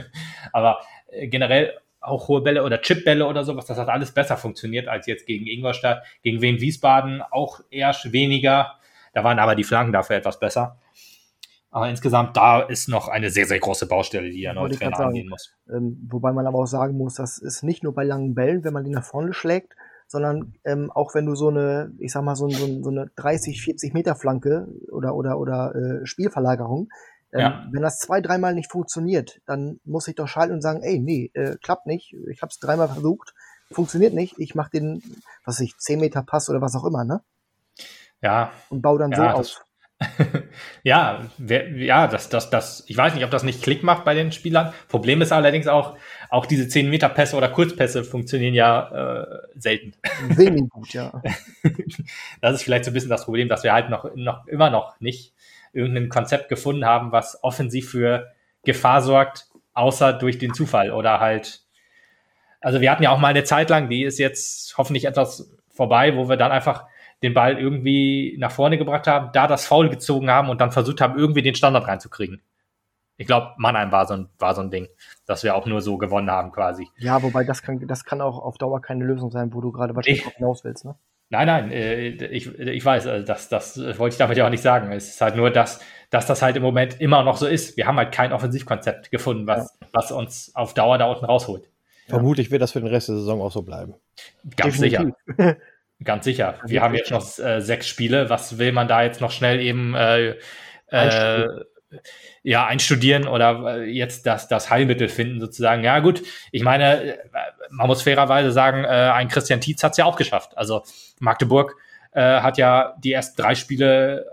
[0.53, 0.79] Aber
[1.09, 5.07] äh, generell auch hohe Bälle oder Chipbälle oder sowas, das hat alles besser funktioniert als
[5.07, 8.75] jetzt gegen Ingolstadt, gegen Wien Wiesbaden auch eher weniger.
[9.13, 10.77] Da waren aber die Flanken dafür etwas besser.
[11.71, 15.29] Aber insgesamt, da ist noch eine sehr, sehr große Baustelle, die der neue Trainer angehen
[15.29, 15.51] muss.
[15.67, 18.73] Ähm, wobei man aber auch sagen muss, das ist nicht nur bei langen Bällen, wenn
[18.73, 19.73] man die nach vorne schlägt,
[20.05, 23.61] sondern ähm, auch wenn du so eine, ich sag mal, so, so, so eine 30,
[23.63, 26.89] 40 Meter Flanke oder, oder, oder äh, Spielverlagerung,
[27.33, 27.67] ähm, ja.
[27.71, 31.31] wenn das zwei, dreimal nicht funktioniert, dann muss ich doch schalten und sagen, ey, nee,
[31.33, 33.33] äh, klappt nicht, ich habe es dreimal versucht,
[33.71, 35.01] funktioniert nicht, ich mache den,
[35.45, 37.21] was weiß ich, 10 Meter Pass oder was auch immer, ne?
[38.21, 38.51] Ja.
[38.69, 39.65] Und baue dann ja, so auf.
[40.83, 44.13] ja, wer, ja, das, das, das, ich weiß nicht, ob das nicht Klick macht bei
[44.13, 44.73] den Spielern.
[44.87, 45.97] Problem ist allerdings auch,
[46.29, 49.93] auch diese 10 Meter Pässe oder Kurzpässe funktionieren ja äh, selten.
[50.29, 51.21] Wenig gut, ja.
[52.41, 54.99] das ist vielleicht so ein bisschen das Problem, dass wir halt noch, noch immer noch
[54.99, 55.33] nicht
[55.73, 58.31] irgendein Konzept gefunden haben, was offensiv für
[58.63, 61.61] Gefahr sorgt, außer durch den Zufall oder halt.
[62.59, 66.15] Also wir hatten ja auch mal eine Zeit lang, die ist jetzt hoffentlich etwas vorbei,
[66.15, 66.85] wo wir dann einfach
[67.23, 71.01] den Ball irgendwie nach vorne gebracht haben, da das Foul gezogen haben und dann versucht
[71.01, 72.41] haben, irgendwie den Standard reinzukriegen.
[73.17, 74.87] Ich glaube, Mannheim war so, ein, war so ein Ding,
[75.27, 76.89] dass wir auch nur so gewonnen haben quasi.
[76.97, 79.95] Ja, wobei das kann, das kann auch auf Dauer keine Lösung sein, wo du gerade
[79.95, 80.95] wahrscheinlich drauf hinaus willst, ne?
[81.31, 84.61] Nein, nein, äh, ich, ich weiß, also das, das wollte ich damit ja auch nicht
[84.61, 84.91] sagen.
[84.91, 85.79] Es ist halt nur, dass,
[86.09, 87.77] dass das halt im Moment immer noch so ist.
[87.77, 89.87] Wir haben halt kein Offensivkonzept gefunden, was, ja.
[89.93, 91.69] was uns auf Dauer da unten rausholt.
[92.09, 93.93] Vermutlich wird das für den Rest der Saison auch so bleiben.
[94.57, 95.13] Ganz Definitiv.
[95.37, 95.57] sicher.
[96.03, 96.55] Ganz sicher.
[96.65, 98.29] Wir haben jetzt noch äh, sechs Spiele.
[98.29, 100.35] Was will man da jetzt noch schnell eben äh,
[100.87, 101.47] äh,
[102.43, 105.83] ja, einstudieren oder äh, jetzt das, das Heilmittel finden sozusagen.
[105.83, 107.17] Ja gut, ich meine, äh,
[107.69, 110.57] man muss fairerweise sagen, äh, ein Christian Tietz hat es ja auch geschafft.
[110.57, 110.83] Also
[111.19, 111.75] Magdeburg
[112.11, 114.25] äh, hat ja die ersten drei Spiele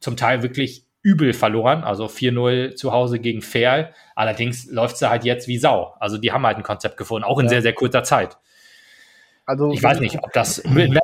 [0.00, 3.94] zum Teil wirklich übel verloren, also 4-0 zu Hause gegen Ferl.
[4.14, 5.94] Allerdings läuft es halt jetzt wie Sau.
[5.98, 7.50] Also die haben halt ein Konzept gefunden, auch in ja.
[7.50, 8.36] sehr, sehr kurzer Zeit.
[9.50, 10.62] Also, ich weiß nicht, ob das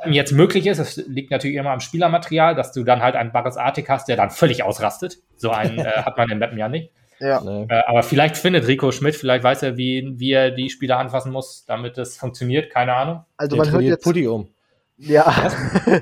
[0.09, 0.77] jetzt möglich ist.
[0.77, 4.15] Das liegt natürlich immer am Spielermaterial, dass du dann halt einen Baris Artik hast, der
[4.15, 5.17] dann völlig ausrastet.
[5.35, 6.93] So einen äh, hat man in Mappen ja nicht.
[7.19, 7.43] Ja.
[7.45, 11.33] Äh, aber vielleicht findet Rico Schmidt, vielleicht weiß er, wie, wie er die Spieler anfassen
[11.33, 12.71] muss, damit es funktioniert.
[12.71, 13.25] Keine Ahnung.
[13.35, 14.47] Also der man hört jetzt Putti um.
[14.95, 15.25] Ja.
[15.25, 16.01] Was?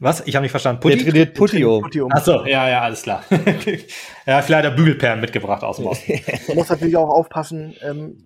[0.00, 0.26] Was?
[0.26, 0.80] Ich habe nicht verstanden.
[0.80, 0.96] Putti?
[0.96, 2.12] Der trainiert Putti um.
[2.12, 3.24] Achso, ja, ja, alles klar.
[3.30, 6.18] ja, vielleicht hat er Bügelperlen mitgebracht aus dem Osten.
[6.46, 8.16] Man muss natürlich auch aufpassen, ähm,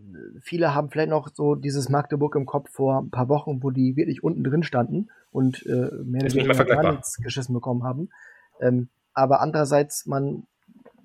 [0.43, 3.97] viele haben vielleicht noch so dieses Magdeburg im Kopf vor ein paar Wochen, wo die
[3.97, 8.11] wirklich unten drin standen und äh, mehr oder weniger gar nichts geschissen bekommen haben.
[8.61, 10.45] Ähm, aber andererseits, man,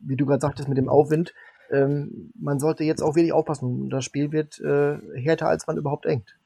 [0.01, 1.33] wie du gerade sagtest, mit dem Aufwind,
[1.71, 3.89] ähm, man sollte jetzt auch wirklich aufpassen.
[3.89, 6.37] Das Spiel wird äh, härter, als man überhaupt denkt.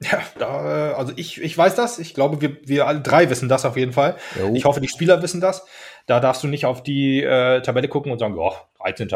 [0.00, 1.98] Ja, da, äh, also ich, ich weiß das.
[1.98, 4.16] Ich glaube, wir, wir alle drei wissen das auf jeden Fall.
[4.38, 4.52] Jo.
[4.54, 5.64] Ich hoffe, die Spieler wissen das.
[6.06, 9.10] Da darfst du nicht auf die äh, Tabelle gucken und sagen, ja, 13.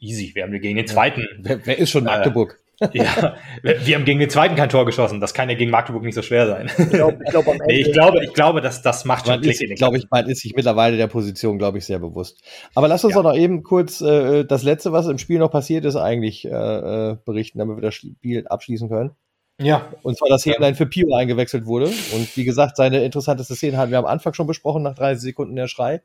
[0.00, 1.26] Easy, wir haben gegen den zweiten.
[1.38, 2.58] Wer, wer ist schon äh, Magdeburg?
[2.92, 5.20] Ja, wir haben gegen den zweiten kein Tor geschossen.
[5.20, 6.70] Das kann ja gegen Magdeburg nicht so schwer sein.
[6.78, 9.60] Ich, glaub, ich, glaub, nee, ich glaube, ich glaube, dass das macht schon Klick.
[9.60, 12.42] Ist, glaube ich, man ist sich mittlerweile der Position, glaube ich, sehr bewusst.
[12.74, 13.22] Aber lass uns ja.
[13.22, 16.50] doch noch eben kurz äh, das letzte, was im Spiel noch passiert ist, eigentlich äh,
[16.50, 19.12] äh berichten, damit wir das Spiel abschließen können.
[19.60, 19.88] Ja.
[20.02, 21.86] Und zwar, dass Hähnlein für Pio eingewechselt wurde.
[21.86, 25.56] Und wie gesagt, seine interessanteste Szene hatten wir am Anfang schon besprochen, nach 30 Sekunden
[25.56, 26.02] der Schrei.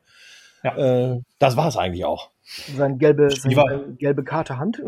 [0.62, 0.76] Ja.
[0.76, 2.30] Äh, das war es eigentlich auch.
[2.76, 4.82] Seine gelbe, seine gelbe Karte Hand.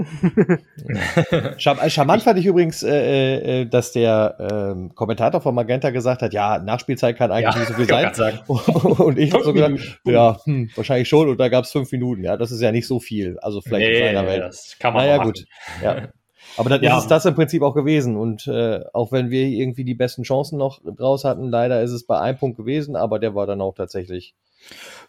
[1.58, 6.58] Charmant fand ich übrigens, äh, äh, dass der äh, Kommentator von Magenta gesagt hat, ja,
[6.58, 8.12] Nachspielzeit kann eigentlich ja, nicht so viel sein.
[8.14, 8.38] Sagen.
[8.48, 11.28] Und ich habe so gedacht, ja, hm, wahrscheinlich schon.
[11.28, 12.24] Und da gab es fünf Minuten.
[12.24, 13.38] Ja, das ist ja nicht so viel.
[13.38, 14.42] Also vielleicht nee, in seiner Welt.
[14.42, 15.28] Das kann man naja, machen.
[15.28, 15.44] gut.
[15.84, 16.08] Ja.
[16.56, 16.96] Aber dann ja.
[16.96, 18.16] ist es das im Prinzip auch gewesen.
[18.16, 22.06] Und äh, auch wenn wir irgendwie die besten Chancen noch draus hatten, leider ist es
[22.06, 24.34] bei einem Punkt gewesen, aber der war dann auch tatsächlich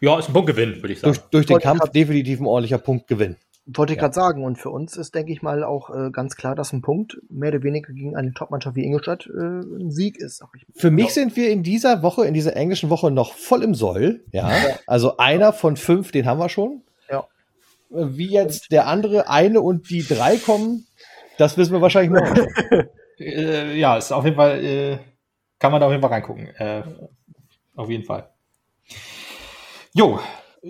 [0.00, 1.14] ja, ist ein Punktgewinn, würde ich sagen.
[1.14, 3.36] Durch, durch den Kampf definitiv ein ordentlicher Punktgewinn.
[3.66, 4.02] Wollte ich ja.
[4.02, 4.44] gerade sagen.
[4.44, 7.48] Und für uns ist, denke ich mal, auch äh, ganz klar, dass ein Punkt mehr
[7.48, 10.44] oder weniger gegen eine Topmannschaft wie Ingolstadt äh, ein Sieg ist.
[10.74, 14.22] Für mich sind wir in dieser Woche, in dieser englischen Woche noch voll im Soll.
[14.32, 14.50] Ja.
[14.50, 14.78] ja.
[14.86, 16.82] Also einer von fünf, den haben wir schon.
[17.10, 17.26] Ja.
[17.88, 20.86] Wie jetzt der andere eine und die drei kommen,
[21.38, 22.46] das wissen wir wahrscheinlich noch.
[23.18, 24.98] äh, ja, ist auf jeden Fall, äh,
[25.58, 26.48] kann man da auf jeden Fall reingucken.
[26.56, 26.82] Äh,
[27.76, 28.28] auf jeden Fall.
[29.94, 30.20] Jo,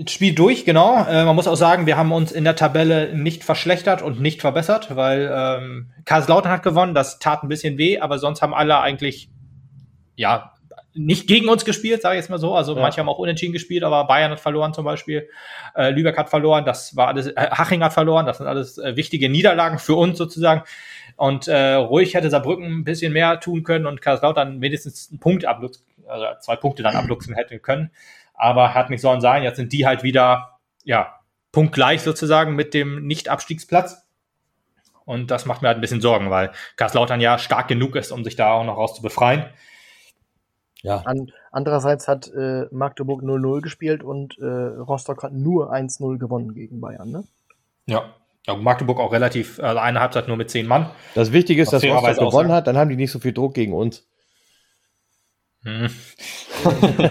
[0.09, 1.05] Spiel durch, genau.
[1.05, 4.41] Äh, man muss auch sagen, wir haben uns in der Tabelle nicht verschlechtert und nicht
[4.41, 8.81] verbessert, weil ähm, Karlslautern hat gewonnen, das tat ein bisschen weh, aber sonst haben alle
[8.81, 9.31] eigentlich,
[10.17, 10.53] ja,
[10.95, 12.55] nicht gegen uns gespielt, sage ich jetzt mal so.
[12.55, 12.83] Also ja.
[12.83, 15.29] manche haben auch unentschieden gespielt, aber Bayern hat verloren zum Beispiel.
[15.77, 18.97] Äh, Lübeck hat verloren, das war alles, äh, Haching hat verloren, das sind alles äh,
[18.97, 20.63] wichtige Niederlagen für uns sozusagen.
[21.17, 25.45] Und äh, ruhig hätte Saarbrücken ein bisschen mehr tun können und Karlslautern mindestens einen Punkt
[25.45, 27.91] abluchsen, also zwei Punkte dann abluchsen hätte können
[28.45, 29.43] aber hat nicht sollen sein.
[29.43, 31.15] Jetzt sind die halt wieder, ja,
[31.51, 34.07] punktgleich sozusagen mit dem Nicht-Abstiegsplatz.
[35.07, 38.23] Und das macht mir halt ein bisschen Sorgen, weil Karlslautern ja stark genug ist, um
[38.25, 39.47] sich da auch noch raus zu befreien.
[40.83, 40.99] Ja.
[41.07, 46.81] An, andererseits hat äh, Magdeburg 0-0 gespielt und äh, Rostock hat nur 1-0 gewonnen gegen
[46.81, 47.25] Bayern, ne?
[47.87, 48.15] Ja.
[48.47, 48.57] ja.
[48.57, 50.91] Magdeburg auch relativ, also eine Halbzeit nur mit zehn Mann.
[51.15, 53.73] Das Wichtige ist, dass Rostock gewonnen hat, dann haben die nicht so viel Druck gegen
[53.73, 54.07] uns.
[55.65, 55.89] Hm.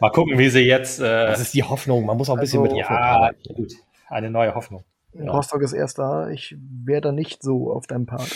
[0.00, 1.00] Mal gucken, wie sie jetzt.
[1.00, 2.04] Äh, das ist die Hoffnung.
[2.04, 3.54] Man muss auch ein bisschen also, mit Hoffnung ja, arbeiten.
[3.54, 3.72] Gut.
[4.08, 4.84] Eine neue Hoffnung.
[5.14, 5.32] Ja.
[5.32, 6.30] Rostock ist erster.
[6.30, 8.30] Ich wäre da nicht so auf deinem Part.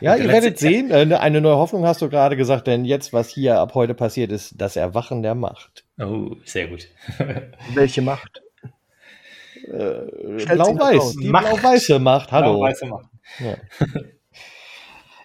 [0.00, 0.90] ja, ihr werdet sehen.
[0.90, 3.94] Äh, ne, eine neue Hoffnung hast du gerade gesagt, denn jetzt, was hier ab heute
[3.94, 5.84] passiert, ist das Erwachen der Macht.
[5.98, 6.88] Oh, sehr gut.
[7.74, 8.42] Welche Macht?
[9.66, 11.16] Äh, Blau-Weiß.
[11.16, 12.32] Die blau-weiße Macht.
[12.32, 12.54] Hallo.
[12.54, 13.10] Blau-weiße Macht.
[13.38, 13.56] Ja.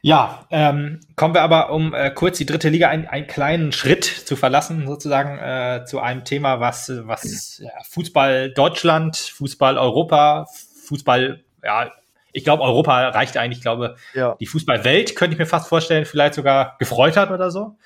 [0.01, 4.05] Ja, ähm, kommen wir aber, um äh, kurz die dritte Liga ein, einen kleinen Schritt
[4.05, 10.47] zu verlassen, sozusagen zu einem Thema, was, was ja, Fußball Deutschland, Fußball Europa,
[10.85, 11.91] Fußball, ja,
[12.31, 14.35] ich glaube, Europa reicht eigentlich, ich glaube, ja.
[14.39, 17.77] die Fußballwelt könnte ich mir fast vorstellen, vielleicht sogar gefreut hat oder so.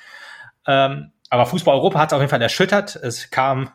[0.67, 2.95] Ähm, aber Fußball Europa hat es auf jeden Fall erschüttert.
[2.95, 3.71] Es kam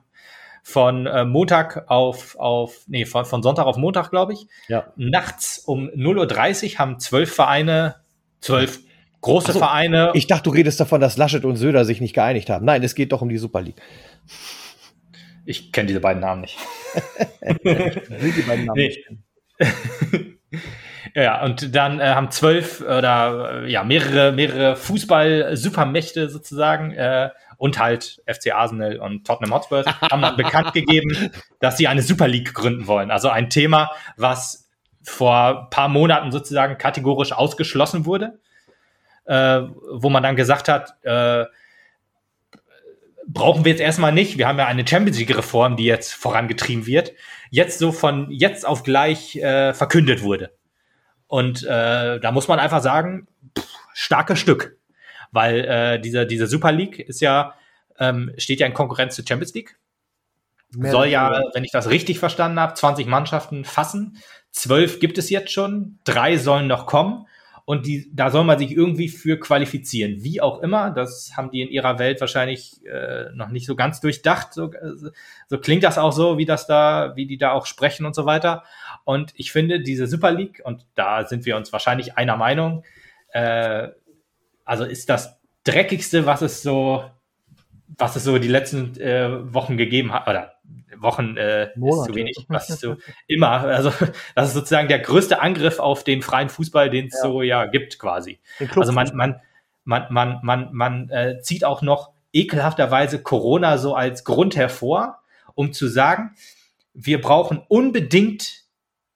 [0.63, 4.47] von äh, Montag auf, auf, nee, von, von Sonntag auf Montag, glaube ich.
[4.69, 4.93] Ja.
[4.97, 7.97] Nachts um 0.30 Uhr haben zwölf Vereine,
[8.41, 8.81] zwölf
[9.21, 10.11] große so, Vereine.
[10.15, 12.65] Ich dachte, du redest davon, dass Laschet und Söder sich nicht geeinigt haben.
[12.65, 13.81] Nein, es geht doch um die Super League.
[15.45, 16.59] Ich kenne diese beiden Namen nicht.
[17.41, 18.89] die beiden Namen nee.
[18.89, 19.05] nicht.
[21.15, 27.79] Ja, und dann äh, haben zwölf oder äh, ja mehrere mehrere Fußball-Supermächte sozusagen äh, und
[27.79, 31.31] halt FC Arsenal und Tottenham Hotspur haben dann bekannt gegeben,
[31.61, 33.11] dass sie eine Super League gründen wollen.
[33.11, 34.68] Also ein Thema, was
[35.09, 38.39] vor ein paar Monaten sozusagen kategorisch ausgeschlossen wurde,
[39.27, 39.61] äh,
[39.93, 41.45] wo man dann gesagt hat, äh,
[43.27, 44.39] brauchen wir jetzt erstmal nicht.
[44.39, 47.13] Wir haben ja eine Champions League-Reform, die jetzt vorangetrieben wird,
[47.51, 50.53] jetzt so von jetzt auf gleich äh, verkündet wurde.
[51.27, 54.79] Und äh, da muss man einfach sagen, pff, starkes Stück.
[55.31, 57.55] Weil äh, diese, diese Super League ist ja,
[57.99, 59.77] ähm, steht ja in Konkurrenz zur Champions League.
[60.75, 64.19] Mehr Soll ja, wenn ich das richtig verstanden habe, 20 Mannschaften fassen.
[64.59, 67.27] Zwölf gibt es jetzt schon, drei sollen noch kommen
[67.65, 70.25] und die, da soll man sich irgendwie für qualifizieren.
[70.25, 74.01] Wie auch immer, das haben die in ihrer Welt wahrscheinlich äh, noch nicht so ganz
[74.01, 74.53] durchdacht.
[74.55, 75.13] So, äh,
[75.47, 78.27] so klingt das auch so, wie das da, wie die da auch sprechen und so
[78.27, 78.65] weiter.
[79.05, 82.83] Und ich finde diese Super League, und da sind wir uns wahrscheinlich einer Meinung,
[83.33, 83.89] äh,
[84.65, 87.05] also ist das dreckigste, was es so,
[87.97, 90.58] was es so die letzten äh, Wochen gegeben hat, oder
[90.97, 92.97] Wochen äh, ist zu wenig, was so
[93.27, 93.93] immer, also
[94.35, 97.21] das ist sozusagen der größte Angriff auf den freien Fußball, den es ja.
[97.23, 98.39] so ja gibt quasi.
[98.75, 99.41] Also man, man,
[99.85, 105.23] man, man, man, man äh, zieht auch noch ekelhafterweise Corona so als Grund hervor,
[105.55, 106.35] um zu sagen,
[106.95, 108.65] wir brauchen unbedingt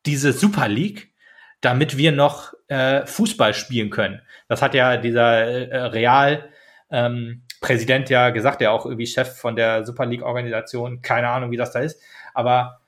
[0.07, 1.13] diese Super League,
[1.61, 4.23] damit wir noch äh, Fußball spielen können.
[4.49, 6.49] Das hat ja dieser äh, Real
[6.91, 11.57] ähm, Präsident ja gesagt, der auch irgendwie Chef von der Super League-Organisation, keine Ahnung, wie
[11.57, 11.99] das da ist.
[12.35, 12.81] Aber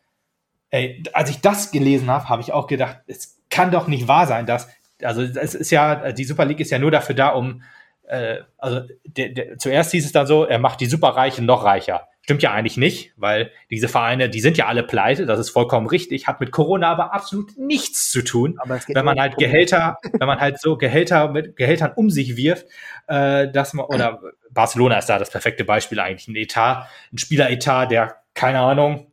[0.70, 4.26] ey, als ich das gelesen habe, habe ich auch gedacht, es kann doch nicht wahr
[4.26, 4.68] sein, dass,
[5.02, 7.62] also es ist ja, die Super League ist ja nur dafür da, um,
[8.08, 12.08] äh, also der, der, zuerst hieß es dann so, er macht die Superreichen noch reicher.
[12.24, 15.86] Stimmt ja eigentlich nicht, weil diese Vereine, die sind ja alle pleite, das ist vollkommen
[15.86, 18.58] richtig, hat mit Corona aber absolut nichts zu tun.
[18.58, 22.66] Aber wenn man halt Gehälter, wenn man halt so Gehälter mit Gehältern um sich wirft,
[23.08, 27.90] äh, dass man, oder Barcelona ist da das perfekte Beispiel eigentlich, ein Etat, ein Spieleretat,
[27.90, 29.12] der, keine Ahnung,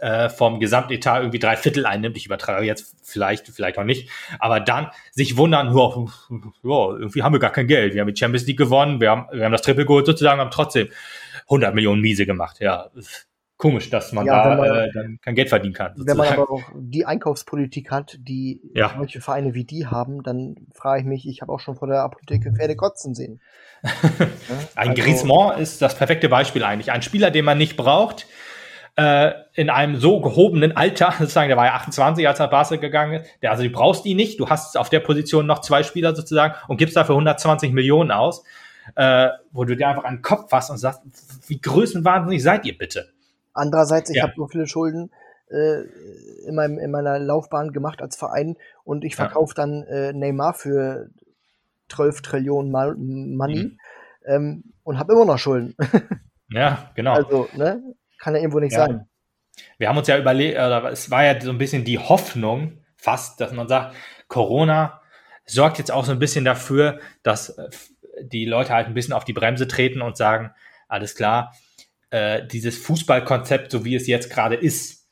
[0.00, 2.16] äh, vom Gesamtetat irgendwie drei Viertel einnimmt.
[2.16, 4.08] Ich übertrage jetzt vielleicht, vielleicht auch nicht.
[4.38, 5.80] Aber dann sich wundern, ja,
[6.62, 7.94] irgendwie haben wir gar kein Geld.
[7.94, 10.50] Wir haben die Champions League gewonnen, wir haben, wir haben das Triple geholt sozusagen, haben
[10.50, 10.88] trotzdem
[11.44, 12.60] 100 Millionen Miese gemacht.
[12.60, 12.90] Ja,
[13.62, 15.94] komisch, dass man ja, da man, äh, dann kein Geld verdienen kann.
[15.94, 16.18] Sozusagen.
[16.18, 18.92] Wenn man aber auch die Einkaufspolitik hat, die ja.
[18.98, 22.02] manche Vereine wie die haben, dann frage ich mich, ich habe auch schon vor der
[22.02, 23.40] Apotheke Pferde kotzen sehen.
[24.74, 26.90] Ein also, Griezmann ist das perfekte Beispiel eigentlich.
[26.90, 28.26] Ein Spieler, den man nicht braucht,
[28.96, 32.76] äh, in einem so gehobenen Alter, sozusagen, der war ja 28, als er nach Barca
[32.76, 35.82] gegangen ist, der, also du brauchst ihn nicht, du hast auf der Position noch zwei
[35.82, 38.44] Spieler sozusagen und gibst dafür 120 Millionen aus,
[38.96, 41.02] äh, wo du dir einfach an den Kopf fasst und sagst,
[41.46, 43.12] wie größenwahnsinnig seid ihr bitte?
[43.54, 44.24] Andererseits, ich ja.
[44.24, 45.10] habe so viele Schulden
[45.48, 45.82] äh,
[46.46, 49.62] in, meinem, in meiner Laufbahn gemacht als Verein und ich verkaufe ja.
[49.62, 51.08] dann äh, Neymar für
[51.90, 53.78] 12 Trillionen Mal Money mhm.
[54.26, 55.76] ähm, und habe immer noch Schulden.
[56.48, 57.12] ja, genau.
[57.12, 57.82] Also, ne?
[58.22, 58.86] Kann ja irgendwo nicht ja.
[58.86, 59.08] sein.
[59.78, 63.40] Wir haben uns ja überlegt, oder es war ja so ein bisschen die Hoffnung fast,
[63.40, 63.96] dass man sagt,
[64.28, 65.02] Corona
[65.44, 67.68] sorgt jetzt auch so ein bisschen dafür, dass äh,
[68.22, 70.52] die Leute halt ein bisschen auf die Bremse treten und sagen,
[70.86, 71.52] alles klar,
[72.10, 75.08] äh, dieses Fußballkonzept, so wie es jetzt gerade ist,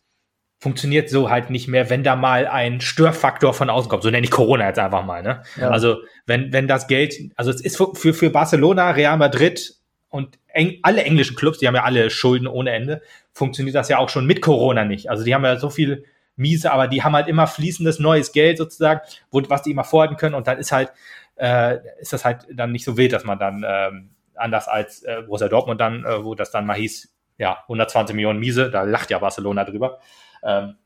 [0.61, 4.05] funktioniert so halt nicht mehr, wenn da mal ein Störfaktor von außen kommt.
[4.05, 5.25] So nenne ich Corona jetzt einfach mal.
[5.25, 5.43] Ne?
[5.57, 5.71] Ja.
[5.71, 5.97] Also
[6.27, 9.80] wenn, wenn das Geld, also es ist für, für Barcelona, Real Madrid
[10.11, 13.03] und eng, alle englischen Clubs, die haben ja alle Schulden ohne Ende,
[13.33, 15.09] funktioniert das ja auch schon mit Corona nicht.
[15.09, 16.05] Also die haben ja so viel
[16.37, 19.01] miese, aber die haben halt immer fließendes neues Geld sozusagen,
[19.31, 20.93] wo, was die immer vorhalten können und dann ist halt,
[21.37, 25.23] äh, ist das halt dann nicht so wild, dass man dann ähm, anders als äh,
[25.25, 29.11] Borussia Dortmund dann, äh, wo das dann mal hieß, ja, 120 Millionen miese, da lacht
[29.11, 30.01] ja Barcelona drüber
[30.43, 30.77] ähm,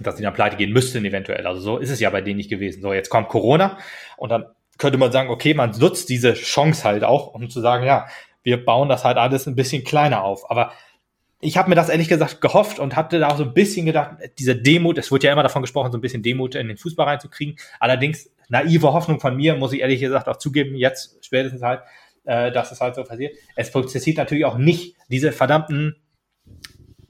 [0.00, 1.46] dass die dann pleite gehen müssten eventuell.
[1.46, 2.82] Also so ist es ja bei denen nicht gewesen.
[2.82, 3.78] So, jetzt kommt Corona
[4.16, 4.46] und dann
[4.78, 8.06] könnte man sagen, okay, man nutzt diese Chance halt auch, um zu sagen, ja,
[8.44, 10.48] wir bauen das halt alles ein bisschen kleiner auf.
[10.50, 10.72] Aber
[11.40, 14.16] ich habe mir das ehrlich gesagt gehofft und hatte da auch so ein bisschen gedacht,
[14.38, 17.06] diese Demut, es wird ja immer davon gesprochen, so ein bisschen Demut in den Fußball
[17.06, 17.56] reinzukriegen.
[17.80, 21.80] Allerdings naive Hoffnung von mir, muss ich ehrlich gesagt auch zugeben, jetzt spätestens halt,
[22.24, 23.34] äh, dass es halt so passiert.
[23.56, 25.96] Es prozessiert natürlich auch nicht diese verdammten,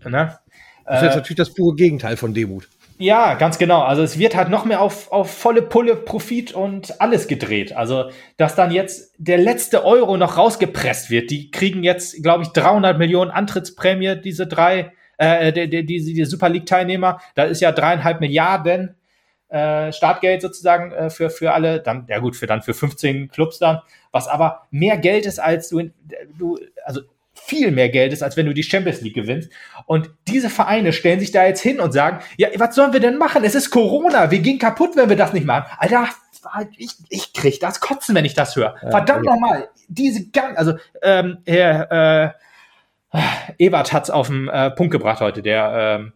[0.05, 0.39] ne,
[0.85, 2.69] das ist jetzt äh, natürlich das pure Gegenteil von Demut.
[3.05, 3.83] Ja, ganz genau.
[3.83, 7.77] Also es wird halt noch mehr auf, auf volle Pulle Profit und alles gedreht.
[7.77, 11.31] Also, dass dann jetzt der letzte Euro noch rausgepresst wird.
[11.31, 16.25] Die kriegen jetzt, glaube ich, 300 Millionen Antrittsprämie, diese drei, äh, die, die, die, die
[16.25, 17.21] Super League-Teilnehmer.
[17.35, 18.97] Da ist ja dreieinhalb Milliarden
[19.51, 21.81] äh, Startgeld sozusagen äh, für, für alle.
[21.81, 23.81] Dann, ja gut, für dann für 15 Clubs dann.
[24.13, 25.91] Was aber mehr Geld ist, als du,
[26.39, 27.03] du also
[27.35, 29.51] viel mehr Geld ist, als wenn du die Champions League gewinnst.
[29.87, 33.19] Und diese Vereine stellen sich da jetzt hin und sagen, ja, was sollen wir denn
[33.19, 33.45] machen?
[33.45, 35.67] Es ist Corona, wir gehen kaputt, wenn wir das nicht machen.
[35.79, 36.09] Alter,
[36.77, 38.77] ich, ich krieg das Kotzen, wenn ich das höre.
[38.79, 39.33] Verdammt ja.
[39.33, 42.35] nochmal, diese gang, also ähm, Herr
[43.13, 43.19] äh,
[43.59, 46.13] Ebert hat's auf den äh, Punkt gebracht heute, der, ähm,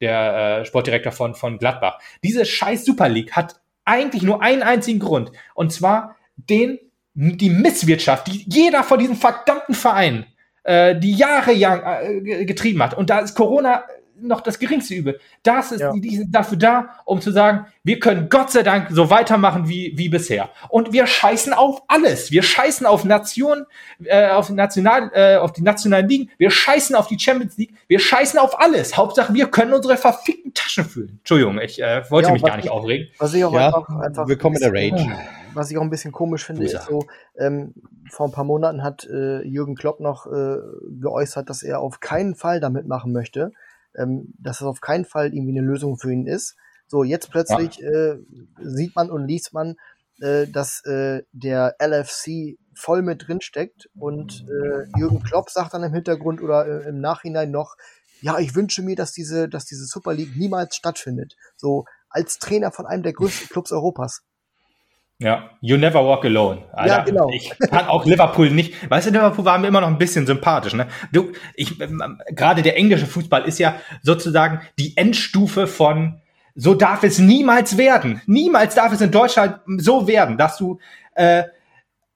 [0.00, 1.98] der äh, Sportdirektor von, von Gladbach.
[2.22, 5.32] Diese scheiß Super League hat eigentlich nur einen einzigen Grund.
[5.54, 6.78] Und zwar den,
[7.14, 10.26] die Misswirtschaft, die jeder von diesen verdammten Vereinen
[10.64, 12.94] die Jahre lang äh, getrieben hat.
[12.94, 13.84] Und da ist Corona
[14.22, 15.20] noch das geringste Übel.
[15.42, 15.92] Das ist, ja.
[15.92, 19.68] die, die sind dafür da, um zu sagen, wir können Gott sei Dank so weitermachen
[19.68, 20.50] wie, wie bisher.
[20.68, 22.30] Und wir scheißen auf alles.
[22.30, 23.66] Wir scheißen auf Nationen,
[24.04, 26.30] äh, auf, national, äh, auf die nationalen Ligen.
[26.38, 27.74] Wir scheißen auf die Champions League.
[27.88, 28.96] Wir scheißen auf alles.
[28.96, 31.18] Hauptsache, wir können unsere verfickten Taschen füllen.
[31.18, 33.08] Entschuldigung, ich äh, wollte ja, mich gar nicht ich, aufregen.
[33.18, 35.06] Was ich auch ja, einfach, einfach willkommen in der Rage.
[35.54, 37.06] Was ich auch ein bisschen komisch finde, ist so,
[37.36, 37.74] ähm,
[38.08, 40.56] vor ein paar Monaten hat äh, Jürgen Klopp noch äh,
[41.00, 43.52] geäußert, dass er auf keinen Fall damit machen möchte,
[43.96, 46.56] ähm, dass es auf keinen Fall irgendwie eine Lösung für ihn ist.
[46.86, 47.88] So, jetzt plötzlich ja.
[47.88, 48.18] äh,
[48.60, 49.76] sieht man und liest man,
[50.20, 55.82] äh, dass äh, der LFC voll mit drin steckt und äh, Jürgen Klopp sagt dann
[55.82, 57.76] im Hintergrund oder äh, im Nachhinein noch,
[58.20, 61.36] ja, ich wünsche mir, dass diese, dass diese Super League niemals stattfindet.
[61.56, 64.22] So als Trainer von einem der größten Clubs Europas.
[65.20, 66.62] Ja, you never walk alone.
[66.72, 67.28] Alter, ja, genau.
[67.30, 68.90] Ich kann auch Liverpool nicht.
[68.90, 70.72] Weißt du, Liverpool war mir immer noch ein bisschen sympathisch.
[70.72, 70.86] Ne?
[71.12, 76.22] Du, ich, ähm, gerade der englische Fußball ist ja sozusagen die Endstufe von
[76.54, 78.22] so darf es niemals werden.
[78.26, 80.78] Niemals darf es in Deutschland so werden, dass du
[81.14, 81.44] äh,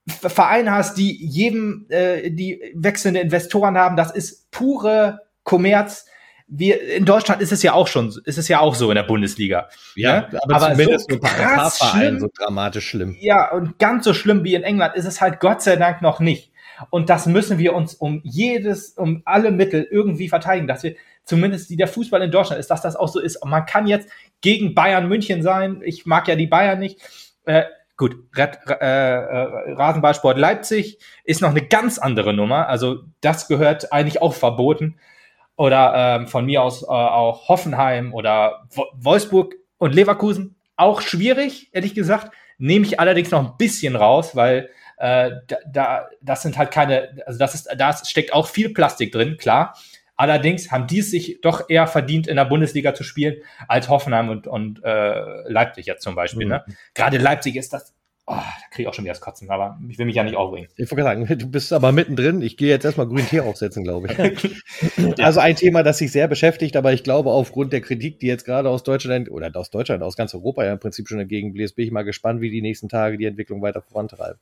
[0.06, 3.96] Vereine hast, die jedem, äh, die wechselnde Investoren haben.
[3.96, 6.06] Das ist pure Kommerz
[6.46, 9.02] wir in Deutschland ist es ja auch schon, ist es ja auch so in der
[9.02, 9.68] Bundesliga.
[9.96, 10.40] Ja, ne?
[10.42, 13.16] aber, aber zumindest so ein paar Vereinen so dramatisch schlimm.
[13.20, 16.20] Ja, und ganz so schlimm wie in England ist es halt Gott sei Dank noch
[16.20, 16.52] nicht.
[16.90, 21.70] Und das müssen wir uns um jedes, um alle Mittel irgendwie verteidigen, dass wir zumindest
[21.70, 23.36] die der Fußball in Deutschland ist, dass das auch so ist.
[23.36, 24.08] Und man kann jetzt
[24.40, 25.80] gegen Bayern München sein.
[25.84, 27.00] Ich mag ja die Bayern nicht.
[27.44, 27.64] Äh,
[27.96, 32.68] gut, Red, äh, äh, Rasenballsport Leipzig ist noch eine ganz andere Nummer.
[32.68, 34.96] Also das gehört eigentlich auch verboten
[35.56, 41.94] oder ähm, von mir aus äh, auch Hoffenheim oder Wolfsburg und Leverkusen auch schwierig, ehrlich
[41.94, 42.32] gesagt.
[42.58, 47.22] Nehme ich allerdings noch ein bisschen raus, weil äh, da, da, das sind halt keine,
[47.26, 49.76] also das ist, da steckt auch viel Plastik drin, klar.
[50.16, 53.36] Allerdings haben die es sich doch eher verdient, in der Bundesliga zu spielen,
[53.66, 56.46] als Hoffenheim und, und äh, Leipzig jetzt zum Beispiel.
[56.46, 56.62] Ne?
[56.64, 56.72] Mhm.
[56.72, 56.78] Ne?
[56.94, 57.92] Gerade Leipzig ist das
[58.26, 60.36] Oh, da kriege ich auch schon wieder das Kotzen, aber ich will mich ja nicht
[60.36, 60.68] aufregen.
[60.76, 62.40] Ich wollte sagen, du bist aber mittendrin.
[62.40, 65.18] Ich gehe jetzt erstmal grünen Tee aufsetzen, glaube ich.
[65.22, 68.46] also ein Thema, das sich sehr beschäftigt, aber ich glaube, aufgrund der Kritik, die jetzt
[68.46, 71.84] gerade aus Deutschland oder aus Deutschland, aus ganz Europa ja im Prinzip schon entgegenbläst, bin
[71.84, 74.40] ich mal gespannt, wie die nächsten Tage die Entwicklung weiter vorantreiben.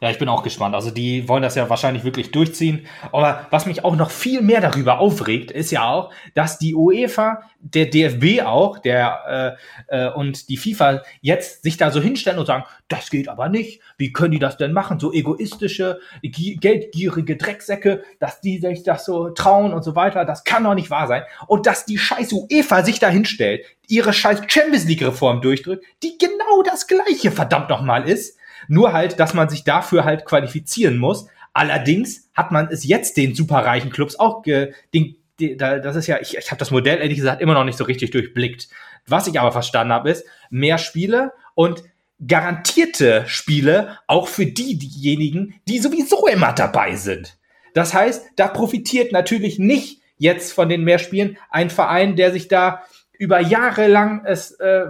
[0.00, 0.76] Ja, ich bin auch gespannt.
[0.76, 2.86] Also die wollen das ja wahrscheinlich wirklich durchziehen.
[3.10, 7.42] Aber was mich auch noch viel mehr darüber aufregt, ist ja auch, dass die UEFA,
[7.60, 9.56] der DFB auch, der
[9.90, 13.48] äh, äh, und die FIFA jetzt sich da so hinstellen und sagen, das geht aber
[13.48, 13.80] nicht.
[13.96, 15.00] Wie können die das denn machen?
[15.00, 20.24] So egoistische, geldgierige Drecksäcke, dass die sich das so trauen und so weiter.
[20.24, 21.24] Das kann doch nicht wahr sein.
[21.48, 26.16] Und dass die scheiß UEFA sich da hinstellt, ihre scheiß Champions League Reform durchdrückt, die
[26.18, 28.37] genau das gleiche verdammt nochmal ist
[28.68, 31.26] nur halt, dass man sich dafür halt qualifizieren muss.
[31.52, 36.06] Allerdings hat man es jetzt den superreichen Clubs auch ge den die, da, das ist
[36.06, 38.68] ja, ich, ich habe das Modell ehrlich gesagt immer noch nicht so richtig durchblickt.
[39.06, 41.82] Was ich aber verstanden habe, ist mehr Spiele und
[42.26, 47.36] garantierte Spiele auch für die, diejenigen, die sowieso immer dabei sind.
[47.74, 52.82] Das heißt, da profitiert natürlich nicht jetzt von den Mehrspielen ein Verein, der sich da
[53.12, 54.86] über Jahre lang es äh,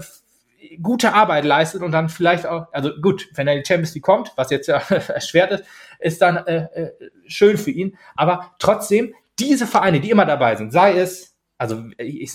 [0.82, 4.32] gute Arbeit leistet und dann vielleicht auch, also gut, wenn er die Champions League kommt,
[4.36, 4.76] was jetzt ja
[5.08, 5.64] erschwert ist,
[5.98, 6.92] ist dann äh, äh,
[7.26, 7.96] schön für ihn.
[8.16, 12.34] Aber trotzdem, diese Vereine, die immer dabei sind, sei es, also ich,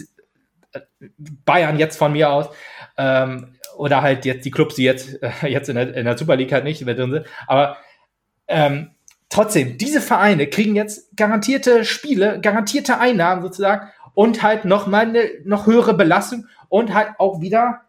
[0.72, 0.82] äh,
[1.46, 2.48] Bayern jetzt von mir aus,
[2.98, 6.36] ähm, oder halt jetzt die Clubs, die jetzt, äh, jetzt in der, in der Super
[6.36, 7.78] League halt nicht mehr drin sind, aber
[8.48, 8.92] ähm,
[9.30, 15.30] trotzdem, diese Vereine kriegen jetzt garantierte Spiele, garantierte Einnahmen sozusagen und halt noch mal eine
[15.44, 17.82] noch höhere Belastung und halt auch wieder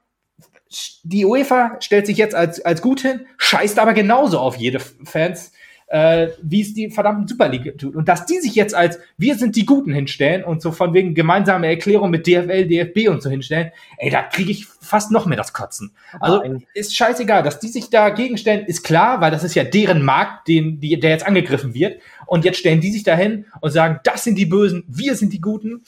[1.03, 5.53] die UEFA stellt sich jetzt als, als gut hin, scheißt aber genauso auf jede Fans,
[5.87, 7.95] äh, wie es die verdammten Super League tut.
[7.95, 11.15] Und dass die sich jetzt als wir sind die Guten hinstellen und so von wegen
[11.15, 15.37] gemeinsame Erklärung mit DFL, DFB und so hinstellen, ey, da kriege ich fast noch mehr
[15.37, 15.93] das Kotzen.
[16.21, 16.43] Also
[16.75, 20.49] ist scheißegal, dass die sich dagegen stellen, ist klar, weil das ist ja deren Markt,
[20.49, 22.01] den, die, der jetzt angegriffen wird.
[22.27, 25.41] Und jetzt stellen die sich dahin und sagen, das sind die Bösen, wir sind die
[25.41, 25.83] Guten.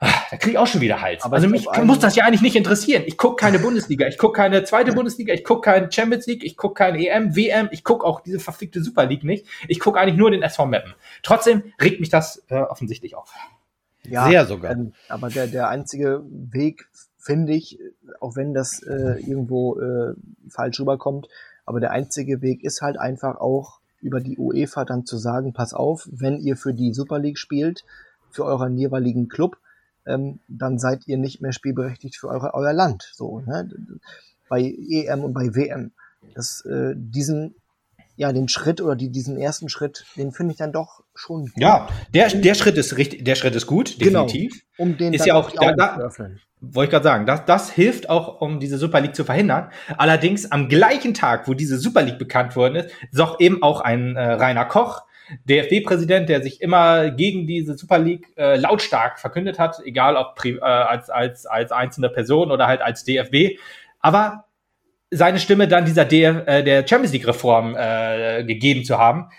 [0.00, 1.22] Ah, da kriege ich auch schon wieder Hals.
[1.22, 3.04] Aber also mich muss das ja eigentlich nicht interessieren.
[3.06, 6.56] Ich gucke keine Bundesliga, ich gucke keine zweite Bundesliga, ich gucke keine Champions League, ich
[6.56, 9.46] gucke keine EM, WM, ich gucke auch diese verfickte Super League nicht.
[9.68, 10.94] Ich gucke eigentlich nur den SV Mappen.
[11.22, 13.32] Trotzdem regt mich das äh, offensichtlich auf.
[14.06, 14.72] Ja, Sehr sogar.
[14.72, 17.78] Ähm, aber der, der einzige Weg, finde ich,
[18.20, 20.14] auch wenn das äh, irgendwo äh,
[20.48, 21.28] falsch rüberkommt,
[21.64, 25.72] aber der einzige Weg ist halt einfach auch über die UEFA dann zu sagen, pass
[25.72, 27.84] auf, wenn ihr für die Super League spielt,
[28.30, 29.56] für euren jeweiligen Club,
[30.06, 33.10] ähm, dann seid ihr nicht mehr spielberechtigt für eure, euer Land.
[33.14, 33.68] So, ne?
[34.48, 35.92] Bei EM und bei WM.
[36.34, 37.54] Das, äh, diesen,
[38.16, 41.60] ja, den Schritt oder die, diesen ersten Schritt, den finde ich dann doch schon gut.
[41.62, 44.26] Ja, der, der Schritt ist richtig, der Schritt ist gut, genau.
[44.26, 44.64] definitiv.
[44.76, 46.10] Genau, um den ist ja auch, da, da,
[46.72, 49.70] wollte ich gerade sagen, das, das hilft auch, um diese Super League zu verhindern.
[49.96, 54.16] Allerdings am gleichen Tag, wo diese Super League bekannt worden ist, ist eben auch ein
[54.16, 55.03] äh, Rainer Koch,
[55.44, 60.60] DFB-Präsident, der sich immer gegen diese Super League äh, lautstark verkündet hat, egal ob äh,
[60.60, 63.58] als, als, als einzelne Person oder halt als DFB.
[64.00, 64.44] Aber
[65.10, 69.30] seine Stimme dann dieser DF, äh, der Champions League-Reform äh, gegeben zu haben,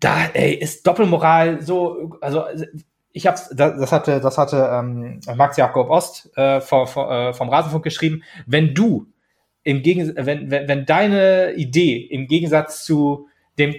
[0.00, 2.44] da ey, ist Doppelmoral so, also
[3.12, 7.84] ich hab's, das, hatte, das hatte ähm, Max Jakob Ost äh, vom, äh, vom Rasenfunk
[7.84, 9.06] geschrieben, wenn du
[9.62, 13.28] im Gegensatz, wenn, wenn, wenn deine Idee im Gegensatz zu
[13.58, 13.74] dem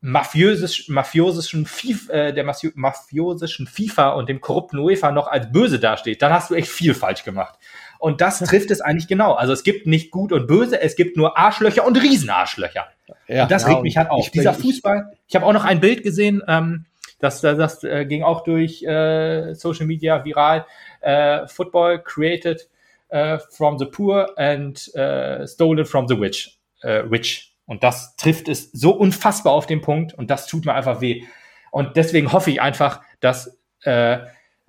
[0.00, 6.22] mafiösisch, mafiosischen FIFA, äh, der mafiosischen FIFA und dem korrupten UEFA noch als böse dasteht,
[6.22, 7.58] dann hast du echt viel falsch gemacht.
[7.98, 9.32] Und das trifft es eigentlich genau.
[9.32, 12.86] Also es gibt nicht gut und böse, es gibt nur Arschlöcher und Riesenarschlöcher.
[13.28, 14.30] Ja, und das ja, regt mich halt auf.
[14.30, 16.86] Dieser Fußball, ich habe auch noch ein Bild gesehen, ähm,
[17.18, 20.66] das, das, das äh, ging auch durch äh, Social Media viral.
[21.00, 22.68] Äh, Football created
[23.10, 26.58] uh, from the poor and uh, stolen from the rich.
[26.84, 27.55] Uh, rich.
[27.66, 31.24] Und das trifft es so unfassbar auf den Punkt und das tut mir einfach weh.
[31.70, 34.18] Und deswegen hoffe ich einfach, dass, äh,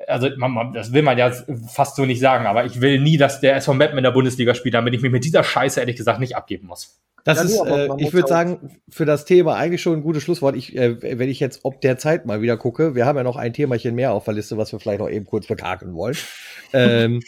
[0.08, 1.32] also man, das will man ja
[1.68, 4.56] fast so nicht sagen, aber ich will nie, dass der SV Meppen in der Bundesliga
[4.56, 7.00] spielt, damit ich mich mit dieser Scheiße ehrlich gesagt nicht abgeben muss.
[7.24, 10.56] Das ja, ist, äh, ich würde sagen, für das Thema eigentlich schon ein gutes Schlusswort.
[10.56, 13.36] Ich, äh, wenn ich jetzt ob der Zeit mal wieder gucke, wir haben ja noch
[13.36, 16.16] ein Themachen mehr auf der Liste, was wir vielleicht noch eben kurz bekakeln wollen.
[16.74, 17.22] ähm,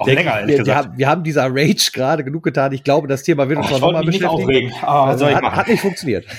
[0.00, 0.86] auch der, länger, ehrlich wir, gesagt.
[0.86, 2.72] Haben, wir haben dieser Rage gerade genug getan.
[2.72, 4.72] Ich glaube, das Thema wird uns noch mal beschäftigen.
[4.80, 6.26] Ah, also hat, hat, nicht funktioniert.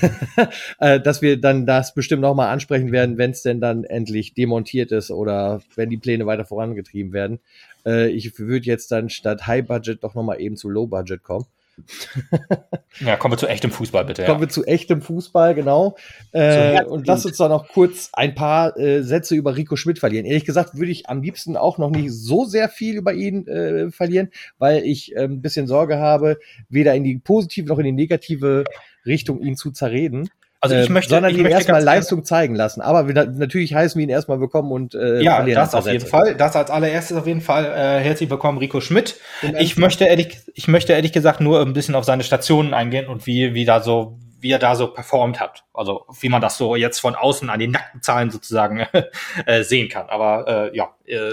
[0.80, 4.34] Äh, dass wir dann das bestimmt noch mal ansprechen werden, wenn es denn dann endlich
[4.34, 7.40] demontiert ist oder wenn die Pläne weiter vorangetrieben werden.
[7.86, 11.22] Äh, ich würde jetzt dann statt High Budget doch noch mal eben zu Low Budget
[11.22, 11.46] kommen.
[12.99, 14.26] ja, kommen wir zu echtem Fußball, bitte.
[14.26, 14.48] Kommen ja.
[14.48, 15.95] wir zu echtem Fußball, genau.
[16.31, 20.26] Äh, und lass uns da noch kurz ein paar äh, Sätze über Rico Schmidt verlieren.
[20.26, 23.91] Ehrlich gesagt würde ich am liebsten auch noch nicht so sehr viel über ihn äh,
[23.91, 26.38] verlieren, weil ich ein bisschen Sorge habe,
[26.69, 28.65] weder in die positive noch in die negative
[29.06, 30.30] Richtung ihn zu zerreden.
[30.64, 32.82] Also ich äh, möchte, sondern ich ihn erstmal Leistung zeigen lassen.
[32.82, 36.36] Aber wir, natürlich heißen wir ihn erstmal willkommen und äh, ja, das auf jeden Fall.
[36.36, 37.66] Das als allererstes auf jeden Fall.
[37.66, 39.16] Äh, herzlich willkommen, Rico Schmidt.
[39.58, 43.26] Ich möchte ehrlich, ich möchte ehrlich gesagt nur ein bisschen auf seine Stationen eingehen und
[43.26, 45.64] wie wie da so wie er da so performt hat.
[45.74, 48.86] Also wie man das so jetzt von außen an den nackten Zahlen sozusagen
[49.48, 50.10] äh, sehen kann.
[50.10, 51.32] Aber äh, ja, äh,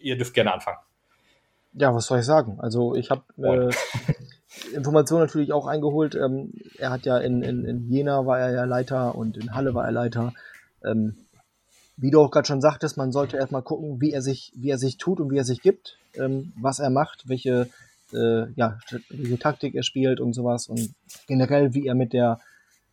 [0.00, 0.78] ihr dürft gerne anfangen.
[1.74, 2.58] Ja, was soll ich sagen?
[2.58, 3.70] Also ich habe äh,
[4.74, 6.14] Informationen natürlich auch eingeholt.
[6.14, 9.74] Ähm, er hat ja in, in, in Jena war er ja Leiter und in Halle
[9.74, 10.32] war er Leiter.
[10.84, 11.16] Ähm,
[11.96, 14.78] wie du auch gerade schon sagtest, man sollte erstmal gucken, wie er sich, wie er
[14.78, 17.68] sich tut und wie er sich gibt, ähm, was er macht, welche,
[18.12, 18.78] äh, ja,
[19.08, 20.94] welche Taktik er spielt und sowas und
[21.26, 22.38] generell, wie er mit der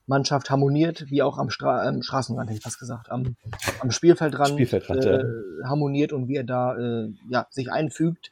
[0.05, 3.35] Mannschaft harmoniert, wie auch am, Stra am Straßenrand, hätte ich fast gesagt, am,
[3.79, 5.69] am Spielfeldrand, Spielfeldrand äh, ja.
[5.69, 8.31] harmoniert und wie er da äh, ja, sich einfügt.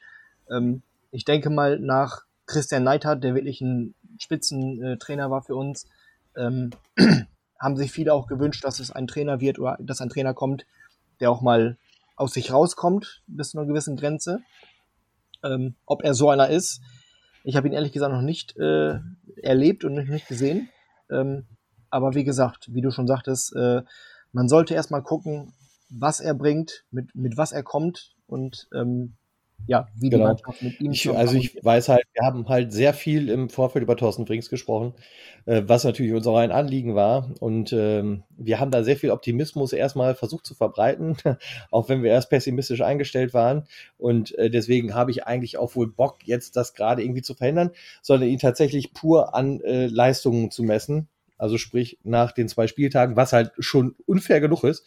[0.50, 5.86] Ähm, ich denke mal, nach Christian Neidhardt, der wirklich ein Spitzentrainer war für uns,
[6.36, 6.70] ähm,
[7.58, 10.66] haben sich viele auch gewünscht, dass es ein Trainer wird oder dass ein Trainer kommt,
[11.20, 11.78] der auch mal
[12.16, 14.40] aus sich rauskommt bis zu einer gewissen Grenze.
[15.42, 16.82] Ähm, ob er so einer ist,
[17.42, 18.98] ich habe ihn ehrlich gesagt noch nicht äh,
[19.42, 20.68] erlebt und nicht gesehen.
[21.10, 21.46] Ähm,
[21.90, 23.82] aber wie gesagt, wie du schon sagtest, äh,
[24.32, 25.52] man sollte erstmal gucken,
[25.88, 29.14] was er bringt, mit, mit was er kommt und ähm,
[29.66, 30.24] ja, wie genau.
[30.24, 33.48] die Mannschaft mit ihm ich, Also ich weiß halt, wir haben halt sehr viel im
[33.48, 34.94] Vorfeld über Thorsten Frings gesprochen,
[35.46, 37.30] äh, was natürlich unser ein Anliegen war.
[37.40, 41.16] Und ähm, wir haben da sehr viel Optimismus erstmal versucht zu verbreiten,
[41.70, 43.64] auch wenn wir erst pessimistisch eingestellt waren.
[43.98, 47.70] Und äh, deswegen habe ich eigentlich auch wohl Bock, jetzt das gerade irgendwie zu verhindern,
[48.02, 51.08] sondern ihn tatsächlich pur an äh, Leistungen zu messen.
[51.42, 54.86] Also sprich nach den zwei Spieltagen, was halt schon unfair genug ist,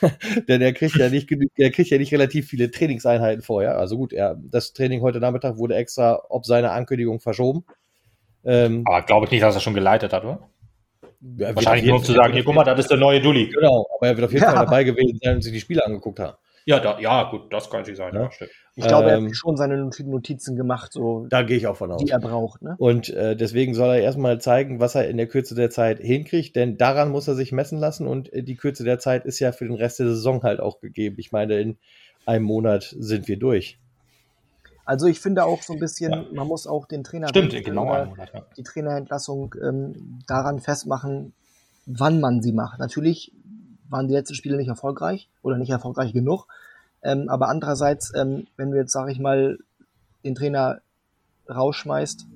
[0.48, 3.78] denn er kriegt ja nicht er kriegt ja nicht relativ viele Trainingseinheiten vorher.
[3.78, 7.64] Also gut, er, das Training heute Nachmittag wurde extra ob seine Ankündigung verschoben.
[8.44, 10.50] Ähm, aber glaube ich nicht, dass er schon geleitet hat, oder?
[11.36, 13.50] Ja, Wahrscheinlich nur um zu sagen, hier, guck mal, das ist der neue Dulli.
[13.50, 14.50] Genau, aber er wird auf jeden ja.
[14.56, 16.36] Fall dabei gewesen sein und sich die Spiele angeguckt haben.
[16.64, 18.14] Ja, da, ja, gut, das kann natürlich sein.
[18.14, 18.22] Ja.
[18.22, 21.76] Ja, ich glaube, er hat ähm, schon seine Notizen gemacht, so da gehe ich auch
[21.76, 22.02] von aus.
[22.02, 22.62] Die er braucht.
[22.62, 22.74] Ne?
[22.78, 26.56] Und äh, deswegen soll er erstmal zeigen, was er in der Kürze der Zeit hinkriegt,
[26.56, 29.52] denn daran muss er sich messen lassen und äh, die Kürze der Zeit ist ja
[29.52, 31.16] für den Rest der Saison halt auch gegeben.
[31.18, 31.76] Ich meine, in
[32.24, 33.78] einem Monat sind wir durch.
[34.84, 36.24] Also ich finde auch so ein bisschen, ja.
[36.32, 38.42] man muss auch den Trainer Stimmt, genau Monat, ja.
[38.56, 41.34] die Trainerentlassung ähm, daran festmachen,
[41.86, 42.78] wann man sie macht.
[42.78, 43.32] Natürlich
[43.92, 46.48] waren die letzten Spiele nicht erfolgreich oder nicht erfolgreich genug.
[47.02, 49.58] Ähm, aber andererseits, ähm, wenn du jetzt, sag ich mal,
[50.24, 50.80] den Trainer
[51.48, 52.26] rausschmeißt,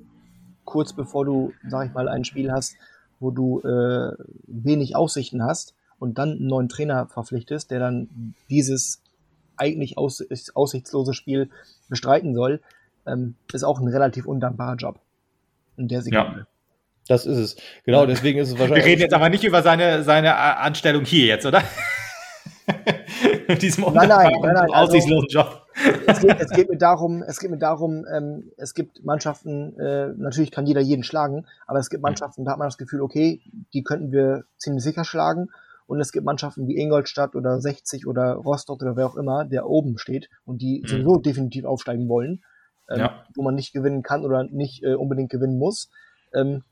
[0.64, 2.76] kurz bevor du, sag ich mal, ein Spiel hast,
[3.18, 4.12] wo du äh,
[4.46, 9.00] wenig Aussichten hast und dann einen neuen Trainer verpflichtest, der dann dieses
[9.56, 10.22] eigentlich aus,
[10.54, 11.48] aussichtslose Spiel
[11.88, 12.60] bestreiten soll,
[13.06, 15.00] ähm, ist auch ein relativ undankbarer Job.
[15.76, 16.40] In der Sekunde.
[16.40, 16.46] Ja.
[17.08, 17.56] Das ist es.
[17.84, 18.84] Genau, deswegen ist es wahrscheinlich.
[18.84, 21.62] Wir reden jetzt aber nicht über seine, seine Anstellung hier jetzt, oder?
[23.60, 25.66] diesem nein, nein, nein, nein, aussichtslosen also, Job.
[26.06, 30.08] Es geht, es geht mir darum, es geht mir darum, ähm, es gibt Mannschaften, äh,
[30.16, 32.08] natürlich kann jeder jeden schlagen, aber es gibt mhm.
[32.08, 33.40] Mannschaften, da hat man das Gefühl, okay,
[33.72, 35.48] die könnten wir ziemlich sicher schlagen.
[35.88, 39.68] Und es gibt Mannschaften wie Ingolstadt oder 60 oder Rostock oder wer auch immer, der
[39.68, 40.88] oben steht und die mhm.
[40.88, 42.42] sowieso definitiv aufsteigen wollen,
[42.90, 43.24] ähm, ja.
[43.36, 45.88] wo man nicht gewinnen kann oder nicht äh, unbedingt gewinnen muss.
[46.34, 46.64] Ähm,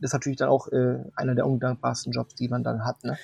[0.00, 3.02] ist natürlich dann auch äh, einer der undankbarsten Jobs, die man dann hat.
[3.04, 3.16] Ne?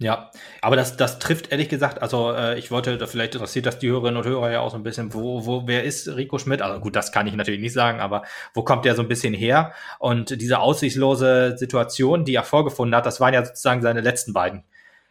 [0.00, 0.30] Ja,
[0.62, 4.16] aber das, das trifft ehrlich gesagt, also äh, ich wollte, vielleicht interessiert das die Hörerinnen
[4.16, 6.62] und Hörer ja auch so ein bisschen, wo, wo, wer ist Rico Schmidt?
[6.62, 8.22] Also gut, das kann ich natürlich nicht sagen, aber
[8.54, 9.72] wo kommt der so ein bisschen her?
[9.98, 14.62] Und diese aussichtslose Situation, die er vorgefunden hat, das waren ja sozusagen seine letzten beiden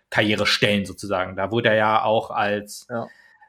[0.09, 1.35] Karrierestellen sozusagen.
[1.35, 3.07] Da wurde er ja auch als ja.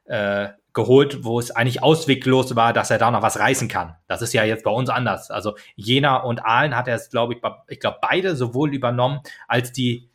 [0.09, 3.97] Äh, geholt, wo es eigentlich ausweglos war, dass er da noch was reißen kann.
[4.07, 5.31] Das ist ja jetzt bei uns anders.
[5.31, 9.73] Also Jena und Aalen hat er es, glaube ich, ich glaube beide sowohl übernommen, als
[9.73, 10.11] die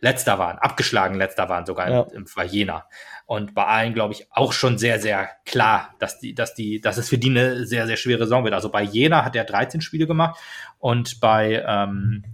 [0.00, 2.02] letzter waren, abgeschlagen letzter waren sogar ja.
[2.12, 2.86] im, im Jena.
[3.26, 6.98] Und bei allen, glaube ich, auch schon sehr, sehr klar, dass die, dass die, dass
[6.98, 8.54] es für die eine sehr, sehr schwere Saison wird.
[8.54, 10.38] Also bei Jena hat er 13 Spiele gemacht
[10.78, 12.24] und bei ähm,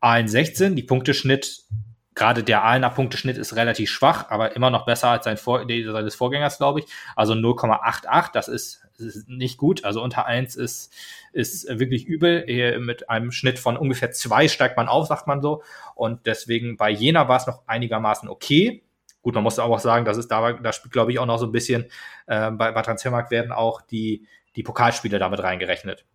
[0.00, 0.76] Aalen 16.
[0.76, 1.62] Die Punkteschnitt,
[2.20, 6.14] gerade der Aalener Punkteschnitt ist relativ schwach, aber immer noch besser als sein Vor seines
[6.14, 6.86] Vorgängers, glaube ich.
[7.16, 9.84] Also 0,88, das ist, ist nicht gut.
[9.84, 10.92] Also unter 1 ist
[11.32, 12.78] ist wirklich übel.
[12.80, 15.62] Mit einem Schnitt von ungefähr zwei steigt man auf, sagt man so.
[15.94, 18.82] Und deswegen bei Jena war es noch einigermaßen okay.
[19.22, 21.46] Gut, man muss auch sagen, das ist da, da spielt, glaube ich, auch noch so
[21.46, 21.86] ein bisschen,
[22.26, 24.26] äh, bei, bei Transfermarkt werden auch die,
[24.56, 26.06] die Pokalspiele damit reingerechnet.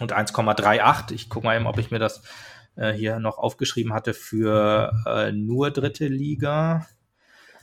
[0.00, 2.22] Und 1,38, ich gucke mal eben, ob ich mir das
[2.76, 6.86] äh, hier noch aufgeschrieben hatte für äh, nur dritte Liga.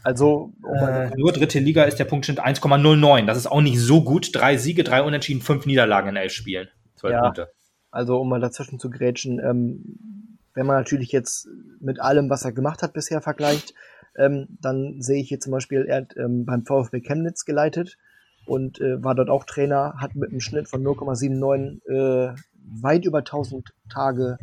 [0.04, 3.26] Also äh, nur dritte Liga ist der Punktschnitt 1,09.
[3.26, 4.34] Das ist auch nicht so gut.
[4.34, 6.70] Drei Siege, drei Unentschieden, fünf Niederlagen in elf Spielen.
[6.96, 7.52] Zwölf ja, Punkte.
[7.92, 11.48] Also um mal dazwischen zu grätschen, ähm, wenn man natürlich jetzt
[11.80, 13.74] mit allem, was er gemacht hat bisher vergleicht,
[14.18, 17.98] ähm, dann sehe ich hier zum Beispiel, er hat ähm, beim VfB Chemnitz geleitet
[18.46, 22.36] und äh, war dort auch Trainer, hat mit einem Schnitt von 0,79 äh,
[22.82, 24.38] weit über 1000 Tage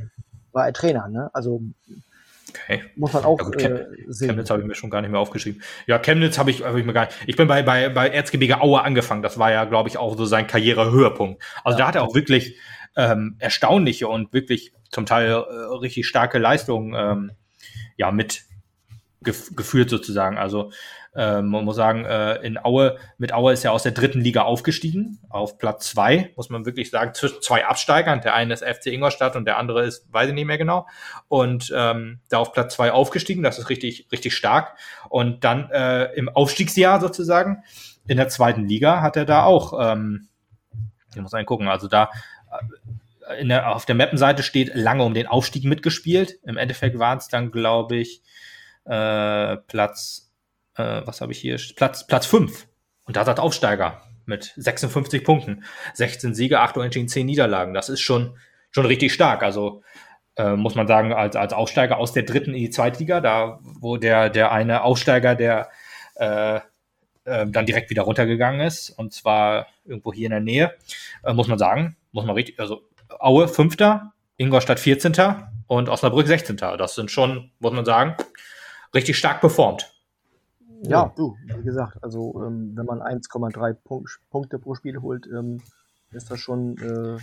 [0.56, 1.06] war er Trainer.
[1.06, 1.30] Ne?
[1.32, 1.62] Also
[2.48, 2.84] Okay.
[2.96, 4.28] Muss man auch ja, gut, äh, sehen.
[4.28, 5.62] Chemnitz habe ich mir schon gar nicht mehr aufgeschrieben.
[5.86, 7.16] Ja, Chemnitz habe ich, hab ich mir gar nicht.
[7.26, 9.22] Ich bin bei, bei, bei Erzgebirge Aue angefangen.
[9.22, 11.42] Das war ja, glaube ich, auch so sein Karrierehöhepunkt.
[11.64, 11.84] Also ja.
[11.84, 12.56] da hat er auch wirklich
[12.96, 15.34] ähm, erstaunliche und wirklich zum Teil äh,
[15.80, 17.32] richtig starke Leistungen ähm,
[17.96, 18.44] ja, mit
[19.22, 20.38] gef geführt sozusagen.
[20.38, 20.70] Also
[21.16, 24.42] äh, man muss sagen, äh, in Aue, mit Aue ist er aus der dritten Liga
[24.42, 28.20] aufgestiegen, auf Platz zwei, muss man wirklich sagen, zwischen zwei Absteigern.
[28.20, 30.86] Der eine ist FC Ingolstadt und der andere ist, weiß ich nicht mehr genau.
[31.28, 34.76] Und ähm, da auf Platz zwei aufgestiegen, das ist richtig, richtig stark.
[35.08, 37.62] Und dann äh, im Aufstiegsjahr sozusagen,
[38.06, 40.28] in der zweiten Liga, hat er da auch, ähm,
[41.14, 42.10] ich muss einen gucken, also da
[43.26, 46.38] äh, in der, auf der Mappenseite steht lange um den Aufstieg mitgespielt.
[46.44, 48.22] Im Endeffekt waren es dann, glaube ich,
[48.84, 50.25] äh, Platz
[50.76, 51.58] äh, was habe ich hier?
[51.76, 52.66] Platz, Platz 5.
[53.04, 55.64] Und da hat Aufsteiger mit 56 Punkten.
[55.94, 57.74] 16 Siege, 8 Unentschieden, 10 Niederlagen.
[57.74, 58.36] Das ist schon,
[58.70, 59.42] schon richtig stark.
[59.42, 59.82] Also
[60.36, 63.96] äh, muss man sagen, als, als Aufsteiger aus der dritten in die Zweitliga, da wo
[63.96, 65.70] der, der eine Aufsteiger, der
[66.16, 66.56] äh,
[67.24, 70.74] äh, dann direkt wieder runtergegangen ist, und zwar irgendwo hier in der Nähe,
[71.24, 72.82] äh, muss man sagen, muss man richtig, also
[73.18, 75.14] Aue Fünfter, Ingolstadt 14.
[75.66, 76.56] und Osnabrück 16.
[76.56, 78.16] Das sind schon, muss man sagen,
[78.94, 79.95] richtig stark performt.
[80.82, 85.62] Ja, du, wie gesagt, also ähm, wenn man 1,3 Punk Punkte pro Spiel holt, ähm,
[86.12, 87.18] ist das schon äh,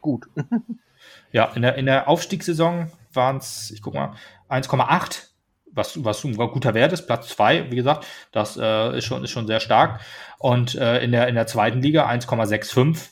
[0.00, 0.28] gut.
[1.32, 4.14] ja, in der, in der Aufstiegssaison waren es, ich guck mal,
[4.48, 5.28] 1,8,
[5.72, 9.30] was, was ein guter Wert ist, Platz 2, wie gesagt, das äh, ist, schon, ist
[9.30, 10.00] schon sehr stark.
[10.38, 13.10] Und äh, in, der, in der zweiten Liga 1,65,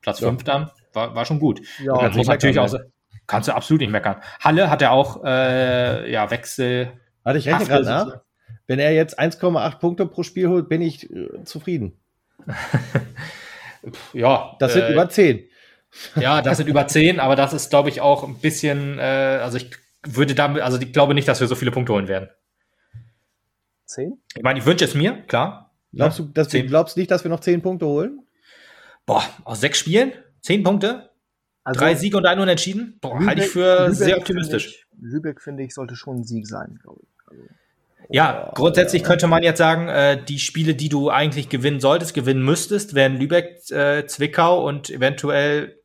[0.00, 0.44] Platz 5 ja.
[0.44, 1.60] dann, war, war schon gut.
[1.82, 2.72] Ja, das muss natürlich auch,
[3.26, 4.20] kannst du absolut nicht meckern.
[4.40, 6.92] Halle hat er auch äh, ja, Wechsel.
[7.22, 8.20] Warte, ich rechne gerade nach.
[8.70, 11.98] Wenn er jetzt 1,8 Punkte pro Spiel holt, bin ich äh, zufrieden.
[14.12, 14.54] ja.
[14.60, 15.42] Das sind äh, über 10.
[16.14, 19.56] Ja, das sind über 10, aber das ist, glaube ich, auch ein bisschen, äh, also
[19.56, 19.72] ich
[20.06, 22.28] würde damit, also ich glaube nicht, dass wir so viele Punkte holen werden.
[23.86, 24.22] 10?
[24.36, 25.74] Ich meine, ich wünsche es mir, klar.
[25.92, 28.20] Glaubst du, dass du glaubst nicht, dass wir noch 10 Punkte holen?
[29.04, 30.12] Boah, aus sechs Spielen?
[30.42, 31.10] 10 Punkte?
[31.64, 32.98] Also, Drei Siege und ein Unentschieden?
[33.00, 34.66] Boah, halte ich für Lübeck sehr optimistisch.
[34.68, 37.08] Ich, Lübeck, finde ich, sollte schon ein Sieg sein, glaube ich.
[37.26, 37.42] Also.
[38.08, 42.44] Ja, grundsätzlich könnte man jetzt sagen, äh, die Spiele, die du eigentlich gewinnen solltest, gewinnen
[42.44, 45.76] müsstest, wären Lübeck, äh, Zwickau und eventuell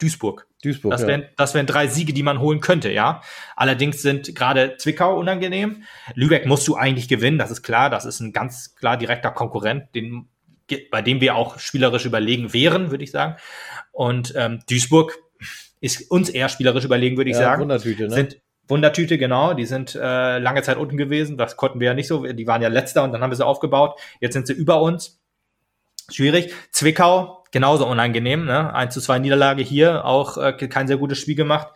[0.00, 0.46] Duisburg.
[0.62, 0.92] Duisburg.
[0.92, 1.28] Das wären, ja.
[1.36, 3.22] das wären drei Siege, die man holen könnte, ja.
[3.56, 5.84] Allerdings sind gerade Zwickau unangenehm.
[6.14, 7.90] Lübeck musst du eigentlich gewinnen, das ist klar.
[7.90, 10.28] Das ist ein ganz klar direkter Konkurrent, den,
[10.90, 13.36] bei dem wir auch spielerisch überlegen wären, würde ich sagen.
[13.92, 15.16] Und ähm, Duisburg
[15.80, 17.66] ist uns eher spielerisch überlegen, würde ich ja, sagen.
[17.66, 17.78] Ne?
[17.78, 19.54] Sind Wundertüte, genau.
[19.54, 21.36] Die sind äh, lange Zeit unten gewesen.
[21.36, 22.24] Das konnten wir ja nicht so.
[22.24, 23.98] Die waren ja letzter und dann haben wir sie aufgebaut.
[24.20, 25.20] Jetzt sind sie über uns.
[26.10, 26.52] Schwierig.
[26.70, 28.44] Zwickau, genauso unangenehm.
[28.44, 28.72] Ne?
[28.74, 31.68] 1 zu 2 Niederlage hier, auch äh, kein sehr gutes Spiel gemacht.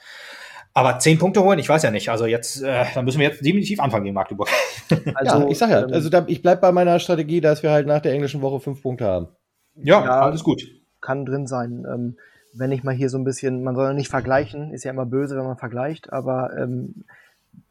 [0.74, 2.08] Aber zehn Punkte holen, ich weiß ja nicht.
[2.08, 4.48] Also jetzt, äh, dann müssen wir jetzt definitiv anfangen gegen Magdeburg.
[5.14, 7.70] Also, ja, ich sag ja, ähm, also da, ich bleib bei meiner Strategie, dass wir
[7.70, 9.28] halt nach der englischen Woche fünf Punkte haben.
[9.74, 10.62] Ja, ja alles gut.
[11.02, 11.84] Kann drin sein.
[11.92, 12.16] Ähm,
[12.52, 15.06] wenn ich mal hier so ein bisschen, man soll ja nicht vergleichen, ist ja immer
[15.06, 17.04] böse, wenn man vergleicht, aber ähm,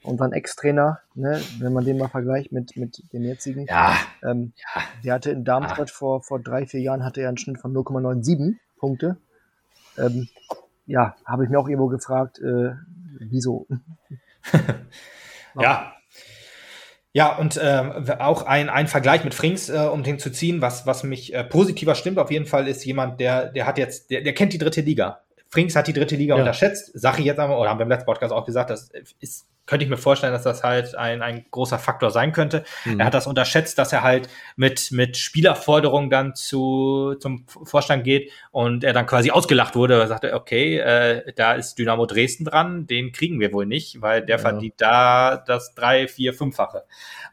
[0.04, 3.96] unseren Ex-Trainer, ne, wenn man den mal vergleicht mit, mit dem jetzigen, ja.
[4.24, 4.82] Ähm, ja.
[5.04, 5.96] der hatte in Darmstadt ja.
[5.96, 9.18] vor, vor drei, vier Jahren hatte er einen Schnitt von 0,97 Punkte.
[9.98, 10.28] Ähm,
[10.86, 12.74] ja, habe ich mir auch irgendwo gefragt, äh,
[13.20, 13.68] wieso?
[15.60, 15.94] ja,
[17.14, 20.86] ja, und ähm, auch ein, ein Vergleich mit Frings, äh, um den zu ziehen, was,
[20.86, 24.22] was mich äh, positiver stimmt, auf jeden Fall ist jemand, der, der hat jetzt, der,
[24.22, 25.22] der kennt die dritte Liga.
[25.50, 26.42] Frings hat die dritte Liga ja.
[26.42, 28.90] unterschätzt, sage ich jetzt einmal, oder haben wir im letzten Podcast auch gesagt, das
[29.20, 32.64] ist könnte ich mir vorstellen, dass das halt ein, ein großer Faktor sein könnte.
[32.84, 33.00] Mhm.
[33.00, 38.32] Er hat das unterschätzt, dass er halt mit, mit Spielerforderungen dann zu, zum Vorstand geht
[38.52, 40.00] und er dann quasi ausgelacht wurde.
[40.00, 44.26] Er sagte, okay, äh, da ist Dynamo Dresden dran, den kriegen wir wohl nicht, weil
[44.26, 44.42] der ja.
[44.42, 46.84] verdient da das drei, vier, fünffache.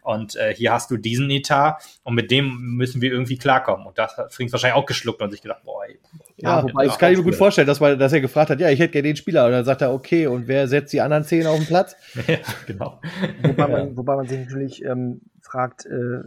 [0.02, 3.86] Und äh, hier hast du diesen Etat und mit dem müssen wir irgendwie klarkommen.
[3.86, 5.98] Und das hat Frings wahrscheinlich auch geschluckt und sich gedacht, boah, ey,
[6.36, 8.70] ja, wobei das kann ich mir gut vorstellen, dass, man, dass er gefragt hat, ja,
[8.70, 9.46] ich hätte gerne den Spieler.
[9.46, 11.96] Und dann sagt er, okay, und wer setzt die anderen zehn auf den Platz?
[12.26, 13.00] ja, genau.
[13.42, 16.22] Wobei man, wobei man sich natürlich ähm, fragt, äh,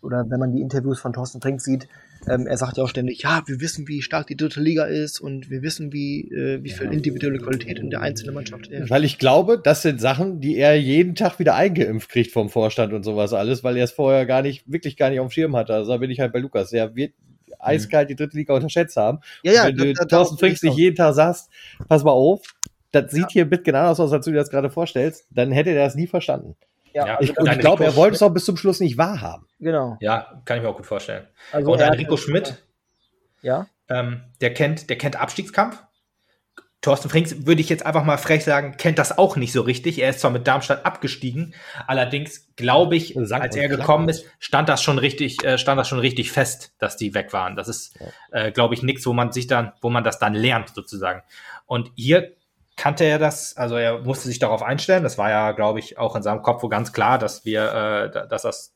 [0.00, 1.88] oder wenn man die Interviews von Thorsten Trink sieht,
[2.26, 5.20] ähm, er sagt ja auch ständig, ja, wir wissen, wie stark die dritte Liga ist
[5.20, 8.90] und wir wissen, wie, äh, wie viel individuelle Qualität in der einzelnen Mannschaft herrscht.
[8.90, 12.92] Weil ich glaube, das sind Sachen, die er jeden Tag wieder eingeimpft kriegt vom Vorstand
[12.92, 15.56] und sowas alles, weil er es vorher gar nicht, wirklich gar nicht auf dem Schirm
[15.56, 15.74] hatte.
[15.74, 16.72] Also da bin ich halt bei Lukas.
[16.72, 17.12] Er wird
[17.58, 19.20] eiskalt die dritte Liga unterschätzt haben.
[19.42, 21.50] Ja, ja, wenn du da, da, Thorsten Frings nicht jeden Tag sagst,
[21.88, 22.54] pass mal auf,
[22.94, 23.28] das sieht ja.
[23.30, 26.06] hier mit genau aus, als du dir das gerade vorstellst, dann hätte er das nie
[26.06, 26.56] verstanden.
[26.92, 29.46] Ja, ja ich, und ich glaube, er wollte es auch bis zum Schluss nicht wahrhaben.
[29.58, 29.96] Genau.
[30.00, 31.26] Ja, kann ich mir auch gut vorstellen.
[31.52, 32.64] Also und Enrico Schmidt,
[33.42, 33.66] ja.
[33.88, 35.82] Ähm, der kennt, der kennt Abstiegskampf.
[36.80, 39.98] Thorsten Frings, würde ich jetzt einfach mal frech sagen, kennt das auch nicht so richtig.
[39.98, 41.54] Er ist zwar mit Darmstadt abgestiegen,
[41.86, 45.98] allerdings glaube ich, als er gekommen ist, stand das schon richtig, äh, stand das schon
[45.98, 47.56] richtig fest, dass die weg waren.
[47.56, 47.98] Das ist,
[48.32, 51.22] äh, glaube ich, nichts, wo man sich dann, wo man das dann lernt sozusagen.
[51.64, 52.32] Und hier
[52.76, 55.02] kannte er das, also er musste sich darauf einstellen.
[55.02, 58.28] Das war ja, glaube ich, auch in seinem Kopf wo ganz klar, dass wir, äh,
[58.28, 58.74] dass das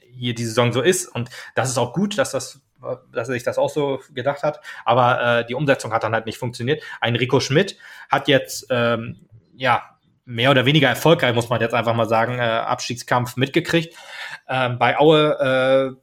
[0.00, 2.60] hier die Saison so ist und das ist auch gut, dass das
[3.12, 6.26] dass er sich das auch so gedacht hat, aber äh, die Umsetzung hat dann halt
[6.26, 6.82] nicht funktioniert.
[7.00, 7.78] Ein Rico Schmidt
[8.10, 9.82] hat jetzt ähm, ja
[10.24, 13.96] mehr oder weniger erfolgreich, muss man jetzt einfach mal sagen, äh, Abstiegskampf mitgekriegt.
[14.48, 15.96] Ähm, bei Aue,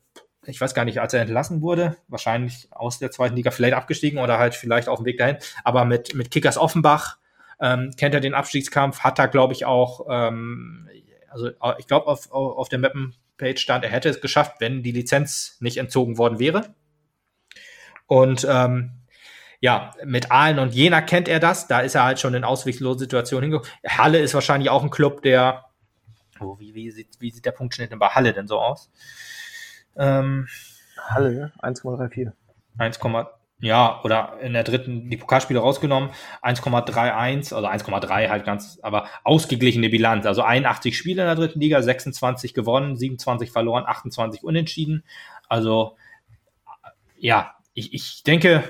[0.46, 3.76] äh, ich weiß gar nicht, als er entlassen wurde, wahrscheinlich aus der zweiten Liga vielleicht
[3.76, 7.18] abgestiegen oder halt vielleicht auf dem Weg dahin, aber mit, mit Kickers Offenbach
[7.64, 10.90] ähm, kennt er den Abstiegskampf, hat da, glaube ich, auch, ähm,
[11.30, 11.50] also
[11.80, 15.78] ich glaube, auf, auf der Mappen-Page stand, er hätte es geschafft, wenn die Lizenz nicht
[15.78, 16.76] entzogen worden wäre.
[18.06, 18.92] Und ähm,
[19.62, 21.68] ja, mit Aalen und Jena kennt er das.
[21.68, 23.72] Da ist er halt schon in ausweglosen Situationen hingekommen.
[23.88, 25.64] Halle ist wahrscheinlich auch ein Club, der.
[26.42, 28.92] Oh, wie, wie, sieht, wie sieht der Punktschnitt denn bei Halle denn so aus?
[29.96, 30.50] Ähm,
[30.98, 32.34] Halle, 1,34.
[32.78, 33.00] 1,
[33.60, 36.10] ja, oder in der dritten die Pokalspiele rausgenommen,
[36.42, 40.26] 1,31, also 1,3 halt ganz, aber ausgeglichene Bilanz.
[40.26, 45.04] Also 81 Spiele in der dritten Liga, 26 gewonnen, 27 verloren, 28 unentschieden.
[45.48, 45.96] Also
[47.18, 48.64] ja, ich, ich denke,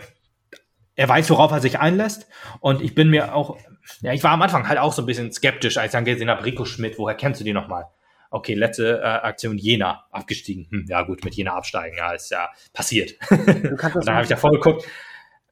[0.96, 2.28] er weiß, worauf er sich einlässt.
[2.60, 3.58] Und ich bin mir auch,
[4.02, 6.30] ja, ich war am Anfang halt auch so ein bisschen skeptisch, als ich dann gesehen
[6.30, 7.88] habe, Rico Schmidt, woher kennst du die nochmal?
[8.34, 10.66] Okay, letzte äh, Aktion Jena abgestiegen.
[10.72, 13.14] Hm, ja gut, mit Jena absteigen, ja, ist ja passiert.
[13.30, 14.88] und dann habe ich da vorgeguckt,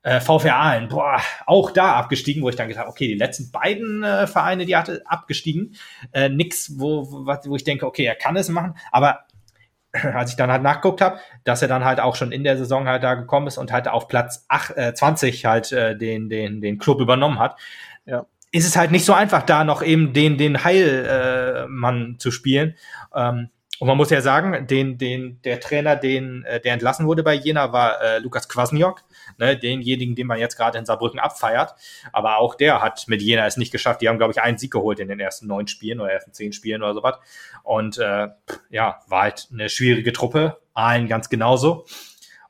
[0.02, 4.04] äh, VfR Aalen, boah, auch da abgestiegen, wo ich dann gedacht okay, die letzten beiden
[4.04, 5.76] äh, Vereine, die hatte abgestiegen.
[6.12, 9.28] Äh, nix, wo, wo, wo ich denke, okay, er kann es machen, aber
[9.92, 12.88] als ich dann halt nachgeguckt habe, dass er dann halt auch schon in der Saison
[12.88, 16.62] halt da gekommen ist und halt auf Platz 8, äh, 20 halt äh, den, den,
[16.62, 17.60] den Club übernommen hat,
[18.06, 18.26] ja.
[18.52, 22.76] Ist es halt nicht so einfach, da noch eben den, den Heilmann äh, zu spielen.
[23.16, 23.50] Ähm,
[23.80, 27.34] und man muss ja sagen, den, den, der Trainer, den, äh, der entlassen wurde bei
[27.34, 29.02] Jena, war äh, Lukas Kwasniok,
[29.40, 31.74] ne, denjenigen, den man jetzt gerade in Saarbrücken abfeiert.
[32.14, 34.02] Aber auch der hat mit Jena es nicht geschafft.
[34.02, 36.54] Die haben, glaube ich, einen Sieg geholt in den ersten neun Spielen oder ersten zehn
[36.54, 37.16] Spielen oder sowas.
[37.64, 38.28] Und äh,
[38.70, 40.60] ja, war halt eine schwierige Truppe.
[40.76, 41.86] Allen ganz genauso.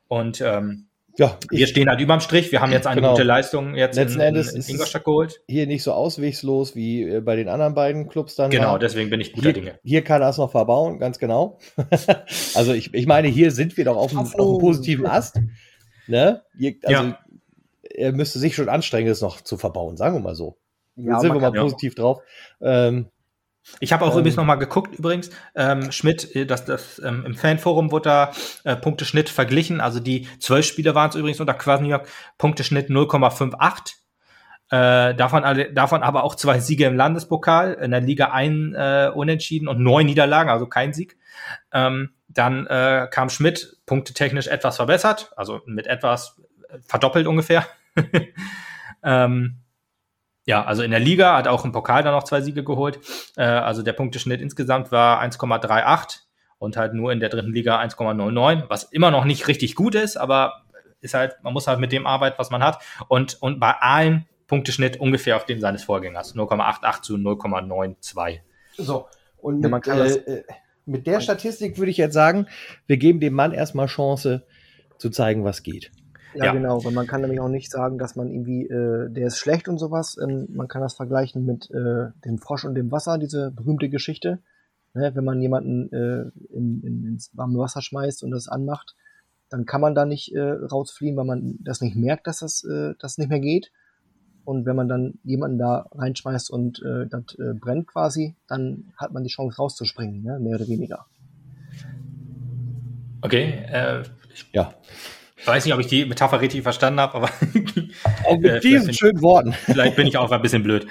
[0.08, 2.52] Und ähm, ja, wir stehen halt überm Strich.
[2.52, 3.12] Wir haben jetzt eine genau.
[3.12, 5.42] gute Leistung jetzt Letzten in, Endes in, in Ingolstadt geholt.
[5.46, 8.50] Hier nicht so auswegslos wie äh, bei den anderen beiden Clubs dann.
[8.50, 8.78] Genau, war.
[8.78, 9.78] deswegen bin ich guter hier, Dinge.
[9.84, 11.58] Hier kann er es noch verbauen, ganz genau.
[12.54, 15.38] also ich, ich meine, hier sind wir doch auf, einem, auf einem positiven Ast.
[16.06, 16.42] Ne?
[16.56, 17.18] Hier, also ja.
[17.82, 20.56] er müsste sich schon anstrengen, es noch zu verbauen, sagen wir mal so.
[20.96, 22.02] Ja, sind wir mal positiv ja.
[22.02, 22.22] drauf.
[22.60, 23.06] Ähm,
[23.80, 27.34] ich habe auch ähm, übrigens nochmal geguckt, übrigens, ähm, Schmidt, äh, das, das, ähm, im
[27.34, 28.32] Fanforum wurde da
[28.64, 29.80] äh, Punkteschnitt verglichen.
[29.80, 32.06] Also die zwölf Spiele waren es übrigens unter Kwasniok,
[32.38, 33.94] Punkteschnitt 0,58.
[34.70, 39.10] Äh, davon, alle, davon aber auch zwei Siege im Landespokal, in der Liga ein äh,
[39.14, 41.18] Unentschieden und neun Niederlagen, also kein Sieg.
[41.72, 47.66] Ähm, dann äh, kam Schmidt punktetechnisch etwas verbessert, also mit etwas äh, verdoppelt ungefähr.
[49.02, 49.61] ähm,
[50.44, 53.00] ja, also in der Liga hat auch im Pokal dann noch zwei Siege geholt.
[53.36, 56.20] Äh, also der Punkteschnitt insgesamt war 1,38
[56.58, 60.16] und halt nur in der dritten Liga 1,99, was immer noch nicht richtig gut ist,
[60.16, 60.62] aber
[61.00, 62.78] ist halt, man muss halt mit dem arbeiten, was man hat.
[63.08, 66.34] Und, und bei allen Punkteschnitt ungefähr auf dem seines Vorgängers.
[66.34, 68.40] 0,88 zu 0,92.
[68.76, 69.08] So,
[69.38, 70.44] und mit, ja, äh, äh,
[70.86, 72.46] mit der Statistik würde ich jetzt sagen,
[72.86, 74.46] wir geben dem Mann erstmal Chance
[74.98, 75.90] zu zeigen, was geht.
[76.34, 79.26] Ja, ja, genau, weil man kann nämlich auch nicht sagen, dass man irgendwie, äh, der
[79.26, 80.16] ist schlecht und sowas.
[80.22, 84.38] Ähm, man kann das vergleichen mit äh, dem Frosch und dem Wasser, diese berühmte Geschichte.
[84.94, 85.14] Ne?
[85.14, 88.96] Wenn man jemanden äh, in, in, ins warme Wasser schmeißt und das anmacht,
[89.50, 92.94] dann kann man da nicht äh, rausfliehen, weil man das nicht merkt, dass das, äh,
[92.98, 93.70] das nicht mehr geht.
[94.44, 99.12] Und wenn man dann jemanden da reinschmeißt und äh, das äh, brennt quasi, dann hat
[99.12, 100.40] man die Chance rauszuspringen, ne?
[100.40, 101.06] mehr oder weniger.
[103.20, 104.02] Okay, äh,
[104.52, 104.74] ja.
[105.44, 107.30] Weiß nicht, ob ich die Metapher richtig verstanden habe, aber.
[108.24, 109.52] Auch mit äh, diesen schönen Worten.
[109.64, 110.86] Vielleicht bin ich auch ein bisschen blöd.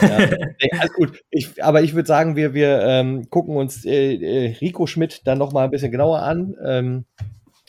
[0.00, 1.22] Ja, nee, alles gut.
[1.30, 5.38] Ich, aber ich würde sagen, wir, wir ähm, gucken uns äh, äh, Rico Schmidt dann
[5.38, 6.54] noch mal ein bisschen genauer an.
[6.64, 7.04] Ähm,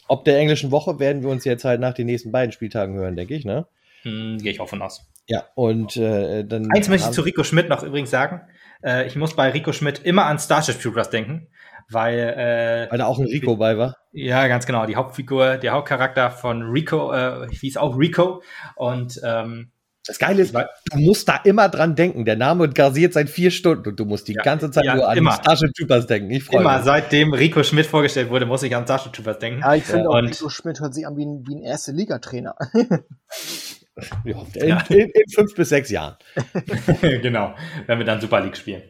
[0.08, 3.16] ob der englischen Woche werden wir uns jetzt halt nach den nächsten beiden Spieltagen hören,
[3.16, 3.66] denke ich, ne?
[4.04, 5.06] Hm, Gehe ich auch von aus.
[5.28, 6.72] Ja, und äh, dann.
[6.72, 8.42] Eins möchte ich zu Rico Schmidt noch übrigens sagen.
[8.84, 11.48] Äh, ich muss bei Rico Schmidt immer an Starship Troopers denken
[11.90, 13.98] weil äh, weil da auch ein Rico bei war.
[14.12, 14.86] Ja, ganz genau.
[14.86, 18.42] Die Hauptfigur, der Hauptcharakter von Rico, äh, hieß auch Rico
[18.76, 19.72] und ähm,
[20.08, 22.24] das Geile ist, du musst da immer dran denken.
[22.24, 25.10] Der Name garsiert seit vier Stunden und du musst die ja, ganze Zeit ja, nur
[25.10, 25.18] an.
[25.34, 26.32] Starship Troopers denken.
[26.32, 26.66] Ich freue mich.
[26.66, 29.60] Immer, seitdem Rico Schmidt vorgestellt wurde, muss ich an Starship Troopers denken.
[29.60, 30.10] Ja, ich finde ja.
[30.10, 32.56] auch, Rico Schmidt hört sich an wie ein, wie ein erste Liga-Trainer.
[34.24, 36.16] Ja, in, in, in, fünf bis sechs Jahren.
[37.02, 37.56] genau,
[37.86, 38.84] wenn wir dann Super League spielen.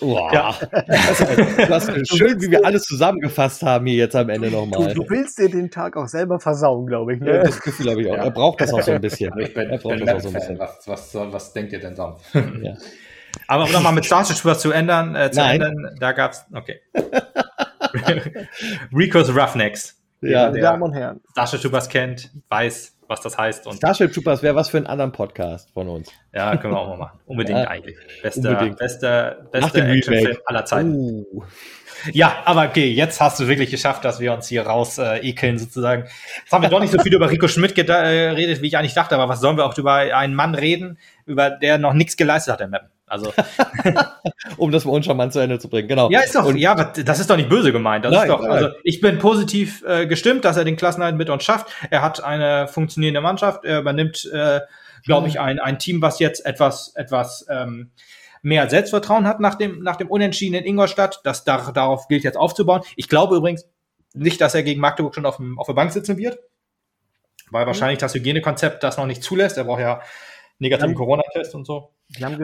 [0.00, 0.32] Wow.
[0.32, 0.54] Ja.
[0.86, 4.94] Das, das ist schön, wie wir alles zusammengefasst haben hier jetzt am Ende nochmal.
[4.94, 7.20] Du, du willst dir den Tag auch selber versauen, glaube ich.
[7.20, 7.36] Ne?
[7.36, 8.16] Ja, das Gefühl habe ich auch.
[8.16, 8.24] Ja.
[8.24, 9.32] Er braucht das auch so ein bisschen.
[9.38, 10.58] Ich bin, er braucht das auch so ein bisschen.
[10.58, 12.24] Was, was, was denkt ihr denn sonst?
[12.34, 12.74] Ja.
[13.46, 15.60] Aber um nochmal mit Starship was zu ändern, äh, zu Nein.
[15.60, 16.80] ändern, da gab's, okay.
[18.92, 19.96] Rico's Roughnecks.
[20.20, 21.20] Ja, meine Damen und Herren.
[21.30, 23.66] Starship Troopers kennt, weiß, was das heißt.
[23.66, 26.10] Und Starship Troopers wäre was für einen anderen Podcast von uns.
[26.32, 27.18] Ja, können wir auch mal machen.
[27.26, 27.96] Unbedingt ja, eigentlich.
[28.22, 28.78] Bester, unbedingt.
[28.78, 31.24] bester, bester Actionfilm aller Zeiten.
[31.32, 31.42] Uh.
[32.12, 35.58] Ja, aber okay, jetzt hast du wirklich geschafft, dass wir uns hier raus äh, ekeln
[35.58, 36.04] sozusagen.
[36.38, 39.16] Jetzt haben wir doch nicht so viel über Rico Schmidt geredet, wie ich eigentlich dachte,
[39.16, 42.60] aber was sollen wir auch über einen Mann reden, über der noch nichts geleistet hat
[42.60, 42.90] im Mappen?
[43.08, 43.32] Also
[44.56, 46.10] um das mal uncharmant zu Ende zu bringen, genau.
[46.10, 48.04] Ja, ist doch, Und, ja, das ist doch nicht böse gemeint.
[48.04, 48.50] Das nein, ist doch, nein.
[48.50, 51.68] also ich bin positiv äh, gestimmt, dass er den Klassenhalt mit uns schafft.
[51.90, 53.64] Er hat eine funktionierende Mannschaft.
[53.64, 54.60] Er übernimmt, äh,
[55.04, 57.90] glaube ich, ein, ein Team, was jetzt etwas, etwas ähm,
[58.42, 61.20] mehr Selbstvertrauen hat nach dem, nach dem Unentschieden in Ingolstadt.
[61.24, 62.82] Das da, darauf gilt jetzt aufzubauen.
[62.96, 63.64] Ich glaube übrigens
[64.14, 66.38] nicht, dass er gegen Magdeburg schon auf, dem, auf der Bank sitzen wird,
[67.50, 67.68] weil mhm.
[67.68, 69.56] wahrscheinlich das Hygienekonzept das noch nicht zulässt.
[69.56, 70.00] Er braucht ja
[70.58, 71.90] negativen Corona-Test und so.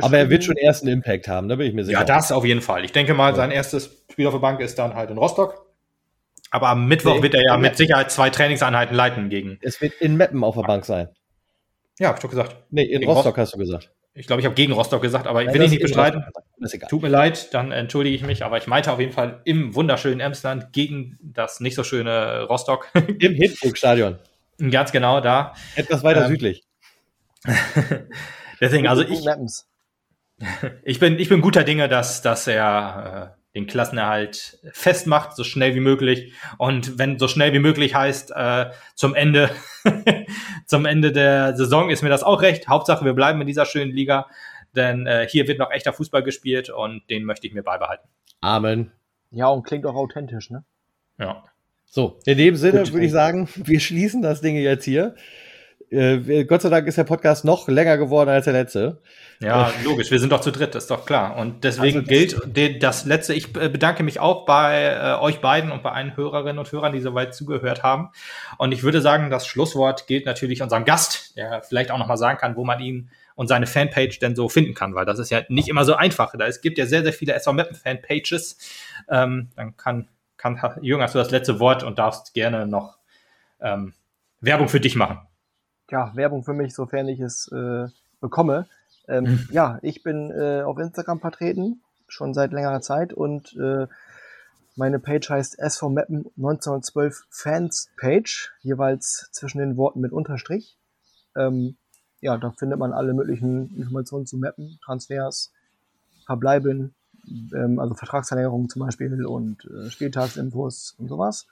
[0.00, 1.98] Aber er wird schon erst einen Impact haben, da bin ich mir sicher.
[1.98, 2.84] Ja, das auf jeden Fall.
[2.84, 5.64] Ich denke mal, sein erstes Spiel auf der Bank ist dann halt in Rostock.
[6.50, 9.58] Aber am Mittwoch wird er ja mit Sicherheit zwei Trainingseinheiten leiten gegen.
[9.60, 11.08] Es wird in Meppen auf der Bank sein.
[11.98, 12.56] Ja, hab ich doch gesagt.
[12.70, 13.90] Nee, in Rostock Rost hast du gesagt.
[14.16, 16.24] Ich glaube, ich habe gegen Rostock gesagt, aber Nein, will ich nicht bestreiten.
[16.88, 20.20] Tut mir leid, dann entschuldige ich mich, aber ich meinte auf jeden Fall im wunderschönen
[20.20, 22.88] Emsland gegen das nicht so schöne Rostock.
[22.94, 24.18] Im Hinburg-Stadion.
[24.70, 25.54] Ganz genau da.
[25.74, 26.62] Etwas weiter ähm, südlich.
[28.60, 29.24] Deswegen, also ich,
[30.84, 35.74] ich bin, ich bin guter Dinge, dass, dass er äh, den Klassenerhalt festmacht, so schnell
[35.74, 36.32] wie möglich.
[36.58, 39.50] Und wenn so schnell wie möglich heißt, äh, zum Ende,
[40.66, 42.68] zum Ende der Saison ist mir das auch recht.
[42.68, 44.26] Hauptsache, wir bleiben in dieser schönen Liga,
[44.74, 48.08] denn äh, hier wird noch echter Fußball gespielt und den möchte ich mir beibehalten.
[48.40, 48.90] Amen.
[49.30, 50.64] Ja, und klingt auch authentisch, ne?
[51.18, 51.44] Ja.
[51.86, 55.14] So, in dem Sinne würde ich sagen, wir schließen das Ding jetzt hier.
[55.94, 59.00] Äh, Gott sei Dank ist der Podcast noch länger geworden als der letzte.
[59.40, 60.10] Ja, äh, logisch.
[60.10, 61.36] Wir sind doch zu dritt, das ist doch klar.
[61.36, 63.34] Und deswegen also gilt das letzte.
[63.34, 67.00] Ich bedanke mich auch bei äh, euch beiden und bei allen Hörerinnen und Hörern, die
[67.00, 68.10] soweit zugehört haben.
[68.58, 72.38] Und ich würde sagen, das Schlusswort gilt natürlich unserem Gast, der vielleicht auch nochmal sagen
[72.38, 75.42] kann, wo man ihn und seine Fanpage denn so finden kann, weil das ist ja
[75.48, 76.34] nicht immer so einfach.
[76.36, 78.58] Da es gibt ja sehr, sehr viele SV Mappen Fanpages.
[79.08, 82.98] Ähm, dann kann, kann Jürgen, hast du das letzte Wort und darfst gerne noch
[83.60, 83.94] ähm,
[84.40, 85.18] Werbung für dich machen
[85.90, 87.88] ja, Werbung für mich, sofern ich es äh,
[88.20, 88.66] bekomme.
[89.08, 89.48] Ähm, mhm.
[89.50, 93.86] Ja, ich bin äh, auf Instagram vertreten, schon seit längerer Zeit und äh,
[94.76, 100.76] meine Page heißt SV Mappen 1912 Fans Page, jeweils zwischen den Worten mit Unterstrich.
[101.36, 101.76] Ähm,
[102.20, 105.52] ja, da findet man alle möglichen Informationen zu Mappen, Transfers,
[106.26, 106.94] Verbleiben,
[107.54, 111.46] ähm, also Vertragsverlängerungen zum Beispiel und äh, Spieltagsinfos und sowas.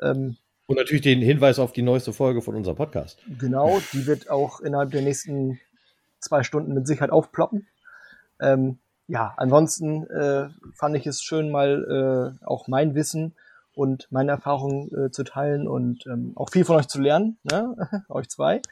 [0.00, 0.36] Ähm,
[0.70, 3.18] und natürlich den Hinweis auf die neueste Folge von unserem Podcast.
[3.40, 5.58] Genau, die wird auch innerhalb der nächsten
[6.20, 7.66] zwei Stunden mit Sicherheit aufploppen.
[8.38, 8.78] Ähm,
[9.08, 13.34] ja, ansonsten äh, fand ich es schön, mal äh, auch mein Wissen
[13.74, 18.04] und meine Erfahrungen äh, zu teilen und ähm, auch viel von euch zu lernen, ne?
[18.08, 18.62] euch zwei.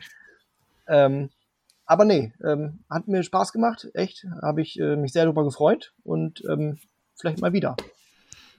[0.86, 1.30] Ähm,
[1.84, 5.92] aber nee, ähm, hat mir Spaß gemacht, echt, habe ich äh, mich sehr darüber gefreut
[6.04, 6.78] und ähm,
[7.16, 7.76] vielleicht mal wieder.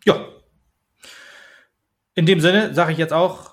[0.03, 0.27] Ja,
[2.19, 3.51] in dem Sinne sage ich jetzt auch,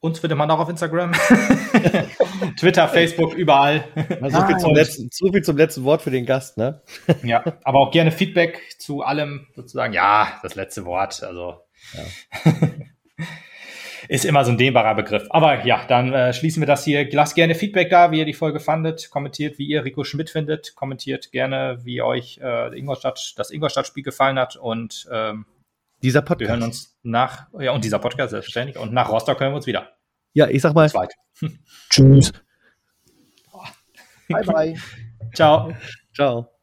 [0.00, 1.12] uns findet man auch auf Instagram,
[2.58, 3.84] Twitter, Facebook, überall.
[4.30, 6.80] So viel, zum letzten, so viel zum letzten Wort für den Gast, ne?
[7.22, 9.92] ja, aber auch gerne Feedback zu allem sozusagen.
[9.92, 11.56] Ja, das letzte Wort, also
[11.92, 12.52] ja.
[14.08, 15.26] ist immer so ein dehnbarer Begriff.
[15.28, 17.06] Aber ja, dann äh, schließen wir das hier.
[17.12, 19.10] Lasst gerne Feedback da, wie ihr die Folge fandet.
[19.10, 20.74] Kommentiert, wie ihr Rico Schmidt findet.
[20.74, 24.56] Kommentiert gerne, wie euch äh, Ingolstadt, das Ingolstadt-Spiel gefallen hat.
[24.56, 25.44] Und ähm,
[26.02, 26.40] dieser Podcast.
[26.40, 28.78] Wir hören uns nach, ja, und dieser Podcast selbstverständlich.
[28.78, 29.92] Und nach Rostock hören wir uns wieder.
[30.32, 30.88] Ja, ich sag mal.
[30.88, 31.14] Zweit.
[31.90, 32.32] Tschüss.
[34.28, 34.74] Bye, bye.
[35.34, 35.74] Ciao.
[36.14, 36.59] Ciao.